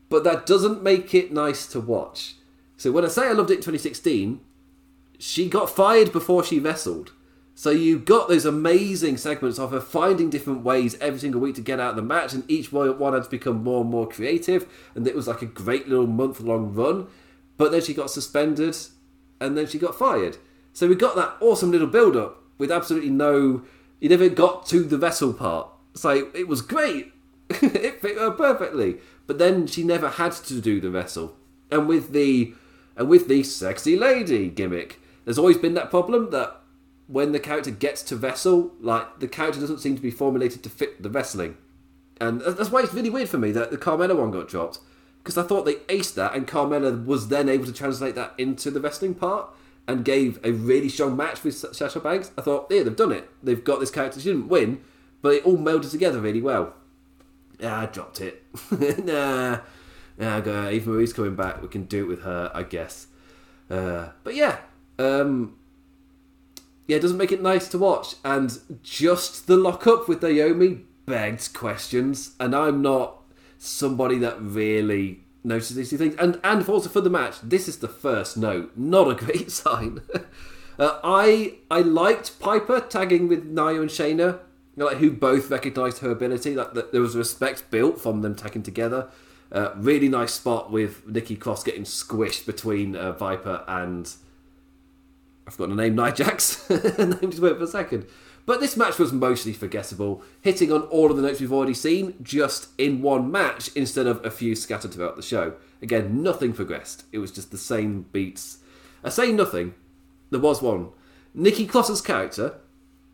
but 0.08 0.22
that 0.22 0.46
doesn't 0.46 0.84
make 0.84 1.14
it 1.14 1.32
nice 1.32 1.66
to 1.68 1.80
watch. 1.80 2.36
So 2.76 2.92
when 2.92 3.04
I 3.04 3.08
say 3.08 3.28
I 3.28 3.32
loved 3.32 3.50
it 3.50 3.54
in 3.54 3.60
2016, 3.60 4.40
she 5.18 5.48
got 5.48 5.68
fired 5.68 6.12
before 6.12 6.44
she 6.44 6.60
wrestled. 6.60 7.12
So 7.54 7.70
you 7.70 7.98
got 7.98 8.28
those 8.28 8.46
amazing 8.46 9.18
segments 9.18 9.58
of 9.58 9.72
her 9.72 9.80
finding 9.80 10.30
different 10.30 10.64
ways 10.64 10.96
every 11.00 11.20
single 11.20 11.40
week 11.40 11.54
to 11.56 11.60
get 11.60 11.78
out 11.78 11.90
of 11.90 11.96
the 11.96 12.02
match, 12.02 12.32
and 12.32 12.50
each 12.50 12.72
one 12.72 13.12
had 13.12 13.24
to 13.24 13.30
become 13.30 13.62
more 13.62 13.82
and 13.82 13.90
more 13.90 14.08
creative, 14.08 14.66
and 14.94 15.06
it 15.06 15.14
was 15.14 15.28
like 15.28 15.42
a 15.42 15.46
great 15.46 15.88
little 15.88 16.06
month 16.06 16.40
long 16.40 16.74
run. 16.74 17.08
But 17.58 17.72
then 17.72 17.82
she 17.82 17.94
got 17.94 18.10
suspended, 18.10 18.76
and 19.40 19.56
then 19.56 19.66
she 19.66 19.78
got 19.78 19.98
fired. 19.98 20.38
So 20.72 20.88
we 20.88 20.94
got 20.94 21.16
that 21.16 21.36
awesome 21.40 21.70
little 21.70 21.86
build 21.86 22.16
up 22.16 22.42
with 22.58 22.72
absolutely 22.72 23.10
no. 23.10 23.62
You 24.00 24.08
never 24.08 24.28
got 24.28 24.66
to 24.66 24.82
the 24.82 24.98
vessel 24.98 25.32
part. 25.32 25.68
So 25.94 26.30
it 26.34 26.48
was 26.48 26.62
great. 26.62 27.12
it 27.50 28.00
fit 28.00 28.18
her 28.18 28.30
perfectly. 28.30 28.96
But 29.26 29.38
then 29.38 29.66
she 29.66 29.84
never 29.84 30.08
had 30.08 30.32
to 30.32 30.60
do 30.60 30.80
the 30.80 30.90
vessel. 30.90 31.36
And 31.70 31.86
with 31.86 32.12
the 32.12 32.54
and 32.96 33.08
with 33.08 33.28
the 33.28 33.42
sexy 33.42 33.96
lady 33.96 34.48
gimmick, 34.48 35.00
there's 35.24 35.38
always 35.38 35.58
been 35.58 35.74
that 35.74 35.90
problem 35.90 36.30
that 36.30 36.61
when 37.12 37.32
the 37.32 37.38
character 37.38 37.70
gets 37.70 38.02
to 38.02 38.16
vessel, 38.16 38.72
like 38.80 39.20
the 39.20 39.28
character 39.28 39.60
doesn't 39.60 39.80
seem 39.80 39.94
to 39.94 40.00
be 40.00 40.10
formulated 40.10 40.62
to 40.62 40.70
fit 40.70 41.02
the 41.02 41.10
wrestling. 41.10 41.58
And 42.18 42.40
that's 42.40 42.70
why 42.70 42.80
it's 42.80 42.94
really 42.94 43.10
weird 43.10 43.28
for 43.28 43.36
me 43.36 43.52
that 43.52 43.70
the 43.70 43.76
Carmella 43.76 44.16
one 44.16 44.30
got 44.30 44.48
dropped. 44.48 44.78
Because 45.22 45.36
I 45.36 45.42
thought 45.42 45.66
they 45.66 45.74
aced 45.74 46.14
that, 46.14 46.34
and 46.34 46.48
Carmella 46.48 47.04
was 47.04 47.28
then 47.28 47.48
able 47.48 47.66
to 47.66 47.72
translate 47.72 48.14
that 48.14 48.32
into 48.38 48.70
the 48.70 48.80
wrestling 48.80 49.14
part 49.14 49.50
and 49.86 50.04
gave 50.04 50.40
a 50.42 50.52
really 50.52 50.88
strong 50.88 51.14
match 51.16 51.44
with 51.44 51.54
Sasha 51.54 52.00
Banks. 52.00 52.30
I 52.38 52.40
thought, 52.40 52.68
yeah, 52.70 52.82
they've 52.82 52.96
done 52.96 53.12
it. 53.12 53.28
They've 53.42 53.62
got 53.62 53.78
this 53.78 53.90
character. 53.90 54.18
She 54.18 54.30
didn't 54.30 54.48
win, 54.48 54.80
but 55.20 55.34
it 55.34 55.44
all 55.44 55.58
melded 55.58 55.90
together 55.90 56.18
really 56.18 56.40
well. 56.40 56.72
Yeah, 57.60 57.78
I 57.78 57.86
dropped 57.86 58.20
it. 58.20 58.42
nah, 59.04 59.60
nah, 60.16 60.40
go. 60.40 60.70
Eva 60.70 60.90
Marie's 60.90 61.12
coming 61.12 61.36
back. 61.36 61.60
We 61.60 61.68
can 61.68 61.84
do 61.84 62.04
it 62.04 62.08
with 62.08 62.22
her, 62.22 62.50
I 62.54 62.62
guess. 62.62 63.08
Uh, 63.70 64.08
but 64.24 64.34
yeah, 64.34 64.58
um, 64.98 65.56
yeah, 66.92 66.98
it 66.98 67.00
doesn't 67.00 67.16
make 67.16 67.32
it 67.32 67.40
nice 67.40 67.68
to 67.68 67.78
watch. 67.78 68.16
And 68.22 68.58
just 68.82 69.46
the 69.46 69.56
lockup 69.56 70.08
with 70.08 70.22
Naomi 70.22 70.82
begged 71.06 71.54
questions. 71.54 72.34
And 72.38 72.54
I'm 72.54 72.82
not 72.82 73.22
somebody 73.56 74.18
that 74.18 74.36
really 74.42 75.20
notices 75.42 75.76
these 75.76 75.98
things. 75.98 76.14
And 76.16 76.38
and 76.44 76.68
also 76.68 76.90
for 76.90 77.00
the 77.00 77.08
match, 77.08 77.36
this 77.42 77.66
is 77.66 77.78
the 77.78 77.88
first 77.88 78.36
note. 78.36 78.72
Not 78.76 79.10
a 79.10 79.14
great 79.24 79.50
sign. 79.50 80.02
uh, 80.78 81.00
I 81.02 81.54
I 81.70 81.80
liked 81.80 82.38
Piper 82.38 82.80
tagging 82.80 83.26
with 83.26 83.46
Nia 83.46 83.80
and 83.80 83.88
Shayna, 83.88 84.40
like 84.76 84.98
who 84.98 85.10
both 85.12 85.50
recognised 85.50 86.00
her 86.00 86.10
ability. 86.10 86.52
That 86.52 86.92
there 86.92 87.00
was 87.00 87.16
respect 87.16 87.70
built 87.70 88.02
from 88.02 88.20
them 88.20 88.34
tagging 88.34 88.62
together. 88.64 89.08
Uh, 89.50 89.72
really 89.76 90.10
nice 90.10 90.34
spot 90.34 90.70
with 90.70 91.06
Nikki 91.06 91.36
Cross 91.36 91.64
getting 91.64 91.84
squished 91.84 92.44
between 92.44 92.96
uh, 92.96 93.12
Viper 93.12 93.64
and 93.66 94.14
I've 95.46 95.54
forgotten 95.54 95.76
the 95.76 95.82
name, 95.82 95.96
Nia 95.96 96.12
Jax. 96.12 96.68
name 96.70 97.30
just 97.30 97.40
went 97.40 97.58
for 97.58 97.64
a 97.64 97.66
second. 97.66 98.06
But 98.44 98.60
this 98.60 98.76
match 98.76 98.98
was 98.98 99.12
mostly 99.12 99.52
forgettable, 99.52 100.22
hitting 100.40 100.72
on 100.72 100.82
all 100.82 101.10
of 101.10 101.16
the 101.16 101.22
notes 101.22 101.40
we've 101.40 101.52
already 101.52 101.74
seen, 101.74 102.14
just 102.22 102.68
in 102.76 103.00
one 103.02 103.30
match 103.30 103.70
instead 103.76 104.06
of 104.06 104.24
a 104.24 104.30
few 104.30 104.56
scattered 104.56 104.92
throughout 104.92 105.16
the 105.16 105.22
show. 105.22 105.54
Again, 105.80 106.22
nothing 106.22 106.52
progressed. 106.52 107.04
It 107.12 107.18
was 107.18 107.30
just 107.30 107.50
the 107.50 107.58
same 107.58 108.06
beats. 108.12 108.58
I 109.04 109.10
say 109.10 109.32
nothing. 109.32 109.74
There 110.30 110.40
was 110.40 110.62
one. 110.62 110.88
Nikki 111.34 111.66
Cross's 111.66 112.00
character, 112.00 112.56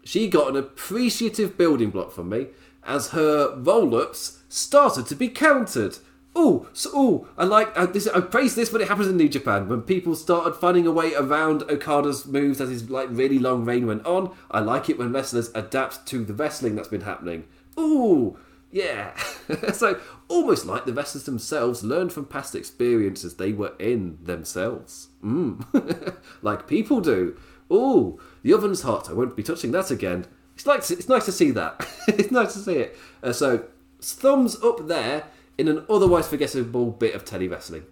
she 0.03 0.29
got 0.29 0.49
an 0.49 0.57
appreciative 0.57 1.59
building 1.59 1.91
block 1.91 2.13
from 2.13 2.31
me 2.31 2.49
as 2.85 3.09
her 3.09 3.55
roll-ups 3.57 4.43
started 4.49 5.07
to 5.07 5.15
be 5.15 5.29
countered 5.29 5.99
oh, 6.39 6.69
so, 6.73 6.91
oh, 6.95 7.29
I 7.37 7.45
like 7.45 7.73
uh, 7.77 7.87
this. 7.87 8.07
I 8.07 8.21
praise 8.21 8.55
this 8.55 8.73
when 8.73 8.81
it 8.81 8.89
happens 8.89 9.09
in 9.09 9.17
New 9.17 9.29
Japan 9.29 9.69
when 9.69 9.83
people 9.83 10.15
started 10.15 10.55
finding 10.55 10.87
a 10.87 10.93
way 10.93 11.13
around 11.15 11.65
Okada's 11.65 12.27
moves 12.27 12.61
as 12.61 12.71
his 12.71 12.89
like 12.89 13.09
really 13.11 13.39
long 13.39 13.65
reign 13.65 13.87
went 13.87 14.07
on. 14.07 14.35
I 14.51 14.61
like 14.61 14.89
it 14.89 14.99
when 14.99 15.13
wrestlers 15.13 15.51
adapt 15.55 16.07
to 16.07 16.25
the 16.25 16.35
wrestling 16.35 16.77
that's 16.77 16.89
been 16.89 17.01
happening. 17.01 17.45
Oh, 17.77 18.37
yeah. 18.71 19.17
so 19.73 20.01
almost 20.29 20.65
like 20.65 20.85
the 20.85 20.93
wrestlers 20.93 21.25
themselves 21.25 21.83
learned 21.83 22.13
from 22.13 22.27
past 22.27 22.55
experiences 22.55 23.35
they 23.35 23.53
were 23.53 23.75
in 23.81 24.19
themselves. 24.23 25.09
Mm. 25.25 26.17
like 26.43 26.69
people 26.69 27.01
do. 27.01 27.37
Oh, 27.69 28.21
the 28.43 28.55
oven's 28.55 28.83
hot. 28.83 29.11
I 29.11 29.13
won't 29.13 29.37
be 29.37 29.43
touching 29.43 29.73
that 29.73 29.91
again. 29.91 30.27
It's 30.55 30.67
like 30.67 30.89
it's 30.91 31.09
nice 31.09 31.25
to 31.25 31.33
see 31.33 31.51
that. 31.51 31.87
it's 32.09 32.31
nice 32.31 32.53
to 32.53 32.61
see 32.61 32.77
it. 32.77 32.97
Uh, 33.23 33.33
so 33.33 33.65
thumbs 34.01 34.57
up 34.63 34.87
there 34.87 35.25
in 35.59 35.69
an 35.69 35.85
otherwise 35.91 36.29
forgettable 36.29 36.93
bit 36.93 37.15
of 37.15 37.25
telly 37.25 37.49
wrestling. 37.49 37.85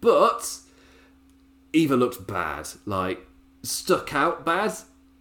But 0.00 0.58
Eva 1.72 1.96
looked 1.96 2.26
bad, 2.26 2.68
like 2.86 3.26
stuck 3.62 4.14
out 4.14 4.44
bad, 4.44 4.72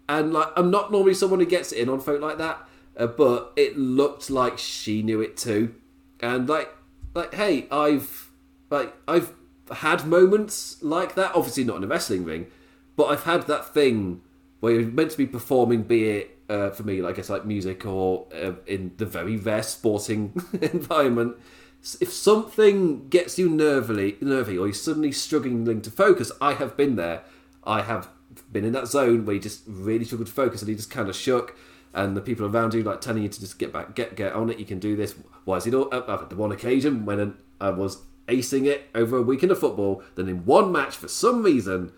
and 0.07 0.33
like 0.33 0.49
I'm 0.55 0.71
not 0.71 0.91
normally 0.91 1.13
someone 1.13 1.39
who 1.39 1.45
gets 1.45 1.71
in 1.71 1.89
on 1.89 1.99
folk 1.99 2.21
like 2.21 2.37
that, 2.37 2.67
uh, 2.97 3.07
but 3.07 3.51
it 3.55 3.77
looked 3.77 4.29
like 4.29 4.57
she 4.57 5.03
knew 5.03 5.21
it 5.21 5.37
too, 5.37 5.75
and 6.21 6.47
like 6.47 6.73
like 7.13 7.33
hey, 7.35 7.67
I've 7.69 8.29
like 8.69 8.93
I've 9.07 9.33
had 9.71 10.05
moments 10.05 10.81
like 10.81 11.15
that. 11.15 11.35
Obviously 11.35 11.65
not 11.65 11.77
in 11.77 11.83
a 11.83 11.87
wrestling 11.87 12.23
ring, 12.23 12.47
but 12.95 13.05
I've 13.05 13.23
had 13.23 13.47
that 13.47 13.73
thing 13.73 14.21
where 14.61 14.73
you're 14.73 14.89
meant 14.89 15.11
to 15.11 15.17
be 15.17 15.25
performing, 15.27 15.83
be 15.83 16.09
it 16.09 16.34
uh, 16.49 16.69
for 16.69 16.83
me, 16.83 17.01
I 17.03 17.11
guess 17.11 17.29
like 17.29 17.45
music 17.45 17.85
or 17.85 18.27
uh, 18.33 18.53
in 18.67 18.93
the 18.97 19.05
very 19.05 19.37
rare 19.37 19.63
sporting 19.63 20.33
environment. 20.61 21.37
If 22.01 22.11
something 22.11 23.09
gets 23.09 23.37
you 23.37 23.49
nervily, 23.49 24.19
nervy, 24.21 24.57
or 24.57 24.65
you're 24.65 24.73
suddenly 24.73 25.11
struggling 25.11 25.81
to 25.81 25.91
focus, 25.91 26.31
I 26.41 26.53
have 26.53 26.75
been 26.75 26.95
there. 26.95 27.23
I 27.63 27.81
have 27.81 28.09
been 28.51 28.65
in 28.65 28.73
that 28.73 28.87
zone 28.87 29.25
where 29.25 29.35
you 29.35 29.41
just 29.41 29.61
really 29.67 30.05
struggle 30.05 30.25
to 30.25 30.31
focus, 30.31 30.61
and 30.61 30.69
you 30.69 30.75
just 30.75 30.89
kind 30.89 31.09
of 31.09 31.15
shook, 31.15 31.55
and 31.93 32.17
the 32.17 32.21
people 32.21 32.45
around 32.45 32.73
you 32.73 32.83
like 32.83 33.01
telling 33.01 33.23
you 33.23 33.29
to 33.29 33.39
just 33.39 33.59
get 33.59 33.71
back, 33.71 33.93
get 33.95 34.15
get 34.15 34.33
on 34.33 34.49
it. 34.49 34.57
You 34.57 34.65
can 34.65 34.79
do 34.79 34.95
this. 34.95 35.15
Why 35.43 35.57
is 35.57 35.67
it 35.67 35.73
all? 35.73 35.93
I've 35.93 36.07
had 36.07 36.29
the 36.29 36.35
one 36.35 36.51
occasion 36.51 37.05
when 37.05 37.35
I 37.61 37.69
was 37.69 37.99
acing 38.27 38.65
it 38.65 38.89
over 38.95 39.17
a 39.17 39.21
weekend 39.21 39.51
of 39.51 39.59
football. 39.59 40.03
Then 40.15 40.27
in 40.27 40.45
one 40.45 40.71
match, 40.71 40.95
for 40.95 41.07
some 41.07 41.43
reason, 41.43 41.91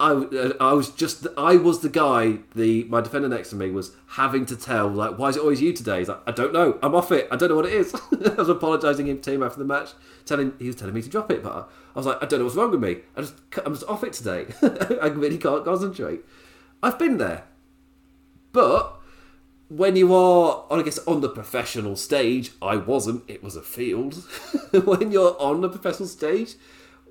I, 0.00 0.12
uh, 0.12 0.52
I 0.58 0.72
was 0.72 0.88
just 0.88 1.26
I 1.36 1.56
was 1.56 1.80
the 1.80 1.90
guy 1.90 2.38
the 2.54 2.84
my 2.84 3.02
defender 3.02 3.28
next 3.28 3.50
to 3.50 3.56
me 3.56 3.70
was 3.70 3.92
having 4.08 4.46
to 4.46 4.56
tell 4.56 4.88
like 4.88 5.18
why 5.18 5.28
is 5.28 5.36
it 5.36 5.40
always 5.40 5.60
you 5.60 5.74
today? 5.74 5.98
He's 5.98 6.08
like 6.08 6.22
I 6.26 6.32
don't 6.32 6.54
know. 6.54 6.78
I'm 6.82 6.94
off 6.94 7.12
it. 7.12 7.28
I 7.30 7.36
don't 7.36 7.50
know 7.50 7.56
what 7.56 7.66
it 7.66 7.74
is. 7.74 7.94
I 8.26 8.34
was 8.34 8.48
apologising 8.48 9.20
to 9.20 9.32
him 9.32 9.42
after 9.42 9.58
the 9.58 9.66
match 9.66 9.90
telling 10.24 10.54
he 10.58 10.68
was 10.68 10.76
telling 10.76 10.94
me 10.94 11.02
to 11.02 11.08
drop 11.08 11.30
it 11.30 11.42
but 11.42 11.52
I, 11.52 11.58
I 11.60 11.64
was 11.94 12.06
like 12.06 12.16
I 12.22 12.26
don't 12.26 12.38
know 12.38 12.46
what's 12.46 12.56
wrong 12.56 12.70
with 12.70 12.80
me. 12.80 12.96
I 13.14 13.20
just 13.20 13.34
I'm 13.64 13.74
just 13.74 13.86
off 13.88 14.02
it 14.02 14.14
today. 14.14 14.46
I 15.02 15.08
really 15.08 15.36
can't 15.36 15.64
concentrate. 15.66 16.24
I've 16.82 16.98
been 16.98 17.18
there. 17.18 17.44
But 18.52 18.96
when 19.68 19.96
you 19.96 20.14
are 20.14 20.64
I 20.70 20.80
guess 20.80 20.98
on 21.00 21.20
the 21.20 21.28
professional 21.28 21.94
stage 21.94 22.52
I 22.62 22.76
wasn't. 22.76 23.24
It 23.28 23.42
was 23.42 23.54
a 23.54 23.62
field. 23.62 24.24
When 24.72 25.10
you're 25.10 25.36
on 25.40 25.60
the 25.60 25.68
professional 25.68 26.08
stage 26.08 26.54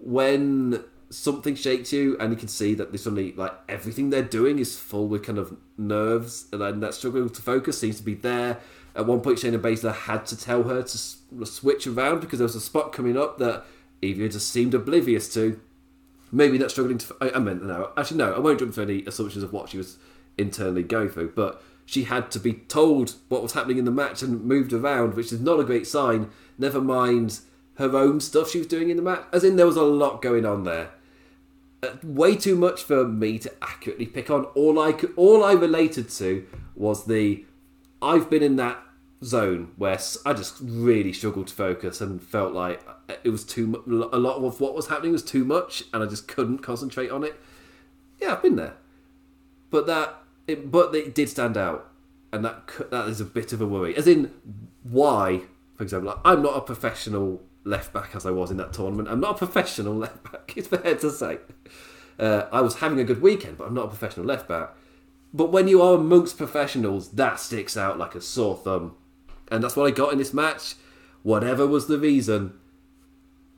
when 0.01 0.83
something 1.09 1.55
shakes 1.55 1.91
you 1.91 2.15
and 2.19 2.31
you 2.31 2.37
can 2.37 2.47
see 2.47 2.73
that 2.75 2.91
there's 2.91 3.03
suddenly 3.03 3.33
like 3.33 3.53
everything 3.67 4.09
they're 4.09 4.21
doing 4.21 4.59
is 4.59 4.77
full 4.77 5.07
with 5.07 5.23
kind 5.23 5.37
of 5.37 5.57
nerves 5.77 6.47
and 6.51 6.61
then 6.61 6.79
that 6.81 6.93
struggle 6.93 7.27
to 7.29 7.41
focus 7.41 7.79
seems 7.79 7.97
to 7.97 8.03
be 8.03 8.13
there. 8.13 8.59
At 8.95 9.05
one 9.05 9.21
point 9.21 9.39
Shayna 9.39 9.59
Baszler 9.59 9.93
had 9.93 10.25
to 10.27 10.37
tell 10.37 10.63
her 10.63 10.83
to 10.83 11.45
switch 11.45 11.87
around 11.87 12.21
because 12.21 12.39
there 12.39 12.45
was 12.45 12.55
a 12.55 12.61
spot 12.61 12.93
coming 12.93 13.17
up 13.17 13.37
that 13.39 13.65
Eva 14.01 14.29
just 14.29 14.49
seemed 14.49 14.73
oblivious 14.73 15.33
to. 15.33 15.59
Maybe 16.31 16.59
not 16.59 16.69
struggling 16.69 16.99
to 16.99 17.15
I, 17.19 17.31
I 17.31 17.39
meant 17.39 17.63
no 17.63 17.91
actually 17.97 18.17
no 18.17 18.33
I 18.33 18.39
won't 18.39 18.59
jump 18.59 18.75
to 18.75 18.81
any 18.83 19.03
assumptions 19.05 19.43
of 19.43 19.51
what 19.51 19.69
she 19.69 19.77
was 19.77 19.97
internally 20.37 20.83
going 20.83 21.09
through 21.09 21.33
but 21.35 21.61
she 21.85 22.03
had 22.03 22.29
to 22.31 22.39
be 22.39 22.53
told 22.53 23.15
what 23.29 23.41
was 23.41 23.53
happening 23.53 23.79
in 23.79 23.85
the 23.85 23.91
match 23.91 24.21
and 24.21 24.43
moved 24.43 24.71
around 24.71 25.15
which 25.15 25.33
is 25.33 25.41
not 25.41 25.59
a 25.59 25.63
great 25.63 25.87
sign. 25.87 26.29
Never 26.59 26.81
mind 26.81 27.39
her 27.75 27.97
own 27.97 28.19
stuff 28.19 28.51
she 28.51 28.59
was 28.59 28.67
doing 28.67 28.91
in 28.91 28.97
the 28.97 29.01
match 29.01 29.23
as 29.33 29.43
in 29.43 29.55
there 29.55 29.65
was 29.65 29.75
a 29.75 29.81
lot 29.81 30.21
going 30.21 30.45
on 30.45 30.65
there 30.65 30.91
way 32.03 32.35
too 32.35 32.55
much 32.55 32.83
for 32.83 33.07
me 33.07 33.39
to 33.39 33.51
accurately 33.61 34.05
pick 34.05 34.29
on. 34.29 34.45
All 34.55 34.79
I 34.79 34.91
could, 34.91 35.13
all 35.15 35.43
I 35.43 35.53
related 35.53 36.09
to 36.11 36.45
was 36.75 37.05
the 37.05 37.45
I've 38.01 38.29
been 38.29 38.43
in 38.43 38.55
that 38.57 38.79
zone 39.23 39.71
where 39.75 39.99
I 40.25 40.33
just 40.33 40.57
really 40.61 41.11
struggled 41.11 41.47
to 41.47 41.53
focus 41.53 41.99
and 41.99 42.21
felt 42.21 42.53
like 42.53 42.81
uh, 42.87 43.15
it 43.23 43.29
was 43.29 43.43
too 43.43 43.83
a 44.13 44.17
lot 44.17 44.37
of 44.37 44.61
what 44.61 44.75
was 44.75 44.87
happening 44.87 45.11
was 45.11 45.23
too 45.23 45.43
much 45.43 45.83
and 45.93 46.01
I 46.01 46.05
just 46.05 46.27
couldn't 46.27 46.59
concentrate 46.59 47.11
on 47.11 47.23
it. 47.23 47.39
Yeah, 48.21 48.33
I've 48.33 48.41
been 48.41 48.55
there, 48.55 48.75
but 49.69 49.87
that 49.87 50.19
it, 50.49 50.71
but 50.71 50.93
it 50.95 51.13
did 51.13 51.29
stand 51.29 51.57
out, 51.57 51.89
and 52.33 52.43
that 52.43 52.89
that 52.91 53.07
is 53.07 53.21
a 53.21 53.25
bit 53.25 53.53
of 53.53 53.61
a 53.61 53.67
worry. 53.67 53.95
As 53.95 54.07
in, 54.07 54.33
why, 54.83 55.43
for 55.75 55.83
example, 55.83 56.09
like, 56.09 56.19
I'm 56.25 56.41
not 56.41 56.57
a 56.57 56.61
professional 56.61 57.41
left 57.69 57.93
back 57.93 58.15
as 58.15 58.25
I 58.25 58.31
was 58.31 58.51
in 58.51 58.57
that 58.57 58.73
tournament. 58.73 59.07
I'm 59.07 59.19
not 59.19 59.35
a 59.35 59.37
professional 59.37 59.93
left 60.05 60.31
back, 60.31 60.53
it's 60.55 60.67
fair 60.67 60.95
to 60.95 61.11
say. 61.11 61.37
Uh, 62.17 62.47
I 62.51 62.61
was 62.61 62.75
having 62.75 62.99
a 62.99 63.03
good 63.03 63.21
weekend, 63.21 63.57
but 63.57 63.67
I'm 63.67 63.73
not 63.73 63.85
a 63.85 63.89
professional 63.89 64.25
left 64.25 64.47
back. 64.47 64.71
But 65.33 65.51
when 65.51 65.67
you 65.67 65.81
are 65.81 65.95
amongst 65.95 66.37
professionals, 66.37 67.11
that 67.11 67.39
sticks 67.39 67.77
out 67.77 67.97
like 67.97 68.15
a 68.15 68.21
sore 68.21 68.57
thumb. 68.57 68.95
And 69.49 69.63
that's 69.63 69.75
what 69.75 69.85
I 69.85 69.91
got 69.91 70.11
in 70.11 70.17
this 70.17 70.33
match. 70.33 70.75
Whatever 71.23 71.67
was 71.67 71.87
the 71.87 71.99
reason, 71.99 72.53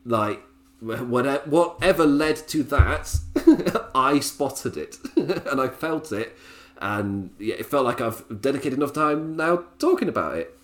like, 0.06 0.42
whatever, 0.80 1.50
whatever 1.50 2.06
led 2.06 2.36
to 2.50 2.64
that, 2.64 3.16
I 3.96 4.20
spotted 4.20 4.78
it 4.78 4.98
and 5.16 5.62
I 5.62 5.70
felt 5.70 6.12
it. 6.12 6.36
And 6.80 7.30
yeah, 7.40 7.56
it 7.56 7.68
felt 7.68 7.86
like 7.86 8.02
I've 8.02 8.42
dedicated 8.42 8.78
enough 8.78 8.94
time 8.94 9.36
now 9.38 9.66
talking 9.80 10.10
about 10.10 10.38
it, 10.38 10.58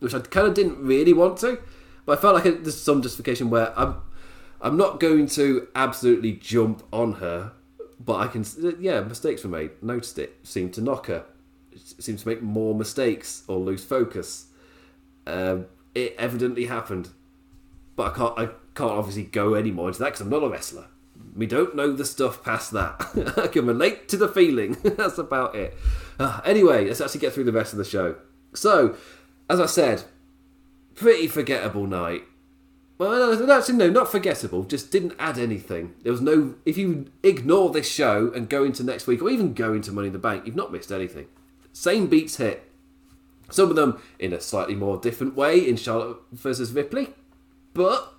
which 0.00 0.14
I 0.14 0.20
kind 0.20 0.48
of 0.48 0.54
didn't 0.54 0.82
really 0.82 1.12
want 1.12 1.38
to. 1.38 1.58
But 2.06 2.18
I 2.18 2.20
felt 2.20 2.34
like 2.36 2.62
there's 2.62 2.80
some 2.80 3.02
justification 3.02 3.50
where 3.50 3.78
I'm, 3.78 3.96
I'm 4.62 4.76
not 4.76 5.00
going 5.00 5.26
to 5.30 5.68
absolutely 5.74 6.32
jump 6.32 6.84
on 6.92 7.14
her, 7.14 7.52
but 8.00 8.16
I 8.16 8.28
can. 8.28 8.44
Yeah, 8.78 9.00
mistakes 9.00 9.42
were 9.42 9.50
made. 9.50 9.82
Noticed 9.82 10.18
it. 10.18 10.38
Seemed 10.44 10.72
to 10.74 10.80
knock 10.80 11.08
her. 11.08 11.24
Seemed 11.74 12.20
to 12.20 12.28
make 12.28 12.40
more 12.40 12.74
mistakes 12.74 13.42
or 13.48 13.58
lose 13.58 13.84
focus. 13.84 14.46
Um, 15.26 15.66
it 15.94 16.14
evidently 16.18 16.66
happened, 16.66 17.10
but 17.96 18.12
I 18.12 18.16
can't. 18.16 18.38
I 18.38 18.46
can't 18.74 18.92
obviously 18.92 19.24
go 19.24 19.54
any 19.54 19.70
more 19.70 19.88
into 19.88 19.98
that 20.00 20.06
because 20.06 20.20
I'm 20.20 20.30
not 20.30 20.44
a 20.44 20.48
wrestler. 20.48 20.86
We 21.34 21.46
don't 21.46 21.74
know 21.74 21.92
the 21.92 22.04
stuff 22.04 22.44
past 22.44 22.70
that. 22.72 23.34
I 23.42 23.48
can 23.48 23.66
relate 23.66 24.08
to 24.10 24.16
the 24.16 24.28
feeling. 24.28 24.76
That's 24.82 25.18
about 25.18 25.54
it. 25.56 25.76
Uh, 26.18 26.40
anyway, 26.44 26.86
let's 26.86 27.00
actually 27.00 27.20
get 27.20 27.32
through 27.32 27.44
the 27.44 27.52
rest 27.52 27.72
of 27.72 27.78
the 27.78 27.84
show. 27.84 28.16
So, 28.54 28.96
as 29.50 29.58
I 29.58 29.66
said, 29.66 30.04
pretty 30.96 31.28
forgettable 31.28 31.86
night. 31.86 32.24
Well, 32.98 33.52
actually, 33.52 33.76
no, 33.76 33.90
not 33.90 34.10
forgettable. 34.10 34.64
Just 34.64 34.90
didn't 34.90 35.12
add 35.18 35.38
anything. 35.38 35.94
There 36.02 36.12
was 36.12 36.22
no. 36.22 36.54
If 36.64 36.78
you 36.78 37.06
ignore 37.22 37.70
this 37.70 37.88
show 37.88 38.32
and 38.34 38.48
go 38.48 38.64
into 38.64 38.82
next 38.82 39.06
week, 39.06 39.22
or 39.22 39.28
even 39.28 39.52
go 39.52 39.74
into 39.74 39.92
Money 39.92 40.08
in 40.08 40.12
the 40.14 40.18
Bank, 40.18 40.46
you've 40.46 40.56
not 40.56 40.72
missed 40.72 40.90
anything. 40.90 41.26
Same 41.72 42.06
beats 42.06 42.38
hit. 42.38 42.70
Some 43.50 43.68
of 43.70 43.76
them 43.76 44.00
in 44.18 44.32
a 44.32 44.40
slightly 44.40 44.74
more 44.74 44.96
different 44.96 45.36
way 45.36 45.58
in 45.58 45.76
Charlotte 45.76 46.16
versus 46.32 46.72
Ripley, 46.72 47.10
but 47.74 48.14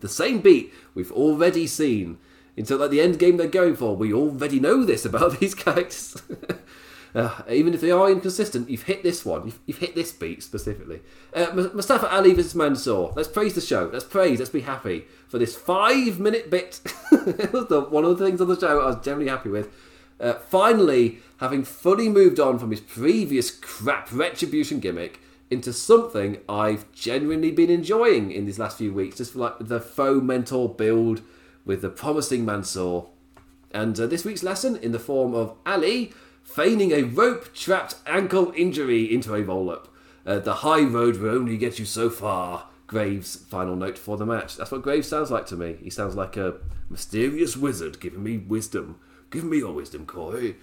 the 0.00 0.08
same 0.08 0.38
beat 0.38 0.72
we've 0.94 1.12
already 1.12 1.66
seen. 1.66 2.18
Until 2.56 2.78
like 2.78 2.90
the 2.90 3.00
end 3.00 3.18
game 3.18 3.36
they're 3.36 3.48
going 3.48 3.74
for, 3.74 3.96
we 3.96 4.12
already 4.12 4.60
know 4.60 4.84
this 4.84 5.04
about 5.04 5.40
these 5.40 5.56
characters. 5.56 6.22
Uh, 7.14 7.42
even 7.48 7.74
if 7.74 7.80
they 7.80 7.92
are 7.92 8.10
inconsistent, 8.10 8.68
you've 8.68 8.82
hit 8.82 9.04
this 9.04 9.24
one. 9.24 9.44
You've, 9.44 9.58
you've 9.66 9.78
hit 9.78 9.94
this 9.94 10.12
beat 10.12 10.42
specifically. 10.42 11.00
Uh, 11.32 11.68
Mustafa 11.72 12.12
Ali 12.12 12.32
versus 12.32 12.56
Mansoor. 12.56 13.12
Let's 13.14 13.28
praise 13.28 13.54
the 13.54 13.60
show. 13.60 13.88
Let's 13.92 14.04
praise. 14.04 14.40
Let's 14.40 14.50
be 14.50 14.62
happy 14.62 15.04
for 15.28 15.38
this 15.38 15.54
five 15.54 16.18
minute 16.18 16.50
bit. 16.50 16.80
it 17.12 17.52
was 17.52 17.66
the, 17.66 17.82
one 17.82 18.04
of 18.04 18.18
the 18.18 18.24
things 18.24 18.40
on 18.40 18.48
the 18.48 18.58
show 18.58 18.80
I 18.80 18.86
was 18.86 19.04
generally 19.04 19.28
happy 19.28 19.48
with. 19.48 19.72
Uh, 20.18 20.34
finally, 20.34 21.18
having 21.38 21.64
fully 21.64 22.08
moved 22.08 22.40
on 22.40 22.58
from 22.58 22.70
his 22.70 22.80
previous 22.80 23.50
crap 23.50 24.12
retribution 24.12 24.80
gimmick 24.80 25.20
into 25.50 25.72
something 25.72 26.38
I've 26.48 26.90
genuinely 26.92 27.52
been 27.52 27.70
enjoying 27.70 28.32
in 28.32 28.44
these 28.46 28.58
last 28.58 28.78
few 28.78 28.92
weeks, 28.92 29.18
just 29.18 29.34
for 29.34 29.38
like 29.40 29.54
the 29.60 29.80
faux 29.80 30.22
mentor 30.22 30.68
build 30.68 31.22
with 31.64 31.82
the 31.82 31.90
promising 31.90 32.44
Mansoor. 32.44 33.08
And 33.70 33.98
uh, 33.98 34.06
this 34.06 34.24
week's 34.24 34.42
lesson 34.42 34.76
in 34.76 34.92
the 34.92 34.98
form 34.98 35.34
of 35.34 35.56
Ali 35.64 36.12
feigning 36.44 36.92
a 36.92 37.02
rope 37.02 37.52
trapped 37.54 37.96
ankle 38.06 38.52
injury 38.56 39.12
into 39.12 39.34
a 39.34 39.42
roll 39.42 39.70
up. 39.70 39.88
Uh, 40.24 40.38
the 40.38 40.54
high 40.56 40.82
road 40.82 41.16
will 41.16 41.34
only 41.34 41.56
get 41.56 41.78
you 41.78 41.84
so 41.84 42.08
far. 42.08 42.68
Graves' 42.86 43.36
final 43.36 43.74
note 43.74 43.98
for 43.98 44.16
the 44.16 44.26
match. 44.26 44.56
That's 44.56 44.70
what 44.70 44.82
Graves 44.82 45.08
sounds 45.08 45.30
like 45.30 45.46
to 45.46 45.56
me. 45.56 45.76
He 45.82 45.90
sounds 45.90 46.14
like 46.14 46.36
a 46.36 46.54
mysterious 46.88 47.56
wizard 47.56 47.98
giving 47.98 48.22
me 48.22 48.38
wisdom. 48.38 49.00
Give 49.30 49.44
me 49.44 49.58
your 49.58 49.72
wisdom, 49.72 50.06
Corey. 50.06 50.56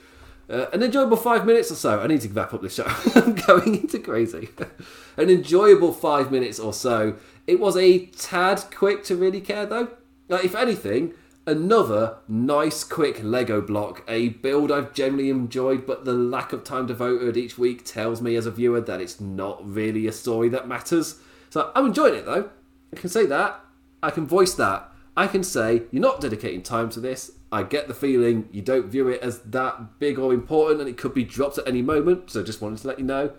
Uh, 0.49 0.67
an 0.73 0.83
enjoyable 0.83 1.17
five 1.17 1.45
minutes 1.45 1.71
or 1.71 1.75
so. 1.75 1.99
I 1.99 2.07
need 2.07 2.21
to 2.21 2.29
wrap 2.29 2.53
up 2.53 2.61
this 2.61 2.75
show. 2.75 2.85
I'm 3.15 3.35
going 3.35 3.75
into 3.75 3.99
crazy. 3.99 4.49
an 5.17 5.29
enjoyable 5.29 5.93
five 5.93 6.31
minutes 6.31 6.59
or 6.59 6.73
so. 6.73 7.15
It 7.47 7.59
was 7.59 7.75
a 7.77 8.05
tad 8.07 8.63
quick 8.73 9.03
to 9.05 9.15
really 9.15 9.41
care, 9.41 9.65
though. 9.65 9.89
Like, 10.27 10.45
if 10.45 10.55
anything, 10.55 11.13
Another 11.51 12.19
nice, 12.29 12.85
quick 12.85 13.21
Lego 13.21 13.59
block, 13.59 14.05
a 14.07 14.29
build 14.29 14.71
I've 14.71 14.93
generally 14.93 15.29
enjoyed, 15.29 15.85
but 15.85 16.05
the 16.05 16.13
lack 16.13 16.53
of 16.53 16.63
time 16.63 16.85
devoted 16.85 17.35
each 17.35 17.57
week 17.57 17.83
tells 17.83 18.21
me 18.21 18.37
as 18.37 18.45
a 18.45 18.51
viewer 18.51 18.79
that 18.79 19.01
it's 19.01 19.19
not 19.19 19.59
really 19.69 20.07
a 20.07 20.13
story 20.13 20.47
that 20.47 20.69
matters. 20.69 21.19
So 21.49 21.69
I'm 21.75 21.87
enjoying 21.87 22.15
it 22.15 22.25
though. 22.25 22.51
I 22.93 22.95
can 22.95 23.09
say 23.09 23.25
that. 23.25 23.59
I 24.01 24.11
can 24.11 24.25
voice 24.25 24.53
that. 24.53 24.93
I 25.17 25.27
can 25.27 25.43
say, 25.43 25.81
you're 25.91 26.01
not 26.01 26.21
dedicating 26.21 26.61
time 26.61 26.89
to 26.91 27.01
this. 27.01 27.31
I 27.51 27.63
get 27.63 27.89
the 27.89 27.93
feeling 27.93 28.47
you 28.53 28.61
don't 28.61 28.87
view 28.87 29.09
it 29.09 29.21
as 29.21 29.39
that 29.39 29.99
big 29.99 30.17
or 30.17 30.33
important 30.33 30.79
and 30.79 30.89
it 30.89 30.95
could 30.95 31.13
be 31.13 31.25
dropped 31.25 31.57
at 31.57 31.67
any 31.67 31.81
moment, 31.81 32.31
so 32.31 32.43
just 32.43 32.61
wanted 32.61 32.79
to 32.79 32.87
let 32.87 32.97
you 32.97 33.03
know. 33.03 33.33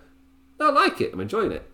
I 0.60 0.68
like 0.68 1.00
it, 1.00 1.14
I'm 1.14 1.20
enjoying 1.20 1.52
it. 1.52 1.66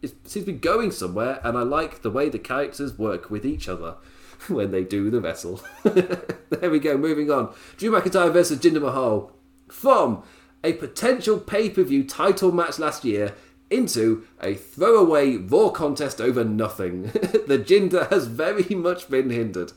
It 0.00 0.26
seems 0.26 0.46
to 0.46 0.52
be 0.52 0.58
going 0.58 0.90
somewhere, 0.90 1.38
and 1.44 1.58
I 1.58 1.62
like 1.62 2.00
the 2.00 2.10
way 2.10 2.30
the 2.30 2.38
characters 2.38 2.98
work 2.98 3.30
with 3.30 3.44
each 3.44 3.68
other. 3.68 3.96
when 4.48 4.70
they 4.70 4.84
do 4.84 5.10
the 5.10 5.20
wrestle. 5.20 5.60
there 5.84 6.70
we 6.70 6.78
go, 6.78 6.96
moving 6.96 7.30
on. 7.30 7.54
Drew 7.76 7.90
McIntyre 7.90 8.32
versus 8.32 8.58
Jinder 8.58 8.80
Mahal 8.80 9.32
from 9.68 10.22
a 10.64 10.72
potential 10.74 11.38
pay 11.38 11.70
per 11.70 11.82
view 11.82 12.04
title 12.04 12.52
match 12.52 12.78
last 12.78 13.04
year 13.04 13.34
into 13.70 14.24
a 14.40 14.54
throwaway 14.54 15.36
Raw 15.36 15.70
contest 15.70 16.20
over 16.20 16.44
nothing. 16.44 17.02
the 17.46 17.58
Jinder 17.58 18.08
has 18.10 18.26
very 18.26 18.74
much 18.74 19.08
been 19.08 19.30
hindered. 19.30 19.72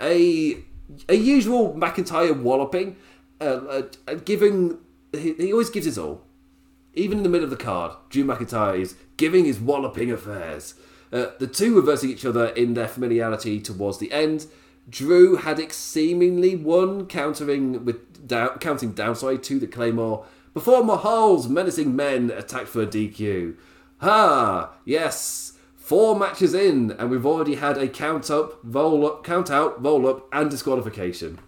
A, 0.00 0.58
a 1.08 1.14
usual 1.14 1.74
McIntyre 1.74 2.38
walloping, 2.40 2.96
uh, 3.40 3.82
uh 4.06 4.14
giving. 4.24 4.78
He, 5.12 5.34
he 5.34 5.52
always 5.52 5.70
gives 5.70 5.86
his 5.86 5.98
all. 5.98 6.22
Even 6.94 7.18
in 7.18 7.24
the 7.24 7.28
middle 7.28 7.44
of 7.44 7.50
the 7.50 7.56
card, 7.56 7.92
Drew 8.08 8.24
McIntyre 8.24 8.78
is 8.78 8.96
giving 9.16 9.44
his 9.44 9.60
walloping 9.60 10.10
affairs. 10.10 10.74
Uh, 11.14 11.30
the 11.38 11.46
two 11.46 11.76
reversing 11.76 12.10
each 12.10 12.26
other 12.26 12.48
in 12.48 12.74
their 12.74 12.88
familiarity 12.88 13.60
towards 13.60 13.98
the 13.98 14.10
end. 14.10 14.46
Drew 14.90 15.36
had 15.36 15.72
seemingly 15.72 16.56
won, 16.56 17.06
countering 17.06 17.84
with 17.84 18.26
down, 18.26 18.58
counting 18.58 18.92
downside 18.92 19.44
to 19.44 19.60
the 19.60 19.68
Claymore 19.68 20.26
before 20.52 20.82
Mahal's 20.82 21.48
menacing 21.48 21.94
men 21.94 22.30
attacked 22.30 22.68
for 22.68 22.82
a 22.82 22.86
DQ. 22.86 23.56
Ha! 23.98 24.72
Yes, 24.84 25.52
four 25.76 26.18
matches 26.18 26.52
in, 26.52 26.90
and 26.92 27.10
we've 27.10 27.24
already 27.24 27.54
had 27.54 27.78
a 27.78 27.86
count 27.86 28.28
up, 28.28 28.58
roll 28.64 29.06
up, 29.06 29.22
count 29.22 29.52
out, 29.52 29.80
roll 29.82 30.08
up, 30.08 30.28
and 30.32 30.50
disqualification. 30.50 31.38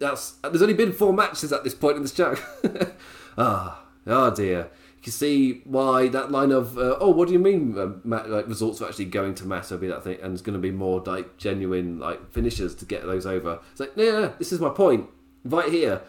That's 0.00 0.32
there's 0.42 0.62
only 0.62 0.74
been 0.74 0.92
four 0.92 1.12
matches 1.12 1.52
at 1.52 1.62
this 1.62 1.74
point 1.74 1.96
in 1.96 2.02
this 2.02 2.14
show. 2.14 2.36
ah, 3.38 3.84
oh 4.04 4.30
dear. 4.34 4.68
Can 5.06 5.12
see 5.12 5.60
why 5.62 6.08
that 6.08 6.32
line 6.32 6.50
of 6.50 6.76
uh, 6.76 6.96
oh, 6.98 7.10
what 7.10 7.28
do 7.28 7.32
you 7.32 7.38
mean? 7.38 7.78
Uh, 7.78 8.24
like 8.26 8.48
results 8.48 8.82
are 8.82 8.88
actually 8.88 9.04
going 9.04 9.36
to 9.36 9.46
matter, 9.46 9.76
be 9.76 9.86
that 9.86 10.02
thing, 10.02 10.18
and 10.20 10.32
it's 10.32 10.42
going 10.42 10.54
to 10.54 10.60
be 10.60 10.72
more 10.72 10.98
like 10.98 11.36
genuine 11.36 12.00
like 12.00 12.32
finishers 12.32 12.74
to 12.74 12.84
get 12.84 13.06
those 13.06 13.24
over. 13.24 13.60
It's 13.70 13.78
like, 13.78 13.92
yeah, 13.94 14.32
this 14.40 14.50
is 14.50 14.58
my 14.58 14.68
point 14.68 15.08
right 15.44 15.70
here 15.70 16.02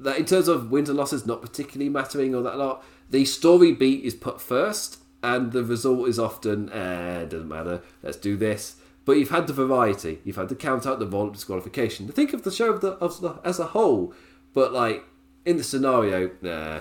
that 0.00 0.18
in 0.18 0.24
terms 0.24 0.48
of 0.48 0.72
wins 0.72 0.88
and 0.88 0.98
losses 0.98 1.24
not 1.24 1.40
particularly 1.40 1.88
mattering 1.88 2.34
or 2.34 2.42
that 2.42 2.58
lot, 2.58 2.84
the 3.10 3.24
story 3.24 3.70
beat 3.70 4.02
is 4.04 4.14
put 4.14 4.40
first, 4.40 4.98
and 5.22 5.52
the 5.52 5.62
result 5.62 6.08
is 6.08 6.18
often, 6.18 6.68
eh, 6.72 7.26
doesn't 7.26 7.46
matter, 7.46 7.80
let's 8.02 8.16
do 8.16 8.36
this. 8.36 8.74
But 9.04 9.18
you've 9.18 9.30
had 9.30 9.46
the 9.46 9.52
variety, 9.52 10.18
you've 10.24 10.34
had 10.34 10.48
to 10.48 10.56
count 10.56 10.84
out 10.84 10.98
the 10.98 11.06
volume 11.06 11.34
disqualification. 11.34 12.08
Think 12.08 12.32
of 12.32 12.42
the 12.42 12.50
show 12.50 12.72
of 12.72 12.80
the, 12.80 12.94
of 12.94 13.20
the, 13.20 13.38
as 13.44 13.60
a 13.60 13.66
whole, 13.66 14.12
but 14.52 14.72
like 14.72 15.04
in 15.46 15.58
the 15.58 15.62
scenario, 15.62 16.32
nah. 16.42 16.80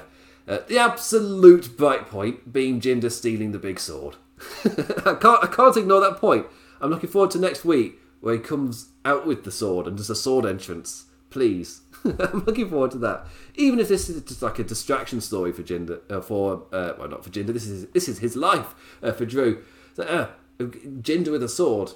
Uh, 0.50 0.58
the 0.68 0.80
absolute 0.80 1.78
bright 1.78 2.08
point 2.08 2.52
being 2.52 2.82
Jinder 2.82 3.12
stealing 3.12 3.52
the 3.52 3.60
big 3.60 3.80
sword. 3.80 4.16
I 4.66 5.16
can't 5.22 5.44
I 5.44 5.48
can't 5.48 5.78
ignore 5.78 6.02
that 6.02 6.18
point. 6.18 6.48
I'm 6.82 6.90
looking 6.90 7.10
forward 7.10 7.30
to 7.32 7.40
next 7.40 7.64
week 7.64 8.00
where 8.20 8.34
he 8.34 8.40
comes 8.40 8.90
out 9.06 9.28
with 9.28 9.44
the 9.44 9.52
sword 9.52 9.86
and 9.86 9.96
does 9.96 10.10
a 10.10 10.16
sword 10.16 10.48
entrance. 10.48 11.06
Please. 11.30 11.82
I'm 12.04 12.44
looking 12.46 12.68
forward 12.68 12.90
to 12.92 12.98
that. 12.98 13.28
Even 13.56 13.80
if 13.80 13.90
this 13.90 14.10
is 14.10 14.24
just 14.24 14.42
like 14.42 14.58
a 14.58 14.64
distraction 14.64 15.22
story 15.22 15.52
for 15.52 15.62
Jinder, 15.62 16.00
uh, 16.10 16.20
for 16.20 16.64
uh, 16.74 16.94
well, 16.98 17.10
not 17.10 17.24
for 17.24 17.30
Jinder. 17.30 17.54
This 17.54 17.68
is 17.68 17.86
this 17.88 18.10
is 18.10 18.18
his 18.18 18.36
life 18.36 18.74
uh, 19.04 19.12
for 19.12 19.26
Drew. 19.26 19.64
So, 19.94 20.04
uh, 20.04 20.30
Jinder 20.60 21.32
with 21.32 21.44
a 21.44 21.50
sword. 21.50 21.92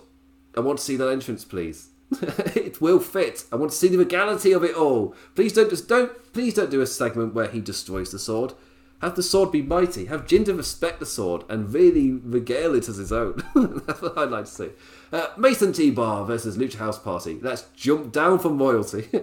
I 0.56 0.60
want 0.60 0.78
to 0.78 0.86
see 0.86 0.96
that 0.98 1.10
entrance, 1.10 1.44
please. 1.44 1.90
it 2.56 2.82
will 2.82 3.00
fit. 3.00 3.46
I 3.52 3.56
want 3.56 3.72
to 3.72 3.78
see 3.78 3.88
the 3.88 3.98
regality 3.98 4.52
of 4.52 4.64
it 4.64 4.76
all. 4.76 5.16
Please 5.36 5.54
don't 5.54 5.70
just 5.70 5.88
don't 5.88 6.12
please 6.34 6.54
don't 6.54 6.72
do 6.72 6.82
a 6.82 6.88
segment 6.88 7.34
where 7.34 7.48
he 7.48 7.62
destroys 7.62 8.12
the 8.12 8.20
sword. 8.20 8.54
Have 9.02 9.16
the 9.16 9.24
sword 9.24 9.52
be 9.52 9.62
mighty. 9.62 10.06
Have 10.06 10.26
Jinder 10.26 10.56
respect 10.56 11.00
the 11.00 11.06
sword 11.06 11.44
and 11.50 11.74
really 11.74 12.12
regale 12.12 12.74
it 12.74 12.88
as 12.88 12.96
his 12.96 13.12
own. 13.12 13.44
That's 13.86 14.02
what 14.02 14.18
I'd 14.18 14.30
like 14.30 14.46
to 14.46 14.52
see. 14.52 14.70
Uh, 15.12 15.28
Mace 15.38 15.62
and 15.62 15.76
T-Bar 15.76 16.26
versus 16.26 16.58
Lucha 16.58 16.76
House 16.76 16.98
Party. 16.98 17.38
Let's 17.42 17.66
jump 17.76 18.14
down 18.14 18.40
from 18.40 18.58
royalty. 18.58 19.10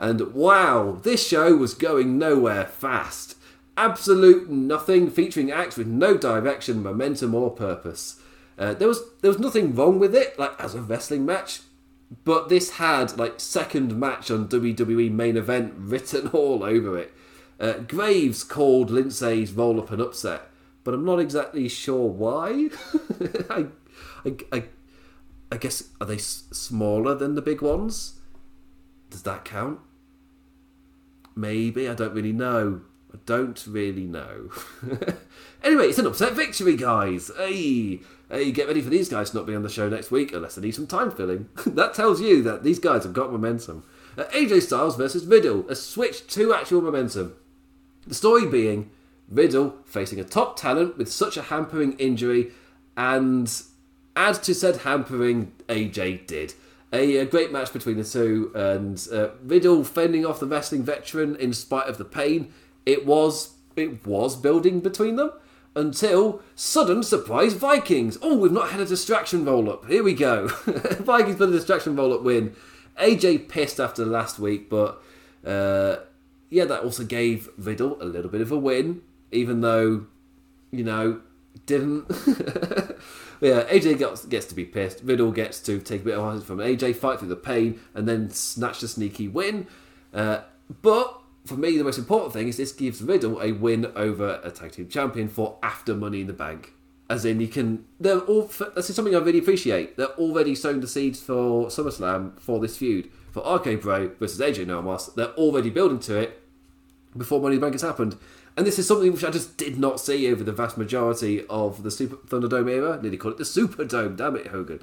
And 0.00 0.32
wow, 0.32 0.98
this 1.02 1.28
show 1.28 1.54
was 1.54 1.74
going 1.74 2.18
nowhere 2.18 2.64
fast. 2.64 3.36
Absolute 3.76 4.48
nothing, 4.48 5.10
featuring 5.10 5.52
acts 5.52 5.76
with 5.76 5.86
no 5.86 6.16
direction, 6.16 6.82
momentum, 6.82 7.34
or 7.34 7.50
purpose. 7.50 8.18
Uh, 8.58 8.72
there 8.72 8.88
was 8.88 9.02
there 9.20 9.30
was 9.30 9.38
nothing 9.38 9.74
wrong 9.74 9.98
with 9.98 10.14
it, 10.14 10.38
like 10.38 10.58
as 10.58 10.74
a 10.74 10.80
wrestling 10.80 11.26
match, 11.26 11.60
but 12.24 12.48
this 12.48 12.70
had 12.72 13.16
like 13.18 13.38
second 13.40 13.98
match 13.98 14.30
on 14.30 14.48
WWE 14.48 15.10
main 15.10 15.36
event 15.36 15.74
written 15.76 16.28
all 16.32 16.64
over 16.64 16.98
it. 16.98 17.12
Uh, 17.58 17.74
Graves 17.74 18.42
called 18.42 18.90
Lindsay's 18.90 19.52
roll 19.52 19.78
up 19.80 19.90
an 19.90 20.00
upset, 20.00 20.42
but 20.82 20.94
I'm 20.94 21.04
not 21.04 21.20
exactly 21.20 21.68
sure 21.68 22.08
why. 22.08 22.70
I, 23.50 23.66
I, 24.24 24.34
I, 24.50 24.64
I 25.52 25.56
guess 25.58 25.84
are 26.00 26.06
they 26.06 26.14
s- 26.14 26.44
smaller 26.52 27.14
than 27.14 27.34
the 27.34 27.42
big 27.42 27.60
ones? 27.60 28.14
Does 29.10 29.22
that 29.24 29.44
count? 29.44 29.80
Maybe, 31.36 31.88
I 31.88 31.94
don't 31.94 32.14
really 32.14 32.32
know. 32.32 32.80
I 33.12 33.18
don't 33.26 33.62
really 33.66 34.04
know. 34.04 34.50
anyway, 35.62 35.86
it's 35.88 35.98
an 35.98 36.06
upset 36.06 36.32
victory, 36.34 36.76
guys. 36.76 37.30
Hey, 37.36 38.00
hey, 38.30 38.52
get 38.52 38.68
ready 38.68 38.80
for 38.80 38.90
these 38.90 39.08
guys 39.08 39.30
to 39.30 39.36
not 39.36 39.46
be 39.46 39.54
on 39.54 39.62
the 39.62 39.68
show 39.68 39.88
next 39.88 40.10
week 40.10 40.32
unless 40.32 40.54
they 40.54 40.62
need 40.62 40.74
some 40.74 40.86
time 40.86 41.10
filling. 41.10 41.48
that 41.66 41.94
tells 41.94 42.20
you 42.20 42.42
that 42.42 42.62
these 42.62 42.78
guys 42.78 43.02
have 43.02 43.12
got 43.12 43.32
momentum. 43.32 43.84
Uh, 44.16 44.24
AJ 44.24 44.62
Styles 44.62 44.96
versus 44.96 45.26
Riddle, 45.26 45.68
a 45.68 45.74
switch 45.74 46.26
to 46.28 46.54
actual 46.54 46.80
momentum. 46.80 47.34
The 48.06 48.14
story 48.14 48.46
being 48.46 48.90
Riddle 49.28 49.76
facing 49.84 50.18
a 50.20 50.24
top 50.24 50.56
talent 50.56 50.98
with 50.98 51.10
such 51.10 51.36
a 51.36 51.42
hampering 51.42 51.92
injury, 51.94 52.52
and 52.96 53.50
add 54.16 54.42
to 54.42 54.54
said 54.54 54.78
hampering, 54.78 55.52
AJ 55.68 56.26
did. 56.26 56.54
A, 56.92 57.18
a, 57.18 57.24
great 57.24 57.52
match 57.52 57.72
between 57.72 57.98
the 57.98 58.04
two, 58.04 58.50
and 58.54 59.06
uh, 59.12 59.28
Riddle 59.44 59.84
fending 59.84 60.26
off 60.26 60.40
the 60.40 60.46
wrestling 60.46 60.82
veteran 60.82 61.36
in 61.36 61.52
spite 61.52 61.86
of 61.86 61.98
the 61.98 62.04
pain. 62.04 62.52
It 62.84 63.06
was 63.06 63.54
it 63.76 64.04
was 64.04 64.36
building 64.36 64.80
between 64.80 65.14
them 65.14 65.30
until 65.74 66.42
sudden 66.54 67.02
surprise 67.02 67.54
Vikings. 67.54 68.18
Oh, 68.22 68.36
we've 68.36 68.52
not 68.52 68.70
had 68.70 68.80
a 68.80 68.86
distraction 68.86 69.44
roll 69.44 69.70
up. 69.70 69.86
Here 69.86 70.02
we 70.02 70.14
go. 70.14 70.48
Vikings 70.68 71.36
for 71.36 71.46
the 71.46 71.52
distraction 71.52 71.96
roll 71.96 72.12
up 72.12 72.22
win. 72.22 72.54
AJ 73.00 73.48
pissed 73.48 73.80
after 73.80 74.04
last 74.04 74.38
week, 74.38 74.68
but 74.68 75.02
uh, 75.44 75.96
yeah, 76.50 76.64
that 76.64 76.82
also 76.82 77.04
gave 77.04 77.48
Riddle 77.56 78.00
a 78.02 78.04
little 78.04 78.30
bit 78.30 78.40
of 78.40 78.52
a 78.52 78.58
win, 78.58 79.02
even 79.30 79.60
though 79.60 80.06
you 80.70 80.84
know 80.84 81.20
didn't. 81.66 82.06
yeah, 83.40 83.64
AJ 83.64 83.98
gets, 83.98 84.24
gets 84.26 84.46
to 84.46 84.54
be 84.54 84.64
pissed. 84.64 85.00
Riddle 85.02 85.30
gets 85.30 85.60
to 85.62 85.78
take 85.78 86.02
a 86.02 86.04
bit 86.04 86.18
of 86.18 86.44
from 86.44 86.58
AJ, 86.58 86.96
fight 86.96 87.18
through 87.18 87.28
the 87.28 87.36
pain, 87.36 87.80
and 87.94 88.08
then 88.08 88.30
snatch 88.30 88.80
the 88.80 88.88
sneaky 88.88 89.28
win. 89.28 89.66
Uh, 90.12 90.40
but 90.82 91.19
for 91.44 91.54
me, 91.56 91.76
the 91.78 91.84
most 91.84 91.98
important 91.98 92.32
thing 92.32 92.48
is 92.48 92.56
this 92.56 92.72
gives 92.72 93.02
Riddle 93.02 93.40
a 93.40 93.52
win 93.52 93.90
over 93.96 94.40
a 94.44 94.50
tag 94.50 94.72
team 94.72 94.88
champion 94.88 95.28
for 95.28 95.58
after 95.62 95.94
Money 95.94 96.20
in 96.20 96.26
the 96.26 96.32
Bank. 96.32 96.72
As 97.08 97.24
in, 97.24 97.40
you 97.40 97.48
can. 97.48 97.84
They're 97.98 98.20
all. 98.20 98.50
This 98.76 98.88
is 98.88 98.94
something 98.94 99.14
I 99.14 99.18
really 99.18 99.40
appreciate. 99.40 99.96
They're 99.96 100.16
already 100.18 100.54
sowing 100.54 100.80
the 100.80 100.86
seeds 100.86 101.20
for 101.20 101.66
SummerSlam 101.66 102.38
for 102.38 102.60
this 102.60 102.76
feud 102.76 103.10
for 103.32 103.42
RK 103.42 103.80
Bro 103.80 104.12
versus 104.20 104.40
AJ 104.40 104.64
Styles. 104.64 105.14
They're 105.14 105.34
already 105.34 105.70
building 105.70 105.98
to 106.00 106.16
it 106.16 106.42
before 107.16 107.40
Money 107.40 107.56
in 107.56 107.60
the 107.60 107.64
Bank 107.64 107.74
has 107.74 107.82
happened. 107.82 108.16
And 108.56 108.66
this 108.66 108.78
is 108.78 108.86
something 108.86 109.12
which 109.12 109.24
I 109.24 109.30
just 109.30 109.56
did 109.56 109.78
not 109.78 110.00
see 110.00 110.30
over 110.30 110.44
the 110.44 110.52
vast 110.52 110.76
majority 110.76 111.44
of 111.48 111.82
the 111.82 111.90
Super 111.90 112.16
Thunderdome 112.16 112.70
era. 112.70 113.00
Nearly 113.00 113.16
call 113.16 113.32
it 113.32 113.38
the 113.38 113.44
Superdome. 113.44 114.16
Damn 114.16 114.36
it, 114.36 114.48
Hogan. 114.48 114.80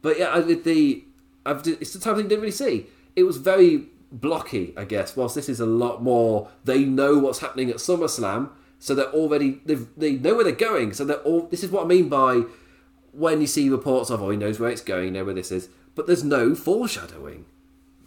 But 0.00 0.18
yeah, 0.18 0.34
I 0.34 0.40
did 0.40 0.64
the. 0.64 1.04
I've, 1.44 1.66
it's 1.66 1.92
the 1.92 1.98
type 1.98 2.12
of 2.12 2.16
thing 2.18 2.26
I 2.26 2.28
didn't 2.28 2.42
really 2.42 2.52
see. 2.52 2.86
It 3.16 3.24
was 3.24 3.38
very 3.38 3.86
blocky, 4.10 4.74
I 4.76 4.84
guess. 4.84 5.16
Whilst 5.16 5.34
this 5.34 5.48
is 5.48 5.60
a 5.60 5.66
lot 5.66 6.02
more, 6.02 6.48
they 6.64 6.84
know 6.84 7.18
what's 7.18 7.40
happening 7.40 7.70
at 7.70 7.76
SummerSlam, 7.76 8.50
so 8.78 8.94
they're 8.94 9.12
already 9.12 9.60
they 9.64 9.74
they 9.96 10.12
know 10.12 10.34
where 10.34 10.44
they're 10.44 10.52
going. 10.52 10.92
So 10.92 11.04
they're 11.04 11.18
all. 11.18 11.42
This 11.48 11.64
is 11.64 11.70
what 11.70 11.84
I 11.84 11.86
mean 11.86 12.08
by 12.08 12.44
when 13.12 13.40
you 13.40 13.46
see 13.46 13.68
reports 13.68 14.10
of, 14.10 14.22
oh, 14.22 14.30
he 14.30 14.36
knows 14.36 14.60
where 14.60 14.70
it's 14.70 14.82
going, 14.82 15.06
you 15.06 15.10
know 15.10 15.24
where 15.24 15.34
this 15.34 15.50
is, 15.50 15.68
but 15.94 16.06
there's 16.06 16.24
no 16.24 16.54
foreshadowing. 16.54 17.44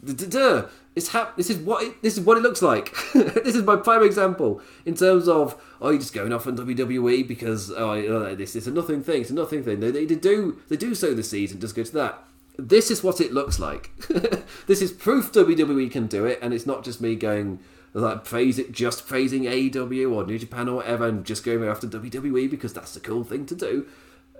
Duh. 0.03 0.67
It's 0.95 1.09
hap- 1.09 1.37
This 1.37 1.49
is 1.49 1.57
what 1.57 1.83
it, 1.83 2.01
this 2.01 2.17
is 2.17 2.25
what 2.25 2.37
it 2.37 2.41
looks 2.41 2.61
like. 2.61 2.93
this 3.13 3.55
is 3.55 3.63
my 3.63 3.77
prime 3.77 4.03
example 4.03 4.61
in 4.85 4.95
terms 4.95 5.27
of 5.27 5.61
oh, 5.79 5.89
you're 5.91 5.99
just 5.99 6.13
going 6.13 6.33
off 6.33 6.47
on 6.47 6.57
WWE 6.57 7.27
because 7.27 7.71
oh, 7.71 8.35
this 8.35 8.55
is 8.55 8.67
a 8.67 8.71
nothing 8.71 9.01
thing. 9.01 9.21
It's 9.21 9.29
a 9.29 9.33
nothing 9.33 9.63
thing. 9.63 9.79
They, 9.79 9.91
they, 9.91 10.05
do 10.05 10.59
they 10.67 10.75
do 10.75 10.93
sow 10.95 11.13
the 11.13 11.23
seeds 11.23 11.51
and 11.51 11.61
just 11.61 11.75
go 11.75 11.83
to 11.83 11.93
that. 11.93 12.23
This 12.57 12.91
is 12.91 13.03
what 13.03 13.21
it 13.21 13.33
looks 13.33 13.59
like. 13.59 13.91
this 14.67 14.81
is 14.81 14.91
proof 14.91 15.31
WWE 15.31 15.89
can 15.91 16.07
do 16.07 16.25
it, 16.25 16.39
and 16.41 16.53
it's 16.53 16.65
not 16.65 16.83
just 16.83 17.01
me 17.01 17.15
going 17.15 17.59
like 17.93 18.23
praise 18.23 18.57
it, 18.57 18.71
just 18.71 19.05
praising 19.05 19.43
AEW 19.43 20.13
or 20.13 20.25
New 20.25 20.39
Japan 20.39 20.69
or 20.69 20.77
whatever, 20.77 21.07
and 21.07 21.25
just 21.25 21.43
going 21.43 21.63
after 21.63 21.87
WWE 21.87 22.49
because 22.49 22.73
that's 22.73 22.93
the 22.93 22.99
cool 22.99 23.23
thing 23.23 23.45
to 23.47 23.55
do. 23.55 23.85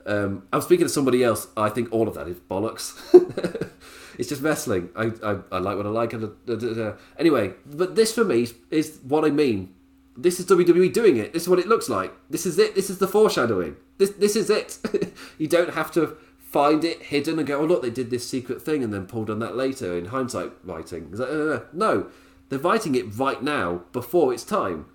Um, 0.06 0.48
I'm 0.52 0.62
speaking 0.62 0.86
to 0.86 0.90
somebody 0.90 1.24
else. 1.24 1.48
I 1.56 1.70
think 1.70 1.92
all 1.92 2.08
of 2.08 2.16
that 2.16 2.28
is 2.28 2.38
bollocks. 2.38 2.98
it's 4.18 4.30
just 4.30 4.42
wrestling. 4.42 4.90
I, 4.96 5.12
I, 5.24 5.38
I 5.52 5.60
like 5.60 5.78
what 5.78 5.86
I 5.86 5.90
like. 5.90 6.14
Anyway, 7.18 7.54
but 7.66 7.96
this 7.96 8.14
for 8.14 8.24
me 8.24 8.48
is 8.70 9.00
what 9.04 9.26
I 9.26 9.30
mean. 9.30 9.74
This 10.18 10.40
is 10.40 10.46
WWE 10.48 10.92
doing 10.92 11.18
it. 11.18 11.34
This 11.34 11.44
is 11.44 11.50
what 11.50 11.60
it 11.60 11.68
looks 11.68 11.88
like. 11.88 12.14
This 12.30 12.46
is 12.46 12.60
it. 12.60 12.76
This 12.76 12.90
is 12.90 12.98
the 12.98 13.08
foreshadowing. 13.08 13.78
This 13.98 14.12
this 14.12 14.36
is 14.36 14.50
it. 14.50 14.78
you 15.38 15.48
don't 15.48 15.74
have 15.74 15.92
to 15.94 16.18
find 16.52 16.84
it 16.84 17.04
hidden 17.04 17.40
and 17.40 17.48
go, 17.48 17.62
oh 17.62 17.66
look, 17.66 17.82
they 17.82 17.90
did 17.90 18.10
this 18.10 18.28
secret 18.28 18.62
thing 18.62 18.84
and 18.84 18.94
then 18.94 19.06
pulled 19.06 19.30
on 19.30 19.40
that 19.40 19.56
later 19.56 19.98
in 19.98 20.06
hindsight 20.06 20.52
writing. 20.64 21.10
Like, 21.12 21.30
uh, 21.30 21.60
no, 21.72 22.08
they're 22.50 22.60
writing 22.60 22.94
it 22.96 23.18
right 23.18 23.42
now 23.42 23.84
before 23.94 24.34
it's 24.34 24.44
time. 24.44 24.86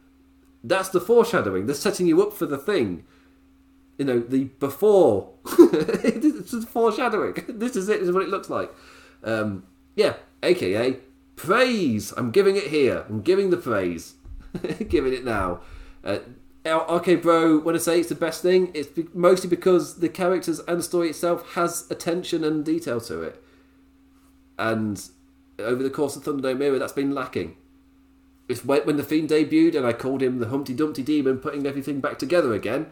That's 0.62 0.90
the 0.90 1.00
foreshadowing. 1.00 1.64
They're 1.64 1.74
setting 1.74 2.06
you 2.06 2.22
up 2.22 2.34
for 2.34 2.44
the 2.44 2.58
thing. 2.58 3.04
You 3.96 4.04
know, 4.04 4.20
the 4.20 4.44
before. 4.44 5.32
it's 5.46 6.50
just 6.50 6.68
foreshadowing. 6.68 7.34
This 7.48 7.74
is 7.76 7.88
it. 7.88 8.00
This 8.00 8.08
is 8.08 8.14
what 8.14 8.24
it 8.24 8.28
looks 8.28 8.50
like. 8.50 8.70
Um, 9.24 9.64
yeah, 9.94 10.16
aka 10.42 10.98
praise. 11.36 12.12
I'm 12.18 12.30
giving 12.30 12.56
it 12.56 12.64
here. 12.64 13.06
I'm 13.08 13.22
giving 13.22 13.48
the 13.48 13.56
praise. 13.56 14.14
giving 14.88 15.14
it 15.14 15.24
now. 15.24 15.60
Uh, 16.04 16.18
RK 16.72 17.22
Bro, 17.22 17.60
when 17.60 17.74
I 17.74 17.78
say 17.78 18.00
it's 18.00 18.08
the 18.08 18.14
best 18.14 18.42
thing, 18.42 18.70
it's 18.74 18.88
be- 18.88 19.08
mostly 19.14 19.48
because 19.48 20.00
the 20.00 20.08
characters 20.08 20.60
and 20.60 20.78
the 20.78 20.82
story 20.82 21.10
itself 21.10 21.54
has 21.54 21.90
attention 21.90 22.44
and 22.44 22.64
detail 22.64 23.00
to 23.02 23.22
it. 23.22 23.42
And 24.58 25.02
over 25.58 25.82
the 25.82 25.90
course 25.90 26.16
of 26.16 26.24
Thunderdome 26.24 26.62
Era, 26.62 26.78
that's 26.78 26.92
been 26.92 27.14
lacking. 27.14 27.56
It's 28.48 28.64
when, 28.64 28.82
when 28.82 28.96
the 28.96 29.02
Fiend 29.02 29.28
debuted 29.28 29.74
and 29.74 29.86
I 29.86 29.92
called 29.92 30.22
him 30.22 30.38
the 30.38 30.48
Humpty 30.48 30.74
Dumpty 30.74 31.02
Demon, 31.02 31.38
putting 31.38 31.66
everything 31.66 32.00
back 32.00 32.18
together 32.18 32.54
again. 32.54 32.86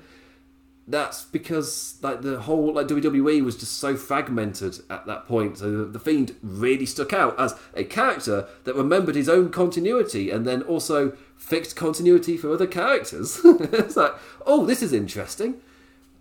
That's 0.87 1.25
because 1.25 1.97
like 2.03 2.21
the 2.21 2.41
whole 2.41 2.75
like 2.75 2.89
WWE 2.89 3.43
was 3.43 3.57
just 3.57 3.79
so 3.79 3.97
fragmented 3.97 4.81
at 4.91 5.07
that 5.07 5.27
point. 5.27 5.59
So 5.59 5.87
the 5.87 5.99
Fiend 5.99 6.37
really 6.43 6.85
stuck 6.85 7.15
out 7.15 7.39
as 7.41 7.59
a 7.75 7.85
character 7.85 8.47
that 8.65 8.75
remembered 8.75 9.15
his 9.15 9.29
own 9.29 9.51
continuity 9.51 10.31
and 10.31 10.47
then 10.47 10.61
also 10.63 11.17
fixed 11.37 11.77
continuity 11.77 12.37
for 12.37 12.53
other 12.53 12.67
characters. 12.67 13.41
it's 13.45 13.97
like, 13.97 14.15
oh, 14.47 14.65
this 14.65 14.83
is 14.83 14.93
interesting. 14.93 15.61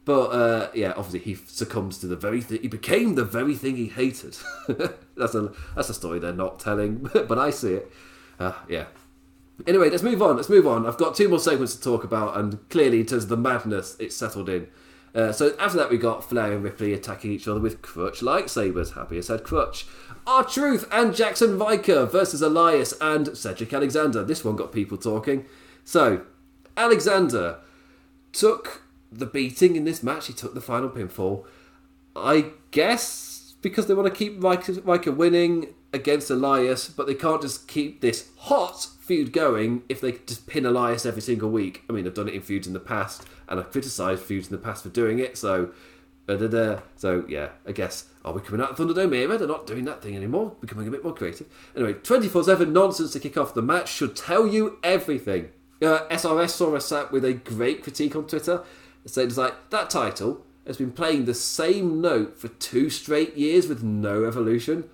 But 0.06 0.28
uh, 0.32 0.70
yeah, 0.74 0.94
obviously 0.98 1.20
he 1.20 1.36
succumbs 1.36 1.98
to 2.00 2.08
the 2.08 2.16
very 2.16 2.42
thing. 2.42 2.62
He 2.62 2.68
became 2.68 3.16
the 3.16 3.24
very 3.24 3.56
thing 3.56 3.78
he 3.78 3.88
hated. 3.88 4.38
that's 5.16 5.34
a 5.34 5.54
that's 5.76 5.90
a 5.90 5.94
story 5.94 6.20
they're 6.20 6.34
not 6.34 6.60
telling, 6.60 6.98
but 7.14 7.40
I 7.40 7.52
see 7.52 7.76
it. 7.76 7.92
Uh, 8.40 8.54
yeah. 8.68 8.86
Anyway, 9.66 9.90
let's 9.90 10.04
move 10.04 10.22
on. 10.22 10.36
Let's 10.36 10.50
move 10.50 10.68
on. 10.68 10.86
I've 10.86 10.98
got 10.98 11.16
two 11.16 11.30
more 11.30 11.40
segments 11.40 11.76
to 11.76 11.82
talk 11.82 12.04
about, 12.04 12.36
and 12.38 12.68
clearly, 12.70 13.00
in 13.00 13.06
terms 13.06 13.24
of 13.24 13.30
the 13.30 13.38
madness, 13.38 13.96
it's 14.00 14.16
settled 14.16 14.50
in. 14.50 14.68
Uh, 15.16 15.32
so 15.32 15.56
after 15.60 15.78
that, 15.78 15.90
we 15.90 15.98
got 15.98 16.28
Flair 16.28 16.54
and 16.54 16.64
Ripley 16.64 16.94
attacking 16.94 17.32
each 17.32 17.48
other 17.48 17.60
with 17.60 17.82
crutch 17.82 18.22
lightsabers. 18.22 18.96
Happy 18.96 19.18
as 19.18 19.28
said 19.28 19.44
crutch. 19.44 19.86
R-Truth 20.26 20.88
and 20.92 21.14
Jackson 21.14 21.60
Ryker 21.60 22.06
versus 22.06 22.42
Elias 22.42 22.94
and 23.00 23.38
Cedric 23.38 23.74
Alexander. 23.74 24.24
This 24.24 24.44
one 24.44 24.56
got 24.56 24.72
people 24.72 24.98
talking. 24.98 25.46
So, 25.84 26.24
Alexander 26.76 27.60
took 28.32 28.84
the 29.12 29.26
beating 29.26 29.76
in 29.76 29.86
this 29.86 30.02
match. 30.02 30.28
He 30.28 30.34
took 30.34 30.54
the 30.56 30.62
final 30.62 30.90
pinfall. 30.90 31.46
I 32.16 32.52
guess 32.72 33.56
because 33.62 33.88
they 33.88 33.94
want 33.94 34.08
to 34.08 34.18
keep 34.18 34.44
Ryker, 34.44 34.74
Ryker 34.82 35.12
winning 35.12 35.74
against 35.94 36.30
Elias, 36.30 36.90
but 36.90 37.08
they 37.08 37.14
can't 37.14 37.42
just 37.42 37.68
keep 37.68 38.02
this 38.02 38.30
hot 38.38 38.88
feud 39.00 39.32
going 39.32 39.84
if 39.88 40.02
they 40.02 40.14
just 40.14 40.48
pin 40.48 40.66
Elias 40.66 41.06
every 41.06 41.22
single 41.22 41.50
week. 41.50 41.84
I 41.90 41.94
mean, 41.94 42.04
they've 42.04 42.14
done 42.14 42.28
it 42.28 42.34
in 42.34 42.42
feuds 42.42 42.68
in 42.68 42.74
the 42.74 42.80
past, 42.80 43.26
and 43.48 43.60
I've 43.60 43.72
criticised 43.72 44.24
feuds 44.24 44.48
in 44.48 44.52
the 44.52 44.62
past 44.62 44.84
for 44.84 44.90
doing 44.90 45.20
it, 45.20 45.38
so. 45.38 45.72
Da-da-da. 46.26 46.80
So 46.96 47.26
yeah, 47.28 47.50
I 47.68 47.74
guess 47.74 48.06
are 48.24 48.32
we 48.32 48.40
coming 48.40 48.62
out 48.62 48.72
of 48.72 48.78
Thunderdome 48.78 49.14
era? 49.14 49.38
They're 49.38 49.46
not 49.46 49.68
doing 49.68 49.84
that 49.84 50.02
thing 50.02 50.16
anymore. 50.16 50.56
Becoming 50.62 50.88
a 50.88 50.92
bit 50.92 51.04
more 51.04 51.14
creative. 51.14 51.48
Anyway, 51.76 51.96
twenty 51.96 52.30
four 52.30 52.46
seven 52.46 52.72
nonsense 52.72 53.12
to 53.12 53.20
kick 53.20 53.36
off 53.36 53.54
the 53.54 53.62
match 53.62 53.92
should 53.92 54.16
tell 54.16 54.48
you 54.48 54.80
everything. 54.84 55.50
Uh, 55.82 56.08
SRS 56.08 56.52
saw 56.52 56.74
us 56.78 56.86
sat 56.86 57.12
with 57.12 57.26
a 57.26 57.34
great 57.34 57.84
critique 57.84 58.16
on 58.16 58.26
Twitter. 58.26 58.64
Saying 59.06 59.28
it's 59.28 59.38
like 59.38 59.70
that 59.72 59.90
title 59.90 60.46
has 60.66 60.78
been 60.78 60.94
playing 60.94 61.26
the 61.26 61.34
same 61.34 62.00
note 62.00 62.40
for 62.40 62.48
two 62.48 62.90
straight 62.90 63.36
years 63.36 63.68
with 63.68 63.84
no 63.84 64.24
evolution. 64.24 64.86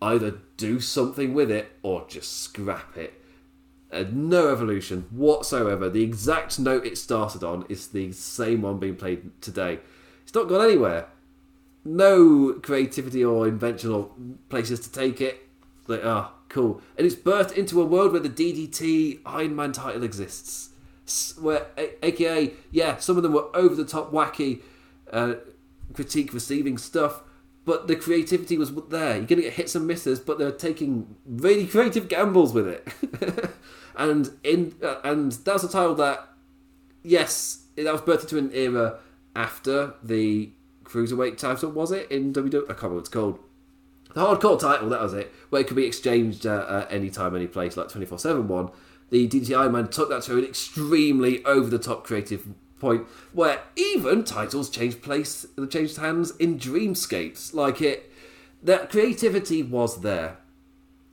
Either 0.00 0.38
do 0.56 0.80
something 0.80 1.32
with 1.32 1.50
it 1.50 1.72
or 1.82 2.04
just 2.08 2.40
scrap 2.42 2.96
it. 2.96 3.14
Uh, 3.92 4.04
no 4.10 4.50
evolution 4.52 5.06
whatsoever. 5.10 5.88
The 5.88 6.02
exact 6.02 6.58
note 6.58 6.84
it 6.84 6.98
started 6.98 7.42
on 7.42 7.64
is 7.68 7.88
the 7.88 8.12
same 8.12 8.62
one 8.62 8.78
being 8.78 8.96
played 8.96 9.40
today. 9.40 9.78
It's 10.22 10.34
not 10.34 10.48
gone 10.48 10.64
anywhere. 10.64 11.06
No 11.84 12.54
creativity 12.54 13.24
or 13.24 13.46
invention 13.46 13.90
or 13.90 14.10
places 14.48 14.80
to 14.80 14.92
take 14.92 15.20
it. 15.20 15.46
Like, 15.86 16.04
ah, 16.04 16.32
cool. 16.48 16.82
And 16.98 17.06
it's 17.06 17.14
birthed 17.14 17.52
into 17.52 17.80
a 17.80 17.84
world 17.84 18.12
where 18.12 18.20
the 18.20 18.28
DDT 18.28 19.20
Iron 19.24 19.54
Man 19.54 19.72
title 19.72 20.02
exists. 20.02 20.70
Where, 21.38 21.66
aka, 22.02 22.52
yeah, 22.72 22.96
some 22.96 23.16
of 23.16 23.22
them 23.22 23.32
were 23.32 23.54
over 23.54 23.76
the 23.76 23.84
top 23.84 24.10
wacky 24.10 24.62
uh, 25.12 25.34
critique 25.94 26.34
receiving 26.34 26.78
stuff, 26.78 27.22
but 27.66 27.88
the 27.88 27.96
creativity 27.96 28.56
was 28.56 28.72
there. 28.74 29.16
You're 29.16 29.26
going 29.26 29.26
to 29.26 29.42
get 29.42 29.54
hits 29.54 29.74
and 29.74 29.86
misses, 29.86 30.20
but 30.20 30.38
they're 30.38 30.52
taking 30.52 31.16
really 31.26 31.66
creative 31.66 32.08
gambles 32.08 32.54
with 32.54 32.68
it. 32.68 33.50
and 33.96 34.30
in 34.44 34.76
uh, 34.82 35.00
and 35.02 35.32
that's 35.32 35.64
a 35.64 35.68
title 35.68 35.96
that, 35.96 36.28
yes, 37.02 37.64
that 37.76 37.92
was 37.92 38.00
birthed 38.00 38.22
into 38.22 38.38
an 38.38 38.52
era 38.54 39.00
after 39.34 39.94
the 40.00 40.52
cruiserweight 40.84 41.38
title. 41.38 41.70
Was 41.72 41.90
it 41.90 42.08
in 42.10 42.32
WWE? 42.32 42.44
I 42.44 42.66
can't 42.68 42.82
remember 42.82 42.94
what 42.94 43.00
it's 43.00 43.08
called. 43.08 43.40
The 44.14 44.20
hardcore 44.24 44.58
title, 44.58 44.88
that 44.90 45.02
was 45.02 45.12
it, 45.12 45.34
where 45.50 45.60
it 45.60 45.66
could 45.66 45.76
be 45.76 45.84
exchanged 45.84 46.46
uh, 46.46 46.84
at 46.84 46.92
any 46.92 47.10
time, 47.10 47.34
any 47.34 47.48
place, 47.48 47.76
like 47.76 47.88
24 47.88 48.20
7 48.20 48.46
one. 48.46 48.70
The 49.10 49.54
Iron 49.56 49.72
Man 49.72 49.88
took 49.88 50.08
that 50.08 50.22
to 50.22 50.38
an 50.38 50.44
extremely 50.44 51.44
over 51.44 51.68
the 51.68 51.78
top 51.78 52.04
creative 52.04 52.46
point 52.86 53.06
where 53.32 53.60
even 53.74 54.22
titles 54.22 54.70
changed 54.70 55.02
place, 55.02 55.46
changed 55.70 55.96
hands 55.96 56.36
in 56.36 56.58
dreamscapes. 56.58 57.52
Like 57.52 57.80
it, 57.80 58.12
that 58.62 58.90
creativity 58.90 59.62
was 59.62 60.02
there. 60.02 60.38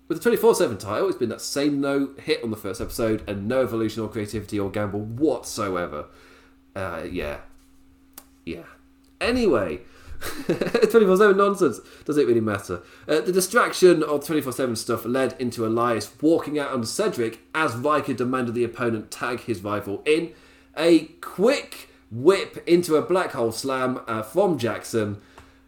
With 0.08 0.20
the 0.20 0.24
24 0.24 0.56
7 0.56 0.78
title, 0.78 1.08
it's 1.08 1.18
been 1.18 1.30
that 1.30 1.42
same 1.42 1.82
no 1.82 2.12
hit 2.22 2.44
on 2.44 2.52
the 2.52 2.58
first 2.58 2.82
episode 2.82 3.28
and 3.28 3.48
no 3.48 3.62
evolution 3.62 4.04
or 4.04 4.10
creativity 4.10 4.60
or 4.60 4.70
gamble 4.70 5.02
whatsoever. 5.02 6.06
Uh, 6.76 7.06
yeah. 7.10 7.38
Yeah. 8.46 8.66
Anyway, 9.22 9.80
24 10.92 11.18
7 11.18 11.38
nonsense. 11.38 11.80
Does 12.06 12.18
it 12.18 12.28
really 12.28 12.42
matter? 12.42 12.84
Uh, 13.08 13.22
the 13.22 13.32
distraction 13.32 14.04
of 14.04 14.26
24 14.26 14.52
7 14.52 14.76
stuff 14.76 15.06
led 15.06 15.36
into 15.40 15.66
Elias 15.66 16.12
walking 16.22 16.60
out 16.60 16.72
on 16.72 16.86
Cedric 16.86 17.40
as 17.56 17.76
Ryker 17.76 18.14
demanded 18.14 18.54
the 18.54 18.64
opponent 18.64 19.10
tag 19.10 19.40
his 19.42 19.64
rival 19.64 20.04
in. 20.06 20.34
A 20.78 21.06
quick 21.22 21.90
whip 22.12 22.64
into 22.68 22.96
a 22.96 23.02
black 23.02 23.32
hole 23.32 23.52
slam 23.52 24.02
uh, 24.08 24.22
from 24.22 24.58
Jackson. 24.58 25.22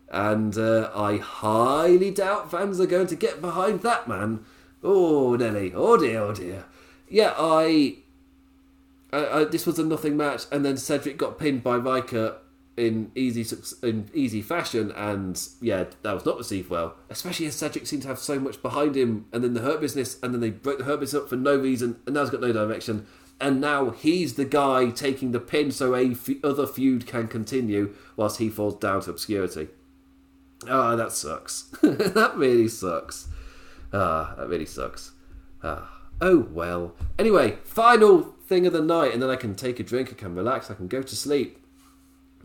And 0.09 0.57
uh, 0.57 0.91
I 0.95 1.17
highly 1.17 2.11
doubt 2.11 2.51
fans 2.51 2.79
are 2.79 2.85
going 2.85 3.07
to 3.07 3.15
get 3.15 3.41
behind 3.41 3.81
that 3.81 4.07
man. 4.07 4.45
Oh, 4.83 5.35
Nelly. 5.35 5.73
Oh, 5.73 5.97
dear, 5.97 6.21
oh, 6.21 6.33
dear. 6.33 6.65
Yeah, 7.09 7.33
I. 7.37 7.97
I, 9.11 9.39
I 9.39 9.43
this 9.45 9.65
was 9.65 9.79
a 9.79 9.83
nothing 9.83 10.17
match, 10.17 10.43
and 10.51 10.65
then 10.65 10.77
Cedric 10.77 11.17
got 11.17 11.39
pinned 11.39 11.63
by 11.63 11.77
Ryker 11.77 12.37
in 12.77 13.11
easy 13.15 13.45
in 13.83 14.09
easy 14.13 14.41
fashion, 14.41 14.91
and 14.91 15.41
yeah, 15.61 15.85
that 16.01 16.13
was 16.13 16.25
not 16.25 16.37
received 16.37 16.69
well. 16.69 16.95
Especially 17.09 17.45
as 17.45 17.55
Cedric 17.55 17.87
seemed 17.87 18.01
to 18.03 18.07
have 18.09 18.19
so 18.19 18.39
much 18.39 18.61
behind 18.61 18.95
him, 18.95 19.25
and 19.31 19.43
then 19.43 19.53
the 19.53 19.61
Hurt 19.61 19.81
Business, 19.81 20.17
and 20.21 20.33
then 20.33 20.41
they 20.41 20.49
broke 20.49 20.79
the 20.79 20.83
Hurt 20.83 20.99
Business 20.99 21.23
up 21.23 21.29
for 21.29 21.35
no 21.35 21.55
reason, 21.55 21.97
and 22.05 22.15
now 22.15 22.21
he's 22.21 22.29
got 22.29 22.41
no 22.41 22.51
direction. 22.51 23.07
And 23.39 23.59
now 23.59 23.89
he's 23.89 24.35
the 24.35 24.45
guy 24.45 24.89
taking 24.91 25.31
the 25.31 25.39
pin, 25.39 25.71
so 25.71 25.93
a 25.93 26.11
f- 26.11 26.43
other 26.43 26.65
feud 26.65 27.05
can 27.05 27.27
continue 27.27 27.93
whilst 28.15 28.39
he 28.39 28.49
falls 28.49 28.75
down 28.75 29.01
to 29.01 29.11
obscurity. 29.11 29.67
Ah, 30.69 30.93
oh, 30.93 30.95
that 30.95 31.11
sucks. 31.11 31.63
that 31.81 32.33
really 32.35 32.67
sucks. 32.67 33.27
Ah, 33.91 34.33
that 34.37 34.47
really 34.47 34.65
sucks. 34.65 35.11
Ah. 35.63 36.01
Oh 36.21 36.47
well. 36.51 36.95
Anyway, 37.19 37.57
final 37.65 38.21
thing 38.47 38.65
of 38.65 38.73
the 38.73 38.81
night, 38.81 39.13
and 39.13 39.21
then 39.21 39.29
I 39.29 39.35
can 39.35 39.53
take 39.53 39.79
a 39.79 39.83
drink, 39.83 40.09
I 40.11 40.15
can 40.15 40.33
relax, 40.33 40.71
I 40.71 40.75
can 40.75 40.87
go 40.87 41.01
to 41.01 41.15
sleep 41.15 41.59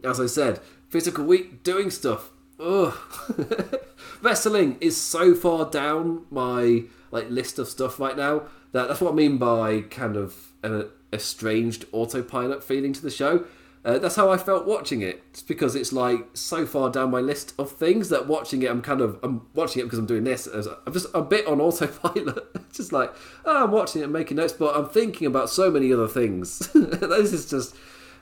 as 0.04 0.20
I 0.20 0.26
said, 0.26 0.60
physical 0.88 1.24
week 1.24 1.62
doing 1.62 1.90
stuff. 1.90 2.30
Ugh. 2.58 2.94
Wrestling 4.22 4.76
is 4.80 4.96
so 4.96 5.34
far 5.34 5.70
down 5.70 6.26
my 6.30 6.84
like 7.10 7.30
list 7.30 7.58
of 7.58 7.68
stuff 7.68 7.98
right 7.98 8.16
now 8.16 8.42
that 8.72 8.86
that's 8.86 9.00
what 9.00 9.12
I 9.12 9.14
mean 9.14 9.36
by 9.36 9.80
kind 9.80 10.16
of 10.16 10.49
an 10.62 10.88
estranged 11.12 11.86
autopilot 11.92 12.62
feeling 12.62 12.92
to 12.92 13.02
the 13.02 13.10
show. 13.10 13.44
Uh, 13.82 13.98
that's 13.98 14.16
how 14.16 14.30
I 14.30 14.36
felt 14.36 14.66
watching 14.66 15.00
it. 15.00 15.22
It's 15.30 15.42
because 15.42 15.74
it's 15.74 15.92
like 15.92 16.26
so 16.34 16.66
far 16.66 16.90
down 16.90 17.10
my 17.10 17.20
list 17.20 17.54
of 17.58 17.72
things 17.72 18.10
that 18.10 18.26
watching 18.26 18.62
it, 18.62 18.70
I'm 18.70 18.82
kind 18.82 19.00
of 19.00 19.18
I'm 19.22 19.46
watching 19.54 19.80
it 19.80 19.84
because 19.84 19.98
I'm 19.98 20.06
doing 20.06 20.24
this. 20.24 20.46
I'm 20.46 20.92
just 20.92 21.06
a 21.14 21.22
bit 21.22 21.46
on 21.46 21.60
autopilot. 21.62 22.72
just 22.72 22.92
like 22.92 23.10
oh, 23.46 23.64
I'm 23.64 23.70
watching 23.70 24.02
it 24.02 24.04
and 24.04 24.12
making 24.12 24.36
notes, 24.36 24.52
but 24.52 24.76
I'm 24.76 24.88
thinking 24.88 25.26
about 25.26 25.48
so 25.48 25.70
many 25.70 25.92
other 25.92 26.08
things. 26.08 26.58
this 26.74 27.32
is 27.32 27.48
just 27.48 27.74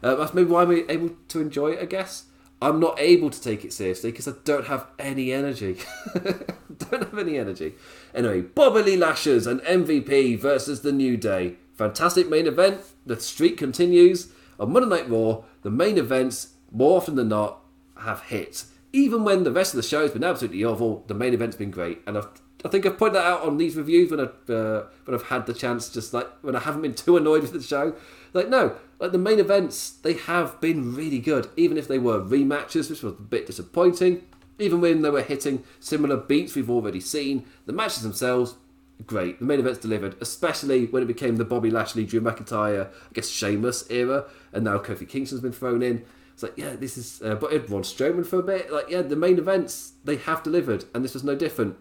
uh, 0.03 0.15
that's 0.15 0.33
maybe 0.33 0.49
why 0.49 0.63
I'm 0.63 0.71
able 0.89 1.11
to 1.29 1.41
enjoy 1.41 1.73
it, 1.73 1.81
I 1.81 1.87
guess. 1.87 2.27
I'm 2.61 2.81
not 2.81 2.99
able 2.99 3.31
to 3.31 3.41
take 3.41 3.65
it 3.65 3.73
seriously 3.73 4.11
because 4.11 4.27
I 4.27 4.33
don't 4.45 4.67
have 4.67 4.87
any 4.99 5.33
energy. 5.33 5.79
don't 6.15 7.03
have 7.05 7.19
any 7.19 7.39
energy. 7.39 7.75
Anyway, 8.15 8.43
Bobby 8.43 8.97
Lashley 8.97 9.35
and 9.35 9.61
MVP 9.61 10.39
versus 10.41 10.83
The 10.83 10.93
New 10.93 11.17
Day. 11.17 11.57
Fantastic 11.79 12.29
main 12.29 12.47
event. 12.49 12.81
The 13.07 13.19
streak 13.21 13.57
continues. 13.57 14.33
On 14.59 14.73
Monday 14.73 14.89
Night 14.89 15.09
Raw, 15.09 15.45
the 15.63 15.71
main 15.71 15.97
events, 15.97 16.55
more 16.73 16.97
often 16.97 17.15
than 17.15 17.29
not, 17.29 17.61
have 18.01 18.23
hit. 18.25 18.65
even 18.93 19.25
when 19.25 19.45
the 19.45 19.53
rest 19.53 19.75
of 19.75 19.77
the 19.77 19.89
show 19.89 20.03
has 20.03 20.11
been 20.11 20.25
absolutely 20.25 20.65
awful, 20.65 21.05
the 21.07 21.15
main 21.15 21.35
event's 21.35 21.57
been 21.57 21.71
great, 21.71 22.01
and 22.07 22.17
I've, 22.17 22.29
I 22.65 22.69
think 22.69 22.87
I've 22.87 22.99
pointed 22.99 23.17
that 23.17 23.27
out 23.27 23.43
on 23.43 23.59
these 23.59 23.77
reviews 23.77 24.11
when 24.11 24.21
I've 24.21 24.51
uh, 24.51 24.85
when 25.05 25.15
I've 25.15 25.27
had 25.27 25.47
the 25.47 25.55
chance, 25.55 25.89
just 25.89 26.13
like 26.13 26.27
when 26.43 26.57
I 26.57 26.61
haven't 26.61 26.83
been 26.83 26.95
too 26.95 27.17
annoyed 27.17 27.43
with 27.43 27.53
the 27.53 27.63
show. 27.63 27.95
Like 28.33 28.49
no, 28.49 28.77
like 28.99 29.13
the 29.13 29.19
main 29.19 29.39
events, 29.39 29.91
they 29.91 30.15
have 30.15 30.61
been 30.61 30.95
really 30.95 31.19
good, 31.19 31.49
even 31.57 31.77
if 31.77 31.87
they 31.87 31.99
were 31.99 32.21
rematches, 32.21 32.91
which 32.91 33.03
was 33.03 33.15
a 33.15 33.23
bit 33.23 33.47
disappointing. 33.47 34.23
Even 34.59 34.81
when 34.81 35.03
they 35.03 35.11
were 35.11 35.23
hitting 35.23 35.63
similar 35.79 36.17
beats 36.17 36.57
we've 36.57 36.71
already 36.71 36.99
seen, 36.99 37.45
the 37.67 37.73
matches 37.73 38.03
themselves 38.03 38.57
great. 39.07 39.39
The 39.39 39.45
main 39.45 39.61
event's 39.61 39.79
delivered, 39.79 40.17
especially 40.21 40.87
when 40.87 41.03
it 41.03 41.07
became 41.07 41.37
the 41.37 41.45
Bobby 41.45 41.71
Lashley, 41.71 42.05
Drew 42.05 42.21
McIntyre, 42.21 42.87
I 42.87 43.13
guess 43.13 43.29
Sheamus 43.29 43.91
era, 43.91 44.25
and 44.53 44.65
now 44.65 44.79
Kofi 44.79 45.09
Kingston's 45.09 45.41
been 45.41 45.53
thrown 45.53 45.83
in. 45.83 46.05
It's 46.33 46.43
like, 46.43 46.57
yeah, 46.57 46.77
this 46.77 46.97
is. 46.97 47.21
Uh, 47.23 47.35
but 47.35 47.51
Braun 47.67 47.83
Strowman 47.83 48.25
for 48.25 48.39
a 48.39 48.43
bit. 48.43 48.73
Like, 48.73 48.89
yeah, 48.89 49.03
the 49.03 49.17
main 49.17 49.39
events 49.39 49.93
they 50.05 50.17
have 50.17 50.43
delivered, 50.43 50.85
and 50.95 51.05
this 51.05 51.15
was 51.15 51.25
no 51.25 51.35
different. 51.35 51.77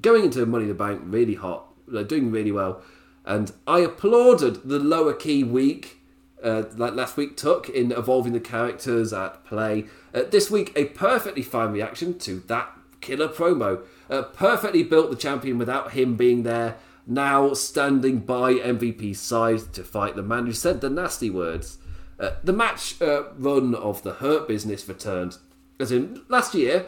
Going 0.00 0.24
into 0.24 0.44
Money 0.46 0.64
in 0.64 0.68
the 0.68 0.74
Bank, 0.74 1.02
really 1.04 1.34
hot, 1.34 1.72
like, 1.86 2.08
doing 2.08 2.30
really 2.30 2.52
well, 2.52 2.82
and 3.24 3.52
I 3.66 3.80
applauded 3.80 4.68
the 4.68 4.78
lower 4.78 5.14
key 5.14 5.44
week. 5.44 5.98
Uh, 6.42 6.64
like 6.76 6.92
last 6.94 7.16
week 7.16 7.36
took 7.36 7.68
in 7.68 7.92
evolving 7.92 8.32
the 8.32 8.40
characters 8.40 9.12
at 9.12 9.44
play. 9.44 9.84
Uh, 10.12 10.24
this 10.28 10.50
week, 10.50 10.72
a 10.74 10.86
perfectly 10.86 11.40
fine 11.40 11.70
reaction 11.70 12.18
to 12.18 12.40
that 12.48 12.76
killer 13.00 13.28
promo. 13.28 13.84
Uh, 14.12 14.20
perfectly 14.20 14.82
built 14.82 15.08
the 15.08 15.16
champion 15.16 15.56
without 15.56 15.92
him 15.92 16.16
being 16.16 16.42
there. 16.42 16.76
Now 17.06 17.54
standing 17.54 18.18
by 18.18 18.52
MVP's 18.52 19.18
side 19.18 19.72
to 19.72 19.82
fight 19.82 20.16
the 20.16 20.22
man 20.22 20.44
who 20.44 20.52
said 20.52 20.82
the 20.82 20.90
nasty 20.90 21.30
words. 21.30 21.78
Uh, 22.20 22.32
the 22.44 22.52
match 22.52 23.00
uh, 23.00 23.32
run 23.38 23.74
of 23.74 24.02
the 24.02 24.12
Hurt 24.12 24.46
Business 24.46 24.86
returned. 24.86 25.38
As 25.80 25.90
in, 25.90 26.20
last 26.28 26.54
year, 26.54 26.84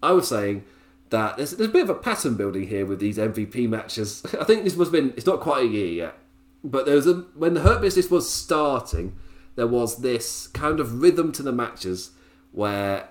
I 0.00 0.12
was 0.12 0.28
saying 0.28 0.64
that 1.08 1.36
there's, 1.36 1.50
there's 1.50 1.70
a 1.70 1.72
bit 1.72 1.82
of 1.82 1.90
a 1.90 1.94
pattern 1.94 2.36
building 2.36 2.68
here 2.68 2.86
with 2.86 3.00
these 3.00 3.18
MVP 3.18 3.68
matches. 3.68 4.24
I 4.40 4.44
think 4.44 4.62
this 4.62 4.76
must 4.76 4.92
have 4.92 5.02
been, 5.02 5.12
it's 5.16 5.26
not 5.26 5.40
quite 5.40 5.64
a 5.64 5.68
year 5.68 5.88
yet, 5.88 6.18
but 6.62 6.86
there 6.86 6.94
was 6.94 7.08
a, 7.08 7.14
when 7.34 7.54
the 7.54 7.62
Hurt 7.62 7.80
Business 7.80 8.12
was 8.12 8.32
starting, 8.32 9.16
there 9.56 9.66
was 9.66 10.02
this 10.02 10.46
kind 10.46 10.78
of 10.78 11.02
rhythm 11.02 11.32
to 11.32 11.42
the 11.42 11.52
matches 11.52 12.12
where 12.52 13.08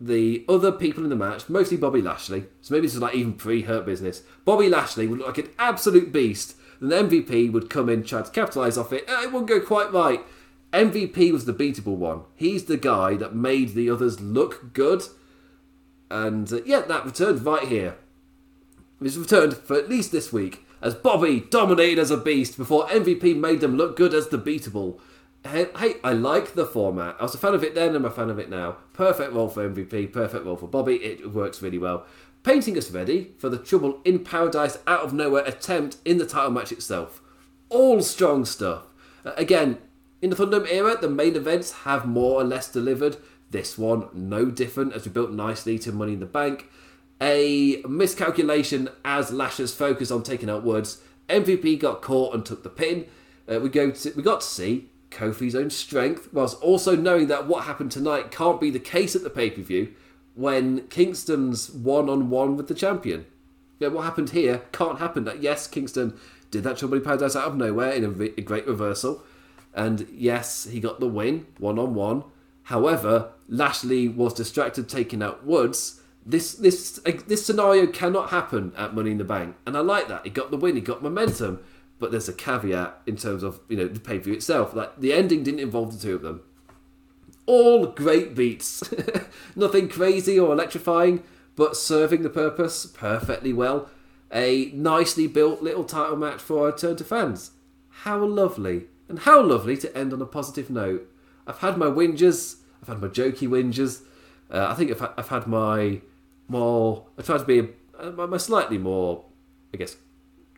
the 0.00 0.44
other 0.48 0.72
people 0.72 1.04
in 1.04 1.10
the 1.10 1.16
match, 1.16 1.48
mostly 1.48 1.76
Bobby 1.76 2.02
Lashley, 2.02 2.44
so 2.60 2.74
maybe 2.74 2.86
this 2.86 2.94
is 2.94 3.00
like 3.00 3.14
even 3.14 3.34
pre-Hurt 3.34 3.86
Business, 3.86 4.22
Bobby 4.44 4.68
Lashley 4.68 5.06
would 5.06 5.18
look 5.18 5.28
like 5.28 5.38
an 5.38 5.52
absolute 5.58 6.12
beast, 6.12 6.56
and 6.80 6.90
the 6.92 6.96
MVP 6.96 7.50
would 7.52 7.70
come 7.70 7.88
in, 7.88 8.02
try 8.02 8.22
to 8.22 8.30
capitalise 8.30 8.76
off 8.76 8.92
it, 8.92 9.08
uh, 9.08 9.22
it 9.22 9.32
wouldn't 9.32 9.48
go 9.48 9.60
quite 9.60 9.92
right. 9.92 10.20
MVP 10.72 11.32
was 11.32 11.46
the 11.46 11.54
beatable 11.54 11.96
one. 11.96 12.22
He's 12.34 12.64
the 12.64 12.76
guy 12.76 13.14
that 13.16 13.34
made 13.34 13.70
the 13.70 13.88
others 13.88 14.20
look 14.20 14.74
good. 14.74 15.04
And 16.10 16.52
uh, 16.52 16.60
yeah, 16.66 16.80
that 16.82 17.06
returned 17.06 17.44
right 17.44 17.66
here. 17.66 17.96
It's 19.00 19.16
returned 19.16 19.54
for 19.54 19.76
at 19.76 19.88
least 19.88 20.12
this 20.12 20.32
week 20.32 20.66
as 20.82 20.94
Bobby 20.94 21.40
dominated 21.40 21.98
as 21.98 22.10
a 22.10 22.16
beast 22.16 22.56
before 22.56 22.86
MVP 22.88 23.36
made 23.36 23.60
them 23.60 23.76
look 23.76 23.96
good 23.96 24.14
as 24.14 24.28
the 24.28 24.38
beatable. 24.38 25.00
Hey, 25.46 25.94
I 26.02 26.12
like 26.12 26.54
the 26.54 26.66
format. 26.66 27.16
I 27.20 27.22
was 27.22 27.34
a 27.34 27.38
fan 27.38 27.54
of 27.54 27.62
it 27.62 27.74
then, 27.74 27.94
I'm 27.94 28.04
a 28.04 28.10
fan 28.10 28.30
of 28.30 28.38
it 28.38 28.50
now. 28.50 28.78
Perfect 28.92 29.32
role 29.32 29.48
for 29.48 29.68
MVP, 29.68 30.12
perfect 30.12 30.44
role 30.44 30.56
for 30.56 30.66
Bobby. 30.66 30.96
It 30.96 31.32
works 31.32 31.62
really 31.62 31.78
well. 31.78 32.04
Painting 32.42 32.76
us 32.76 32.90
ready 32.90 33.32
for 33.38 33.48
the 33.48 33.58
Trouble 33.58 34.00
in 34.04 34.24
Paradise 34.24 34.78
out 34.86 35.00
of 35.00 35.12
nowhere 35.12 35.44
attempt 35.44 35.98
in 36.04 36.18
the 36.18 36.26
title 36.26 36.50
match 36.50 36.72
itself. 36.72 37.22
All 37.68 38.02
strong 38.02 38.44
stuff. 38.44 38.84
Uh, 39.24 39.32
again, 39.36 39.78
in 40.20 40.30
the 40.30 40.36
Thunderdome 40.36 40.70
era, 40.70 40.96
the 41.00 41.08
main 41.08 41.36
events 41.36 41.72
have 41.82 42.06
more 42.06 42.40
or 42.40 42.44
less 42.44 42.70
delivered. 42.70 43.16
This 43.50 43.78
one, 43.78 44.08
no 44.12 44.46
different, 44.46 44.94
as 44.94 45.04
we 45.04 45.12
built 45.12 45.30
nicely 45.30 45.78
to 45.80 45.92
Money 45.92 46.14
in 46.14 46.20
the 46.20 46.26
Bank. 46.26 46.68
A 47.20 47.82
miscalculation 47.88 48.88
as 49.04 49.32
Lashley's 49.32 49.74
focus 49.74 50.10
on 50.10 50.22
taking 50.22 50.50
out 50.50 50.64
Woods. 50.64 51.02
MVP 51.28 51.78
got 51.78 52.02
caught 52.02 52.34
and 52.34 52.44
took 52.44 52.62
the 52.62 52.68
pin. 52.68 53.06
Uh, 53.48 53.60
we 53.60 53.68
go 53.68 53.90
to, 53.90 54.12
we 54.16 54.22
got 54.22 54.40
to 54.40 54.46
see 54.46 54.90
Kofi's 55.16 55.54
own 55.54 55.70
strength, 55.70 56.28
whilst 56.32 56.60
also 56.60 56.94
knowing 56.94 57.28
that 57.28 57.46
what 57.46 57.64
happened 57.64 57.90
tonight 57.90 58.30
can't 58.30 58.60
be 58.60 58.70
the 58.70 58.78
case 58.78 59.16
at 59.16 59.22
the 59.22 59.30
pay 59.30 59.50
per 59.50 59.62
view 59.62 59.94
when 60.34 60.86
Kingston's 60.88 61.70
one 61.70 62.10
on 62.10 62.28
one 62.28 62.56
with 62.56 62.68
the 62.68 62.74
champion. 62.74 63.24
Yeah, 63.78 63.88
what 63.88 64.04
happened 64.04 64.30
here 64.30 64.62
can't 64.72 64.98
happen. 64.98 65.24
That 65.24 65.42
yes, 65.42 65.66
Kingston 65.66 66.18
did 66.50 66.64
that 66.64 66.78
Trouble 66.78 67.00
Paradise 67.00 67.34
out 67.34 67.48
of 67.48 67.56
nowhere 67.56 67.90
in 67.92 68.04
a, 68.04 68.10
re- 68.10 68.34
a 68.36 68.42
great 68.42 68.66
reversal. 68.66 69.22
And 69.74 70.06
yes, 70.12 70.64
he 70.64 70.80
got 70.80 71.00
the 71.00 71.08
win 71.08 71.46
one 71.58 71.78
on 71.78 71.94
one. 71.94 72.24
However, 72.64 73.32
Lashley 73.48 74.08
was 74.08 74.34
distracted 74.34 74.88
taking 74.88 75.22
out 75.22 75.44
Woods. 75.44 76.00
This 76.24 76.54
this 76.54 77.00
this 77.28 77.46
scenario 77.46 77.86
cannot 77.86 78.30
happen 78.30 78.72
at 78.76 78.94
Money 78.94 79.12
in 79.12 79.18
the 79.18 79.24
Bank, 79.24 79.56
and 79.64 79.76
I 79.76 79.80
like 79.80 80.08
that. 80.08 80.24
He 80.24 80.30
got 80.30 80.50
the 80.50 80.56
win, 80.56 80.74
he 80.74 80.80
got 80.80 81.02
momentum, 81.02 81.60
but 81.98 82.10
there's 82.10 82.28
a 82.28 82.32
caveat 82.32 83.00
in 83.06 83.16
terms 83.16 83.42
of 83.42 83.60
you 83.68 83.76
know 83.76 83.88
the 83.88 84.00
pay 84.00 84.18
per 84.18 84.24
view 84.24 84.34
itself. 84.34 84.74
Like 84.74 84.98
the 84.98 85.12
ending 85.12 85.42
didn't 85.42 85.60
involve 85.60 85.92
the 85.92 86.02
two 86.02 86.14
of 86.14 86.22
them. 86.22 86.42
All 87.46 87.86
great 87.86 88.34
beats, 88.34 88.82
nothing 89.56 89.88
crazy 89.88 90.38
or 90.38 90.52
electrifying, 90.52 91.22
but 91.54 91.76
serving 91.76 92.22
the 92.22 92.30
purpose 92.30 92.86
perfectly 92.86 93.52
well. 93.52 93.88
A 94.32 94.72
nicely 94.74 95.28
built 95.28 95.62
little 95.62 95.84
title 95.84 96.16
match 96.16 96.40
for 96.40 96.66
our 96.66 96.76
turn 96.76 96.96
to 96.96 97.04
fans. 97.04 97.52
How 97.88 98.24
lovely. 98.24 98.86
And 99.08 99.20
how 99.20 99.40
lovely 99.40 99.76
to 99.76 99.96
end 99.96 100.12
on 100.12 100.20
a 100.20 100.26
positive 100.26 100.68
note. 100.68 101.08
I've 101.46 101.58
had 101.58 101.78
my 101.78 101.86
whingers, 101.86 102.56
I've 102.82 102.88
had 102.88 103.00
my 103.00 103.08
jokey 103.08 103.48
whingers. 103.48 104.02
Uh, 104.50 104.66
I 104.68 104.74
think 104.74 104.90
I've, 104.90 105.10
I've 105.16 105.28
had 105.28 105.46
my 105.46 106.00
more. 106.48 107.06
I 107.18 107.22
try 107.22 107.38
to 107.38 107.44
be 107.44 107.68
a, 107.98 108.10
my 108.10 108.36
slightly 108.36 108.78
more, 108.78 109.24
I 109.72 109.76
guess, 109.76 109.96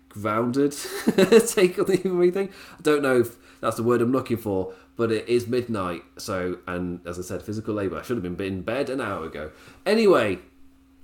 grounded 0.09 0.73
take 1.47 1.79
on 1.79 1.87
the 1.87 2.01
everything. 2.05 2.51
I 2.79 2.83
don't 2.83 3.03
know 3.03 3.21
if 3.21 3.37
that's 3.61 3.77
the 3.77 3.83
word 3.83 4.01
I'm 4.01 4.13
looking 4.13 4.37
for, 4.37 4.73
but 4.97 5.13
it 5.13 5.29
is 5.29 5.47
midnight. 5.47 6.03
So, 6.17 6.59
and 6.67 7.01
as 7.07 7.19
I 7.19 7.23
said, 7.23 7.43
physical 7.43 7.75
labour. 7.75 7.99
I 7.99 8.03
should 8.03 8.17
have 8.17 8.37
been 8.37 8.47
in 8.47 8.63
bed 8.63 8.91
an 8.91 9.01
hour 9.01 9.25
ago. 9.25 9.51
Anyway, 9.87 10.39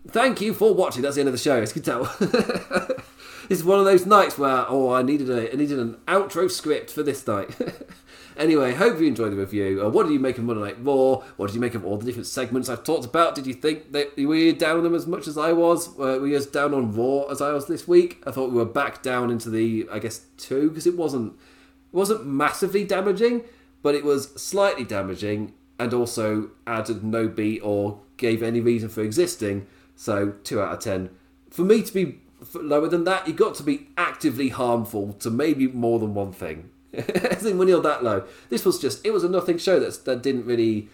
thank 0.08 0.40
you 0.40 0.54
for 0.54 0.74
watching. 0.74 1.02
That's 1.02 1.16
the 1.16 1.22
end 1.22 1.28
of 1.28 1.34
the 1.34 1.38
show, 1.38 1.60
as 1.60 1.74
you 1.74 1.82
can 1.82 1.82
tell. 1.82 2.04
this 2.18 3.58
is 3.58 3.64
one 3.64 3.78
of 3.78 3.84
those 3.84 4.06
nights 4.06 4.38
where 4.38 4.64
oh 4.68 4.92
I 4.92 5.02
needed 5.02 5.30
a 5.30 5.52
I 5.52 5.56
needed 5.56 5.78
an 5.78 5.96
outro 6.06 6.50
script 6.50 6.90
for 6.90 7.02
this 7.02 7.26
night. 7.26 7.50
anyway, 8.36 8.74
hope 8.74 9.00
you 9.00 9.06
enjoyed 9.06 9.32
the 9.32 9.36
review. 9.36 9.84
Uh, 9.84 9.88
what 9.88 10.04
did 10.04 10.12
you 10.12 10.18
make 10.18 10.38
of 10.38 10.44
Monday 10.44 10.62
Night 10.62 10.76
Raw? 10.80 11.22
What 11.36 11.46
did 11.46 11.54
you 11.54 11.60
make 11.60 11.74
of 11.74 11.84
all 11.84 11.96
the 11.96 12.04
different 12.04 12.26
segments 12.26 12.68
I've 12.68 12.84
talked 12.84 13.04
about? 13.04 13.34
Did 13.34 13.46
you 13.46 13.54
think 13.54 13.92
that 13.92 14.16
were 14.16 14.34
you 14.34 14.52
down 14.52 14.78
on 14.78 14.84
them 14.84 14.94
as 14.94 15.06
much 15.06 15.26
as 15.26 15.38
I 15.38 15.52
was? 15.52 15.88
Uh, 15.88 16.18
were 16.20 16.26
you 16.26 16.36
as 16.36 16.46
down 16.46 16.74
on 16.74 16.92
Raw 16.94 17.24
as 17.24 17.40
I 17.40 17.52
was 17.52 17.66
this 17.66 17.86
week? 17.86 18.22
I 18.26 18.30
thought 18.30 18.50
we 18.50 18.56
were 18.56 18.64
back 18.64 19.02
down 19.02 19.30
into 19.30 19.50
the 19.50 19.88
I 19.90 19.98
guess 19.98 20.22
two 20.36 20.68
because 20.68 20.86
it 20.86 20.96
wasn't 20.96 21.32
it 21.32 21.96
wasn't 21.96 22.26
massively 22.26 22.84
damaging, 22.84 23.44
but 23.82 23.94
it 23.94 24.04
was 24.04 24.32
slightly 24.34 24.84
damaging 24.84 25.54
and 25.78 25.92
also 25.92 26.50
added 26.66 27.02
no 27.02 27.28
beat 27.28 27.60
or 27.60 28.00
gave 28.16 28.42
any 28.42 28.60
reason 28.60 28.88
for 28.88 29.02
existing. 29.02 29.66
So 29.96 30.34
two 30.44 30.60
out 30.60 30.72
of 30.72 30.80
ten. 30.80 31.10
For 31.50 31.62
me 31.62 31.82
to 31.82 31.92
be 31.92 32.20
lower 32.54 32.88
than 32.88 33.04
that, 33.04 33.26
you've 33.26 33.36
got 33.36 33.54
to 33.56 33.62
be 33.62 33.88
actively 33.96 34.48
harmful 34.48 35.12
to 35.14 35.30
maybe 35.30 35.68
more 35.68 35.98
than 35.98 36.14
one 36.14 36.32
thing. 36.32 36.70
When 37.42 37.68
you're 37.68 37.82
that 37.82 38.02
low, 38.02 38.24
this 38.48 38.64
was 38.64 38.78
just 38.78 39.04
it 39.04 39.12
was 39.12 39.24
a 39.24 39.28
nothing 39.28 39.58
show 39.58 39.78
that's 39.78 39.98
that 39.98 40.22
didn't 40.22 40.46
really 40.46 40.88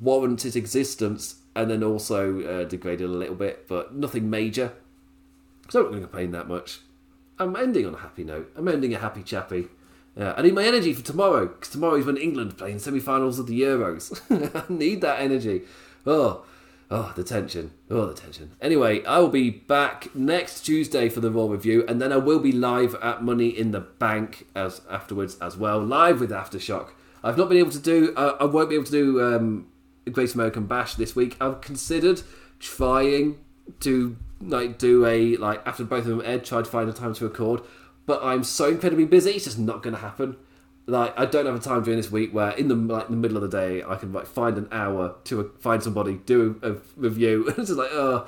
warrant 0.00 0.44
its 0.44 0.56
existence, 0.56 1.36
and 1.54 1.70
then 1.70 1.82
also 1.82 2.42
uh, 2.42 2.64
degraded 2.64 3.08
a 3.08 3.12
little 3.12 3.34
bit, 3.34 3.66
but 3.68 3.94
nothing 3.94 4.30
major. 4.30 4.72
So 5.68 5.80
I'm 5.80 5.84
not 5.84 5.90
going 5.90 6.02
to 6.02 6.08
complain 6.08 6.30
that 6.32 6.48
much. 6.48 6.80
I'm 7.38 7.54
ending 7.56 7.86
on 7.86 7.94
a 7.94 7.98
happy 7.98 8.24
note. 8.24 8.50
I'm 8.56 8.68
ending 8.68 8.94
a 8.94 8.98
happy 8.98 9.22
chappy. 9.22 9.68
Yeah, 10.16 10.34
I 10.36 10.42
need 10.42 10.54
my 10.54 10.64
energy 10.64 10.92
for 10.92 11.04
tomorrow 11.04 11.46
because 11.46 11.70
tomorrow 11.70 11.96
is 11.96 12.06
when 12.06 12.16
England 12.16 12.58
play 12.58 12.72
in 12.72 12.80
semi-finals 12.80 13.38
of 13.38 13.46
the 13.46 13.60
Euros. 13.60 14.20
I 14.54 14.72
need 14.72 15.00
that 15.02 15.20
energy. 15.20 15.62
Oh, 16.06 16.44
Oh, 16.90 17.12
the 17.14 17.24
tension. 17.24 17.72
Oh, 17.90 18.06
the 18.06 18.14
tension. 18.14 18.52
Anyway, 18.62 19.04
I 19.04 19.18
will 19.18 19.28
be 19.28 19.50
back 19.50 20.14
next 20.14 20.62
Tuesday 20.62 21.10
for 21.10 21.20
the 21.20 21.30
Raw 21.30 21.46
review, 21.46 21.84
and 21.86 22.00
then 22.00 22.12
I 22.12 22.16
will 22.16 22.38
be 22.38 22.52
live 22.52 22.94
at 23.02 23.22
Money 23.22 23.48
in 23.48 23.72
the 23.72 23.80
Bank 23.80 24.46
as 24.54 24.80
afterwards 24.88 25.36
as 25.38 25.56
well, 25.56 25.84
live 25.84 26.18
with 26.18 26.30
Aftershock. 26.30 26.90
I've 27.22 27.36
not 27.36 27.50
been 27.50 27.58
able 27.58 27.72
to 27.72 27.78
do. 27.78 28.14
Uh, 28.16 28.36
I 28.40 28.44
won't 28.46 28.70
be 28.70 28.74
able 28.76 28.86
to 28.86 28.90
do 28.90 29.22
um, 29.22 29.66
Great 30.10 30.34
American 30.34 30.66
Bash 30.66 30.94
this 30.94 31.14
week. 31.14 31.36
I've 31.40 31.60
considered 31.60 32.22
trying 32.58 33.38
to 33.80 34.16
like 34.40 34.78
do 34.78 35.04
a 35.04 35.36
like 35.36 35.66
after 35.66 35.84
both 35.84 36.00
of 36.00 36.06
them 36.06 36.22
aired, 36.24 36.44
tried 36.44 36.64
to 36.64 36.70
find 36.70 36.88
a 36.88 36.92
time 36.94 37.12
to 37.14 37.24
record, 37.24 37.60
but 38.06 38.22
I'm 38.22 38.44
so 38.44 38.68
incredibly 38.68 39.04
busy. 39.04 39.32
It's 39.32 39.44
just 39.44 39.58
not 39.58 39.82
going 39.82 39.94
to 39.94 40.00
happen 40.00 40.36
like 40.88 41.18
I 41.18 41.26
don't 41.26 41.46
have 41.46 41.54
a 41.54 41.60
time 41.60 41.82
during 41.82 41.98
this 41.98 42.10
week 42.10 42.32
where 42.32 42.50
in 42.50 42.68
the 42.68 42.74
like 42.74 43.08
the 43.08 43.16
middle 43.16 43.36
of 43.36 43.48
the 43.48 43.56
day 43.56 43.82
I 43.82 43.96
can 43.96 44.12
like 44.12 44.26
find 44.26 44.58
an 44.58 44.68
hour 44.72 45.16
to 45.24 45.40
uh, 45.40 45.44
find 45.60 45.82
somebody 45.82 46.14
do 46.26 46.58
a, 46.62 46.72
a 46.72 46.76
review. 46.96 47.46
it's 47.48 47.56
just 47.56 47.72
like 47.72 47.90
oh, 47.92 48.26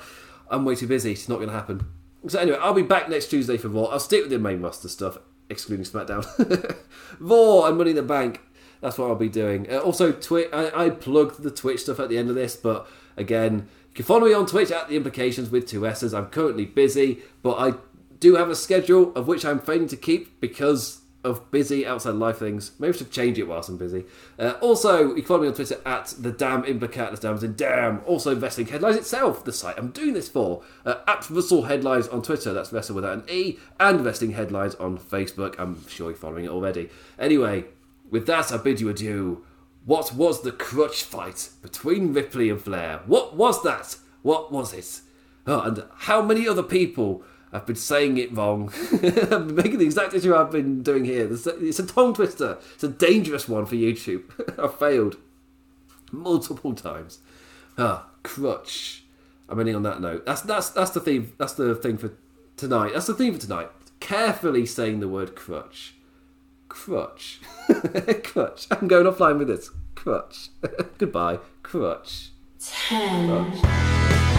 I'm 0.49 0.65
way 0.65 0.75
too 0.75 0.87
busy. 0.87 1.11
It's 1.11 1.27
not 1.27 1.35
going 1.35 1.49
to 1.49 1.55
happen. 1.55 1.85
So 2.27 2.39
anyway, 2.39 2.57
I'll 2.61 2.73
be 2.73 2.83
back 2.83 3.09
next 3.09 3.27
Tuesday 3.27 3.57
for 3.57 3.67
Raw. 3.67 3.85
I'll 3.85 3.99
stick 3.99 4.21
with 4.21 4.31
the 4.31 4.39
main 4.39 4.61
roster 4.61 4.87
stuff, 4.87 5.17
excluding 5.49 5.85
SmackDown. 5.85 6.77
Raw 7.19 7.65
and 7.65 7.77
Money 7.77 7.91
in 7.91 7.95
the 7.95 8.03
Bank. 8.03 8.41
That's 8.79 8.97
what 8.97 9.09
I'll 9.09 9.15
be 9.15 9.29
doing. 9.29 9.71
Uh, 9.71 9.79
also, 9.79 10.11
Twitch. 10.11 10.47
I, 10.53 10.85
I 10.85 10.89
plugged 10.91 11.41
the 11.41 11.51
Twitch 11.51 11.81
stuff 11.81 11.99
at 11.99 12.09
the 12.09 12.17
end 12.17 12.29
of 12.29 12.35
this, 12.35 12.55
but 12.55 12.87
Again, 13.17 13.67
you 13.89 13.95
can 13.95 14.05
follow 14.05 14.27
me 14.27 14.33
on 14.33 14.45
Twitch 14.45 14.71
at 14.71 14.89
The 14.89 14.95
Implications 14.95 15.49
with 15.49 15.67
two 15.67 15.85
S's. 15.85 16.13
I'm 16.13 16.27
currently 16.27 16.65
busy, 16.65 17.19
but 17.41 17.55
I 17.57 17.77
do 18.19 18.35
have 18.35 18.49
a 18.49 18.55
schedule 18.55 19.13
of 19.15 19.27
which 19.27 19.45
I'm 19.45 19.59
failing 19.59 19.87
to 19.89 19.97
keep 19.97 20.39
because 20.39 21.01
of 21.23 21.51
busy 21.51 21.85
outside 21.85 22.15
life 22.15 22.37
things. 22.37 22.71
Maybe 22.79 22.93
I 22.93 22.97
should 22.97 23.11
change 23.11 23.37
it 23.37 23.47
whilst 23.47 23.69
I'm 23.69 23.77
busy. 23.77 24.05
Uh, 24.39 24.53
also, 24.61 25.09
you 25.09 25.15
can 25.15 25.25
follow 25.25 25.41
me 25.41 25.47
on 25.47 25.53
Twitter 25.53 25.79
at 25.85 26.13
the 26.19 26.31
Damn 26.31 26.63
Implicat. 26.63 27.11
The 27.11 27.17
Damn's 27.17 27.43
in 27.43 27.55
Damn. 27.55 28.01
Also, 28.05 28.35
Wrestling 28.35 28.67
Headlines 28.67 28.97
itself, 28.97 29.43
the 29.43 29.53
site 29.53 29.77
I'm 29.77 29.91
doing 29.91 30.13
this 30.13 30.29
for. 30.29 30.63
Uh, 30.85 30.95
at 31.07 31.29
Wrestle 31.29 31.63
Headlines 31.63 32.07
on 32.07 32.21
Twitter, 32.21 32.53
that's 32.53 32.73
Wrestle 32.73 32.95
without 32.95 33.17
an 33.19 33.23
E, 33.29 33.57
and 33.79 34.03
Wrestling 34.03 34.31
Headlines 34.31 34.75
on 34.75 34.97
Facebook. 34.97 35.55
I'm 35.59 35.87
sure 35.87 36.09
you're 36.09 36.17
following 36.17 36.45
it 36.45 36.51
already. 36.51 36.89
Anyway, 37.19 37.65
with 38.09 38.25
that, 38.27 38.51
I 38.51 38.57
bid 38.57 38.81
you 38.81 38.89
adieu. 38.89 39.43
What 39.85 40.13
was 40.13 40.41
the 40.41 40.51
crutch 40.51 41.03
fight 41.03 41.49
between 41.61 42.13
Ripley 42.13 42.49
and 42.49 42.61
Flair? 42.61 43.01
What 43.05 43.35
was 43.35 43.63
that? 43.63 43.97
What 44.21 44.51
was 44.51 44.73
it? 44.73 45.01
Oh, 45.47 45.61
and 45.61 45.83
how 45.97 46.21
many 46.21 46.47
other 46.47 46.61
people 46.61 47.23
I've 47.53 47.65
been 47.65 47.75
saying 47.75 48.17
it 48.17 48.33
wrong. 48.33 48.71
I've 48.93 49.01
been 49.01 49.55
making 49.55 49.79
the 49.79 49.85
exact 49.85 50.13
issue 50.13 50.33
I've 50.33 50.51
been 50.51 50.83
doing 50.83 51.03
here. 51.03 51.29
It's 51.31 51.79
a 51.79 51.85
tongue 51.85 52.13
twister. 52.13 52.57
It's 52.75 52.83
a 52.83 52.87
dangerous 52.87 53.49
one 53.49 53.65
for 53.65 53.75
YouTube. 53.75 54.23
I've 54.63 54.77
failed 54.79 55.17
multiple 56.11 56.73
times. 56.73 57.19
Ah, 57.77 58.07
crutch. 58.23 59.03
I'm 59.49 59.59
ending 59.59 59.75
on 59.75 59.83
that 59.83 59.99
note. 59.99 60.25
That's 60.25 60.41
that's 60.41 60.69
that's 60.69 60.91
the 60.91 61.01
theme. 61.01 61.33
That's 61.37 61.53
the 61.53 61.75
thing 61.75 61.97
for 61.97 62.13
tonight. 62.55 62.93
That's 62.93 63.07
the 63.07 63.13
theme 63.13 63.33
for 63.33 63.41
tonight. 63.41 63.69
Carefully 63.99 64.65
saying 64.65 65.01
the 65.01 65.09
word 65.09 65.35
crutch. 65.35 65.95
Crutch. 66.69 67.41
crutch. 68.23 68.67
I'm 68.71 68.87
going 68.87 69.05
offline 69.05 69.39
with 69.39 69.49
this. 69.49 69.71
Crutch. 69.93 70.49
Goodbye. 70.97 71.39
Crutch. 71.63 72.29
Ten. 72.59 73.51
Crutch. 73.59 74.30